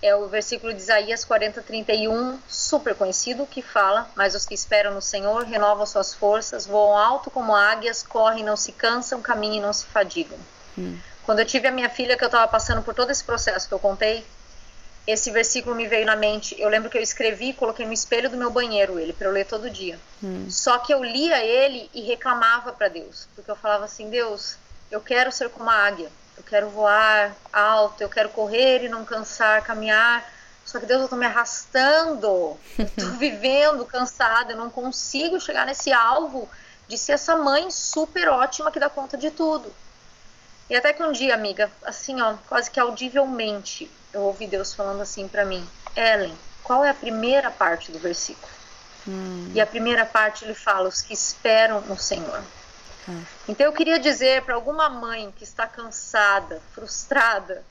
É 0.04 0.14
o 0.14 0.28
versículo 0.28 0.74
de 0.74 0.82
Isaías 0.82 1.24
40, 1.24 1.62
31, 1.62 2.38
super 2.46 2.94
conhecido, 2.94 3.46
que 3.46 3.62
fala: 3.62 4.12
Mas 4.16 4.36
os 4.36 4.46
que 4.46 4.54
esperam 4.54 4.94
no 4.94 5.02
Senhor 5.02 5.46
renovam 5.46 5.86
suas 5.86 6.14
forças, 6.14 6.68
voam 6.68 6.98
alto 6.98 7.32
como 7.32 7.56
águias, 7.56 8.04
correm, 8.04 8.44
não 8.44 8.58
se 8.58 8.74
cansam, 8.74 9.22
caminham 9.22 9.56
e 9.56 9.62
não 9.62 9.72
se 9.72 9.86
fadigam. 9.86 10.38
Hum. 10.78 11.00
Quando 11.24 11.40
eu 11.40 11.46
tive 11.46 11.70
a 11.70 11.72
minha 11.72 11.90
filha, 11.90 12.18
que 12.18 12.24
eu 12.24 12.28
estava 12.28 12.46
passando 12.50 12.82
por 12.82 12.94
todo 12.94 13.12
esse 13.12 13.24
processo 13.24 13.66
que 13.66 13.74
eu 13.74 13.80
contei, 13.80 14.26
esse 15.08 15.32
versículo 15.32 15.74
me 15.74 15.88
veio 15.88 16.06
na 16.06 16.18
mente. 16.18 16.54
Eu 16.60 16.68
lembro 16.68 16.90
que 16.90 16.98
eu 16.98 17.02
escrevi 17.02 17.52
e 17.52 17.54
coloquei 17.54 17.86
no 17.86 17.94
espelho 17.94 18.30
do 18.30 18.36
meu 18.36 18.52
banheiro 18.52 19.00
ele 19.00 19.14
para 19.14 19.28
eu 19.28 19.32
ler 19.32 19.46
todo 19.46 19.70
dia. 19.70 19.98
Hum. 20.22 20.48
Só 20.50 20.80
que 20.80 20.94
eu 20.94 21.02
lia 21.02 21.42
ele 21.46 21.90
e 21.94 22.02
reclamava 22.02 22.74
para 22.74 22.90
Deus, 22.90 23.30
porque 23.34 23.50
eu 23.50 23.56
falava 23.56 23.86
assim: 23.86 24.10
Deus, 24.10 24.58
eu 24.92 25.00
quero 25.00 25.32
ser 25.32 25.50
como 25.50 25.70
a 25.70 25.76
águia, 25.76 26.10
eu 26.38 26.44
quero 26.44 26.70
voar 26.70 27.36
alto, 27.52 28.02
eu 28.02 28.10
quero 28.10 28.30
correr 28.30 28.84
e 28.84 28.90
não 28.90 29.06
cansar, 29.06 29.64
caminhar. 29.64 30.24
Só 30.66 30.80
que 30.80 30.86
Deus, 30.86 31.02
eu 31.02 31.08
tô 31.08 31.16
me 31.16 31.26
arrastando, 31.26 32.58
tô 32.98 33.06
vivendo 33.20 33.86
cansada, 33.86 34.54
eu 34.54 34.58
não 34.58 34.70
consigo 34.70 35.40
chegar 35.40 35.66
nesse 35.66 35.92
alvo 35.92 36.50
de 36.88 36.98
ser 36.98 37.14
essa 37.14 37.36
mãe 37.36 37.70
super 37.70 38.30
ótima 38.30 38.72
que 38.72 38.80
dá 38.80 38.90
conta 38.90 39.18
de 39.18 39.30
tudo. 39.30 39.74
E 40.70 40.76
até 40.76 40.94
que 40.94 41.04
um 41.04 41.12
dia, 41.12 41.34
amiga, 41.34 41.70
assim, 41.84 42.22
ó, 42.22 42.36
quase 42.48 42.72
que 42.72 42.80
audivelmente, 42.80 43.92
eu 44.14 44.22
ouvi 44.22 44.48
Deus 44.48 44.74
falando 44.74 45.02
assim 45.02 45.28
para 45.28 45.46
mim: 45.46 45.68
Ellen, 45.96 46.36
qual 46.64 46.84
é 46.84 46.90
a 46.90 46.94
primeira 46.94 47.52
parte 47.52 47.92
do 47.92 48.00
versículo? 48.00 48.52
Hum. 49.08 49.52
E 49.54 49.60
a 49.60 49.68
primeira 49.68 50.06
parte 50.06 50.46
ele 50.46 50.54
fala: 50.54 50.88
os 50.88 51.02
que 51.02 51.14
esperam 51.14 51.82
no 51.82 51.98
Senhor. 51.98 52.42
Hum. 53.08 53.24
Então 53.48 53.66
eu 53.66 53.74
queria 53.74 54.00
dizer 54.00 54.44
para 54.44 54.56
alguma 54.56 54.90
mãe 54.90 55.34
que 55.38 55.44
está 55.44 55.68
cansada, 55.68 56.62
frustrada, 56.74 57.64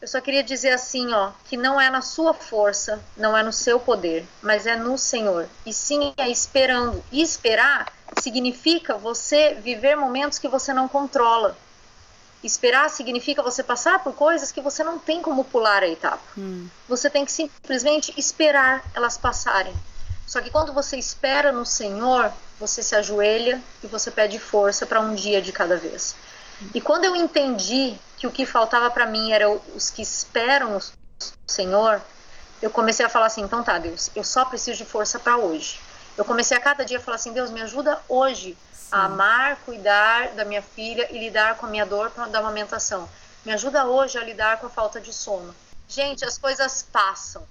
eu 0.00 0.06
só 0.06 0.20
queria 0.20 0.42
dizer 0.42 0.72
assim, 0.72 1.12
ó, 1.12 1.30
que 1.46 1.56
não 1.56 1.80
é 1.80 1.88
na 1.88 2.02
sua 2.02 2.34
força, 2.34 3.02
não 3.16 3.36
é 3.36 3.42
no 3.42 3.52
seu 3.52 3.80
poder, 3.80 4.26
mas 4.42 4.66
é 4.66 4.76
no 4.76 4.98
Senhor. 4.98 5.48
E 5.64 5.72
sim 5.72 6.12
é 6.18 6.28
esperando. 6.28 7.02
E 7.10 7.22
esperar 7.22 7.90
significa 8.20 8.96
você 8.96 9.54
viver 9.54 9.96
momentos 9.96 10.38
que 10.38 10.48
você 10.48 10.72
não 10.74 10.86
controla. 10.86 11.56
Esperar 12.44 12.90
significa 12.90 13.42
você 13.42 13.62
passar 13.62 14.04
por 14.04 14.12
coisas 14.14 14.52
que 14.52 14.60
você 14.60 14.84
não 14.84 14.98
tem 14.98 15.22
como 15.22 15.44
pular 15.44 15.82
a 15.82 15.88
etapa. 15.88 16.22
Hum. 16.36 16.68
Você 16.88 17.08
tem 17.08 17.24
que 17.24 17.32
simplesmente 17.32 18.12
esperar 18.18 18.84
elas 18.94 19.16
passarem. 19.16 19.74
Só 20.26 20.40
que 20.40 20.50
quando 20.50 20.72
você 20.72 20.96
espera 20.96 21.52
no 21.52 21.64
Senhor, 21.64 22.32
você 22.58 22.82
se 22.82 22.96
ajoelha 22.96 23.62
e 23.82 23.86
você 23.86 24.10
pede 24.10 24.38
força 24.38 24.84
para 24.84 25.00
um 25.00 25.14
dia 25.14 25.40
de 25.40 25.52
cada 25.52 25.76
vez. 25.76 26.16
E 26.74 26.80
quando 26.80 27.04
eu 27.04 27.14
entendi 27.14 27.96
que 28.16 28.26
o 28.26 28.32
que 28.32 28.44
faltava 28.44 28.90
para 28.90 29.06
mim 29.06 29.32
era 29.32 29.48
os 29.48 29.90
que 29.90 30.02
esperam 30.02 30.72
no 30.72 30.80
Senhor, 31.46 32.02
eu 32.60 32.70
comecei 32.70 33.04
a 33.06 33.08
falar 33.08 33.26
assim: 33.26 33.42
então 33.42 33.62
tá, 33.62 33.78
Deus, 33.78 34.10
eu 34.16 34.24
só 34.24 34.44
preciso 34.44 34.78
de 34.78 34.84
força 34.84 35.18
para 35.18 35.36
hoje. 35.36 35.78
Eu 36.16 36.24
comecei 36.24 36.56
a 36.56 36.60
cada 36.60 36.84
dia 36.84 36.98
a 36.98 37.00
falar 37.00 37.16
assim: 37.16 37.32
Deus, 37.32 37.50
me 37.50 37.60
ajuda 37.60 38.00
hoje 38.08 38.56
a 38.90 39.04
amar, 39.04 39.56
cuidar 39.64 40.28
da 40.30 40.44
minha 40.44 40.62
filha 40.62 41.06
e 41.10 41.18
lidar 41.18 41.56
com 41.56 41.66
a 41.66 41.68
minha 41.68 41.84
dor 41.84 42.10
da 42.10 42.38
amamentação. 42.38 43.08
Me 43.44 43.52
ajuda 43.52 43.84
hoje 43.84 44.18
a 44.18 44.24
lidar 44.24 44.58
com 44.58 44.66
a 44.66 44.70
falta 44.70 45.00
de 45.00 45.12
sono. 45.12 45.54
Gente, 45.86 46.24
as 46.24 46.38
coisas 46.38 46.82
passam. 46.90 47.46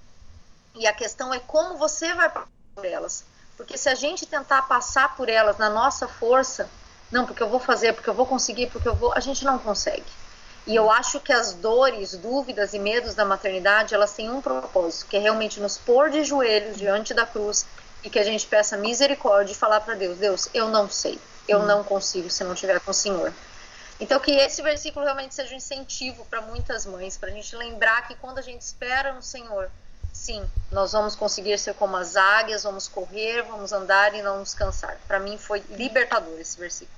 E 0.74 0.86
a 0.86 0.92
questão 0.92 1.32
é 1.32 1.38
como 1.38 1.78
você 1.78 2.12
vai 2.12 2.30
por 2.76 2.84
elas. 2.84 3.24
Porque 3.56 3.78
se 3.78 3.88
a 3.88 3.94
gente 3.94 4.26
tentar 4.26 4.62
passar 4.62 5.16
por 5.16 5.30
elas 5.30 5.56
na 5.56 5.70
nossa 5.70 6.06
força, 6.06 6.68
não, 7.10 7.24
porque 7.24 7.42
eu 7.42 7.48
vou 7.48 7.58
fazer, 7.58 7.94
porque 7.94 8.10
eu 8.10 8.14
vou 8.14 8.26
conseguir, 8.26 8.68
porque 8.68 8.86
eu 8.86 8.94
vou, 8.94 9.12
a 9.14 9.20
gente 9.20 9.44
não 9.44 9.58
consegue. 9.58 10.04
E 10.66 10.76
eu 10.76 10.90
acho 10.90 11.20
que 11.20 11.32
as 11.32 11.54
dores, 11.54 12.16
dúvidas 12.16 12.74
e 12.74 12.78
medos 12.78 13.14
da 13.14 13.24
maternidade, 13.24 13.94
elas 13.94 14.12
têm 14.12 14.30
um 14.30 14.42
propósito, 14.42 15.06
que 15.08 15.16
é 15.16 15.20
realmente 15.20 15.58
nos 15.58 15.78
pôr 15.78 16.10
de 16.10 16.22
joelhos 16.22 16.76
diante 16.76 17.14
da 17.14 17.24
cruz 17.24 17.64
e 18.02 18.10
que 18.10 18.18
a 18.18 18.24
gente 18.24 18.46
peça 18.46 18.76
misericórdia 18.76 19.52
e 19.52 19.56
falar 19.56 19.80
para 19.80 19.94
Deus, 19.94 20.18
Deus, 20.18 20.48
eu 20.52 20.68
não 20.68 20.90
sei, 20.90 21.18
eu 21.48 21.60
não 21.62 21.82
consigo 21.82 22.28
se 22.28 22.44
não 22.44 22.54
tiver 22.54 22.80
com 22.80 22.90
o 22.90 22.94
Senhor. 22.94 23.32
Então 23.98 24.20
que 24.20 24.32
esse 24.32 24.60
versículo 24.60 25.04
realmente 25.04 25.34
seja 25.34 25.54
um 25.54 25.56
incentivo 25.56 26.26
para 26.26 26.42
muitas 26.42 26.84
mães, 26.84 27.16
para 27.16 27.30
a 27.30 27.32
gente 27.32 27.56
lembrar 27.56 28.06
que 28.06 28.16
quando 28.16 28.38
a 28.38 28.42
gente 28.42 28.60
espera 28.60 29.12
no 29.12 29.22
Senhor, 29.22 29.70
sim, 30.26 30.42
nós 30.72 30.90
vamos 30.90 31.14
conseguir 31.14 31.56
ser 31.56 31.74
como 31.74 31.96
as 31.96 32.16
águias, 32.16 32.64
vamos 32.64 32.88
correr, 32.88 33.42
vamos 33.42 33.72
andar 33.72 34.12
e 34.12 34.22
não 34.22 34.40
nos 34.40 34.54
cansar. 34.54 34.98
Para 35.06 35.20
mim 35.20 35.38
foi 35.38 35.62
libertador 35.70 36.36
esse 36.40 36.58
versículo. 36.58 36.96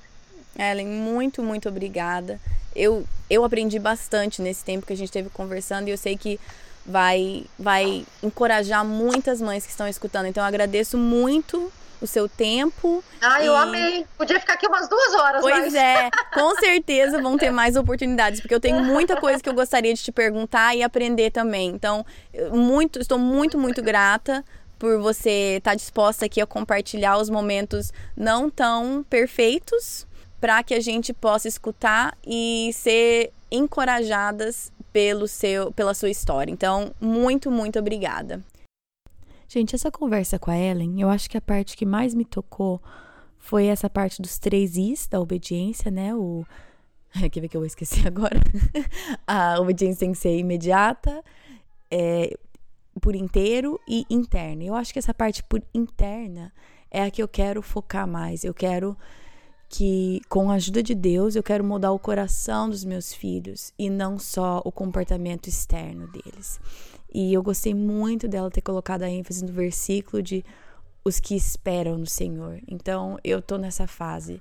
Ellen, 0.59 0.87
muito, 0.87 1.43
muito 1.43 1.69
obrigada. 1.69 2.41
Eu, 2.75 3.07
eu 3.29 3.45
aprendi 3.45 3.79
bastante 3.79 4.41
nesse 4.41 4.65
tempo 4.65 4.87
que 4.87 4.95
a 4.95 4.97
gente 4.97 5.09
esteve 5.09 5.29
conversando 5.29 5.89
e 5.89 5.91
eu 5.91 5.99
sei 5.99 6.17
que 6.17 6.41
vai, 6.87 7.45
vai 7.59 8.07
encorajar 8.23 8.83
muitas 8.83 9.43
mães 9.43 9.67
que 9.67 9.71
estão 9.71 9.87
escutando. 9.87 10.27
Então, 10.27 10.43
eu 10.43 10.49
agradeço 10.49 10.97
muito 10.97 11.71
o 12.01 12.07
seu 12.07 12.29
tempo. 12.29 13.03
Ah, 13.21 13.43
eu 13.43 13.57
amei. 13.57 14.07
Podia 14.17 14.39
ficar 14.39 14.55
aqui 14.55 14.67
umas 14.67 14.89
duas 14.89 15.15
horas. 15.15 15.41
Pois 15.41 15.57
mas... 15.57 15.75
é, 15.75 16.11
com 16.33 16.55
certeza 16.61 17.21
vão 17.21 17.37
ter 17.37 17.51
mais 17.51 17.77
oportunidades, 17.77 18.41
porque 18.41 18.55
eu 18.55 18.61
tenho 18.61 18.83
muita 18.83 19.17
coisa 19.17 19.43
que 19.43 19.49
eu 19.49 19.55
gostaria 19.55 19.93
de 19.95 20.03
te 20.03 20.13
perguntar 20.13 20.75
e 20.77 20.83
aprender 20.83 21.31
também. 21.31 21.69
Então, 21.69 22.05
muito, 22.53 22.99
estou 23.01 23.19
muito, 23.19 23.59
muito 23.59 23.83
grata 23.83 24.45
por 24.79 25.01
você 25.01 25.57
estar 25.59 25.75
disposta 25.75 26.27
aqui 26.27 26.41
a 26.41 26.47
compartilhar 26.47 27.19
os 27.19 27.29
momentos 27.29 27.93
não 28.17 28.49
tão 28.49 29.05
perfeitos 29.11 30.07
para 30.41 30.63
que 30.63 30.73
a 30.73 30.81
gente 30.81 31.13
possa 31.13 31.49
escutar 31.49 32.17
e 32.25 32.71
ser 32.73 33.33
encorajadas 33.51 34.71
pelo 34.93 35.27
seu, 35.27 35.73
pela 35.73 35.95
sua 35.95 36.11
história. 36.11 36.51
Então, 36.53 36.93
muito, 37.01 37.51
muito 37.51 37.79
obrigada. 37.79 38.41
Gente, 39.49 39.75
essa 39.75 39.91
conversa 39.91 40.39
com 40.39 40.51
a 40.51 40.59
Ellen, 40.59 41.01
eu 41.01 41.09
acho 41.09 41.29
que 41.31 41.39
a 41.39 41.41
parte 41.41 41.75
que 41.75 41.87
mais 41.87 42.15
me 42.15 42.25
tocou 42.25 42.83
foi 43.39 43.67
essa 43.67 43.89
parte 43.89 44.21
dos 44.21 44.39
três 44.39 44.77
Is 44.77 45.07
da 45.07 45.19
obediência, 45.19 45.91
né? 45.91 46.15
O. 46.15 46.45
Quer 47.33 47.41
ver 47.41 47.49
que 47.49 47.57
eu 47.57 47.63
vou 47.63 47.67
esquecer 47.67 48.07
agora? 48.07 48.39
a 49.27 49.59
obediência 49.59 50.01
tem 50.01 50.13
que 50.13 50.19
ser 50.19 50.37
imediata, 50.37 51.25
é, 51.91 52.37
por 53.01 53.17
inteiro 53.17 53.81
e 53.89 54.05
interna. 54.11 54.65
Eu 54.65 54.75
acho 54.75 54.93
que 54.93 54.99
essa 54.99 55.15
parte 55.15 55.43
por 55.43 55.63
interna 55.73 56.53
é 56.91 57.03
a 57.03 57.11
que 57.11 57.23
eu 57.23 57.29
quero 57.29 57.63
focar 57.63 58.07
mais. 58.07 58.45
Eu 58.45 58.53
quero 58.53 58.99
que, 59.67 60.21
com 60.29 60.51
a 60.51 60.55
ajuda 60.55 60.83
de 60.83 60.95
Deus, 60.95 61.37
eu 61.37 61.43
quero 61.43 61.65
mudar 61.65 61.93
o 61.93 61.99
coração 61.99 62.69
dos 62.69 62.85
meus 62.85 63.15
filhos 63.15 63.73
e 63.79 63.89
não 63.89 64.19
só 64.19 64.61
o 64.63 64.71
comportamento 64.71 65.49
externo 65.49 66.07
deles. 66.09 66.61
E 67.13 67.33
eu 67.33 67.43
gostei 67.43 67.75
muito 67.75 68.29
dela 68.29 68.51
ter 68.51 68.61
colocado 68.61 69.03
a 69.03 69.11
ênfase 69.11 69.45
no 69.45 69.53
versículo 69.53 70.23
de 70.23 70.45
os 71.05 71.19
que 71.19 71.35
esperam 71.35 71.97
no 71.97 72.07
Senhor. 72.07 72.61
Então, 72.69 73.19
eu 73.25 73.41
tô 73.41 73.57
nessa 73.57 73.87
fase. 73.87 74.41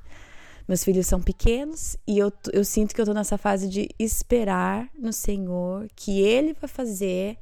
Meus 0.68 0.84
filhos 0.84 1.08
são 1.08 1.22
pequenos 1.22 1.96
e 2.06 2.20
eu, 2.20 2.32
eu 2.52 2.66
sinto 2.66 2.94
que 2.94 3.00
eu 3.00 3.06
tô 3.06 3.14
nessa 3.14 3.38
fase 3.38 3.70
de 3.70 3.90
esperar 3.98 4.90
no 4.98 5.14
Senhor 5.14 5.88
que 5.96 6.20
Ele 6.20 6.54
vai 6.54 6.68
fazer 6.68 7.38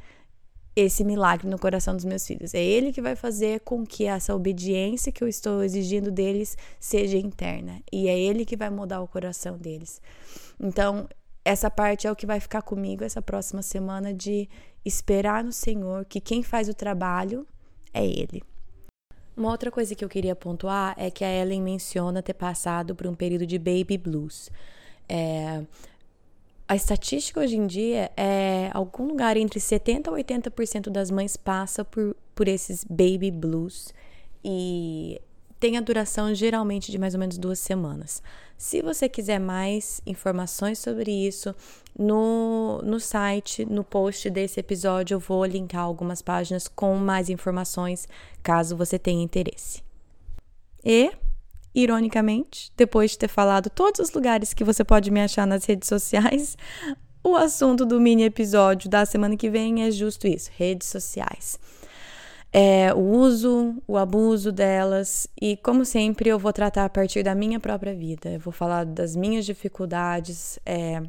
esse 0.76 1.04
milagre 1.04 1.48
no 1.48 1.58
coração 1.58 1.96
dos 1.96 2.06
meus 2.06 2.28
filhos. 2.28 2.54
É 2.54 2.64
Ele 2.64 2.94
que 2.94 3.02
vai 3.02 3.16
fazer 3.16 3.62
com 3.62 3.84
que 3.84 4.06
essa 4.06 4.36
obediência 4.36 5.12
que 5.12 5.24
eu 5.24 5.28
estou 5.28 5.64
exigindo 5.64 6.12
deles 6.12 6.56
seja 6.80 7.18
interna. 7.18 7.82
E 7.92 8.08
é 8.08 8.20
Ele 8.20 8.46
que 8.46 8.58
vai 8.58 8.70
mudar 8.70 9.02
o 9.02 9.08
coração 9.08 9.58
deles. 9.58 10.00
Então, 10.60 11.08
essa 11.44 11.72
parte 11.72 12.06
é 12.06 12.12
o 12.12 12.16
que 12.16 12.26
vai 12.26 12.40
ficar 12.40 12.62
comigo 12.62 13.04
essa 13.04 13.22
próxima 13.22 13.62
semana 13.62 14.14
de 14.14 14.50
esperar 14.86 15.44
no 15.44 15.52
Senhor 15.52 16.06
que 16.06 16.22
quem 16.22 16.44
faz 16.44 16.70
o 16.70 16.74
trabalho 16.74 17.46
é 17.94 18.06
Ele. 18.06 18.44
Uma 19.36 19.50
outra 19.52 19.70
coisa 19.70 19.94
que 19.94 20.06
eu 20.06 20.08
queria 20.08 20.36
pontuar 20.36 20.96
é 20.98 21.12
que 21.12 21.24
a 21.24 21.30
Ellen 21.30 21.62
menciona 21.62 22.24
ter 22.24 22.34
passado 22.34 22.96
por 22.96 23.06
um 23.06 23.14
período 23.14 23.46
de 23.46 23.58
baby 23.58 23.98
blues. 23.98 24.50
É, 25.10 25.62
a 26.68 26.76
estatística 26.76 27.40
hoje 27.42 27.58
em 27.58 27.68
dia 27.68 28.12
é 28.16 28.70
algum 28.74 29.08
lugar 29.08 29.36
entre 29.36 29.60
70% 29.60 30.08
a 30.08 30.12
80% 30.12 30.90
das 30.90 31.12
mães 31.12 31.36
passa 31.36 31.84
por, 31.84 32.16
por 32.34 32.48
esses 32.48 32.86
baby 32.86 33.30
blues. 33.30 33.94
E 34.44 35.22
tem 35.60 35.78
a 35.78 35.82
duração 35.82 36.34
geralmente 36.34 36.92
de 36.92 36.98
mais 36.98 37.14
ou 37.14 37.20
menos 37.20 37.38
duas 37.38 37.60
semanas. 37.60 38.22
Se 38.58 38.82
você 38.82 39.10
quiser 39.10 39.40
mais 39.40 40.02
informações 40.06 40.80
sobre 40.80 41.12
isso, 41.12 41.54
no, 41.98 42.82
no 42.84 43.00
site, 43.00 43.66
no 43.66 43.84
post 43.84 44.30
desse 44.30 44.60
episódio, 44.60 45.16
eu 45.16 45.20
vou 45.20 45.44
linkar 45.46 45.82
algumas 45.82 46.22
páginas 46.22 46.68
com 46.68 46.96
mais 46.96 47.30
informações, 47.30 48.08
caso 48.42 48.78
você 48.78 48.98
tenha 48.98 49.24
interesse. 49.24 49.84
E, 50.84 51.12
ironicamente, 51.74 52.72
depois 52.78 53.12
de 53.12 53.20
ter 53.20 53.28
falado 53.28 53.70
todos 53.70 54.00
os 54.00 54.12
lugares 54.12 54.54
que 54.54 54.64
você 54.64 54.84
pode 54.84 55.12
me 55.12 55.22
achar 55.22 55.46
nas 55.46 55.66
redes 55.66 55.90
sociais, 55.90 56.58
o 57.24 57.36
assunto 57.36 57.86
do 57.86 58.00
mini 58.00 58.24
episódio 58.24 58.90
da 58.90 59.06
semana 59.06 59.36
que 59.36 59.50
vem 59.50 59.84
é 59.84 59.92
justo 59.92 60.28
isso: 60.28 60.50
redes 60.56 60.88
sociais 60.88 61.60
é, 62.58 62.94
o 62.94 63.02
uso, 63.02 63.84
o 63.86 63.98
abuso 63.98 64.50
delas. 64.50 65.28
E, 65.42 65.58
como 65.58 65.84
sempre, 65.84 66.30
eu 66.30 66.40
vou 66.40 66.54
tratar 66.54 66.86
a 66.86 66.90
partir 66.90 67.22
da 67.22 67.36
minha 67.36 67.60
própria 67.60 67.94
vida. 67.94 68.30
Eu 68.30 68.40
vou 68.40 68.54
falar 68.54 68.86
das 68.86 69.14
minhas 69.14 69.46
dificuldades, 69.46 70.58
é, 70.66 71.04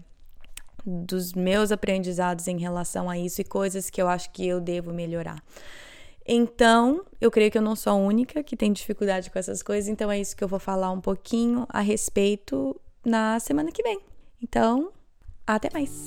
dos 0.84 1.34
meus 1.34 1.70
aprendizados 1.70 2.49
em 2.49 2.59
relação 2.59 3.09
a 3.09 3.16
isso 3.16 3.40
e 3.40 3.44
coisas 3.44 3.88
que 3.88 4.03
eu 4.03 4.09
acho 4.09 4.28
que 4.32 4.44
eu 4.44 4.61
devo 4.61 4.92
melhorar. 4.92 5.40
Então, 6.26 7.05
eu 7.20 7.30
creio 7.30 7.53
que 7.53 7.59
eu 7.59 7.62
não 7.62 7.76
sou 7.76 7.92
a 7.92 7.97
única 7.97 8.42
que 8.42 8.57
tem 8.57 8.72
dificuldade 8.72 9.30
com 9.30 9.38
essas 9.38 9.62
coisas, 9.62 9.88
então 9.88 10.11
é 10.11 10.18
isso 10.18 10.36
que 10.36 10.42
eu 10.42 10.49
vou 10.49 10.59
falar 10.59 10.90
um 10.90 11.01
pouquinho 11.01 11.64
a 11.68 11.80
respeito 11.80 12.74
na 13.05 13.38
semana 13.38 13.70
que 13.70 13.84
vem. 13.84 14.01
Então, 14.42 14.90
até 15.47 15.70
mais! 15.72 16.07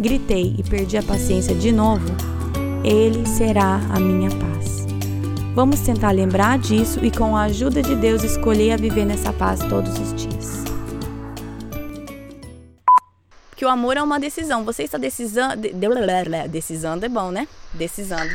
gritei 0.00 0.54
e 0.58 0.62
perdi 0.62 0.96
a 0.96 1.02
paciência 1.02 1.54
de 1.54 1.70
novo, 1.70 2.06
Ele 2.82 3.26
será 3.26 3.76
a 3.90 4.00
minha 4.00 4.30
paz. 4.30 4.86
Vamos 5.54 5.80
tentar 5.80 6.12
lembrar 6.12 6.58
disso 6.58 7.04
e, 7.04 7.10
com 7.10 7.36
a 7.36 7.42
ajuda 7.42 7.82
de 7.82 7.94
Deus, 7.94 8.24
escolher 8.24 8.72
a 8.72 8.76
viver 8.76 9.04
nessa 9.04 9.32
paz 9.32 9.60
todos 9.68 9.92
os 9.98 10.14
dias. 10.14 10.64
Porque 13.50 13.64
o 13.64 13.68
amor 13.68 13.98
é 13.98 14.02
uma 14.02 14.18
decisão. 14.18 14.64
Você 14.64 14.84
está 14.84 14.96
decisando. 14.96 15.60
Decisando 16.48 17.04
é 17.04 17.08
bom, 17.08 17.30
né? 17.30 17.46
Decisando. 17.74 18.34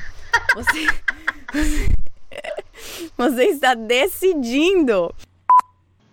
Você. 0.53 0.85
Você 3.17 3.45
está 3.45 3.73
decidindo 3.73 5.11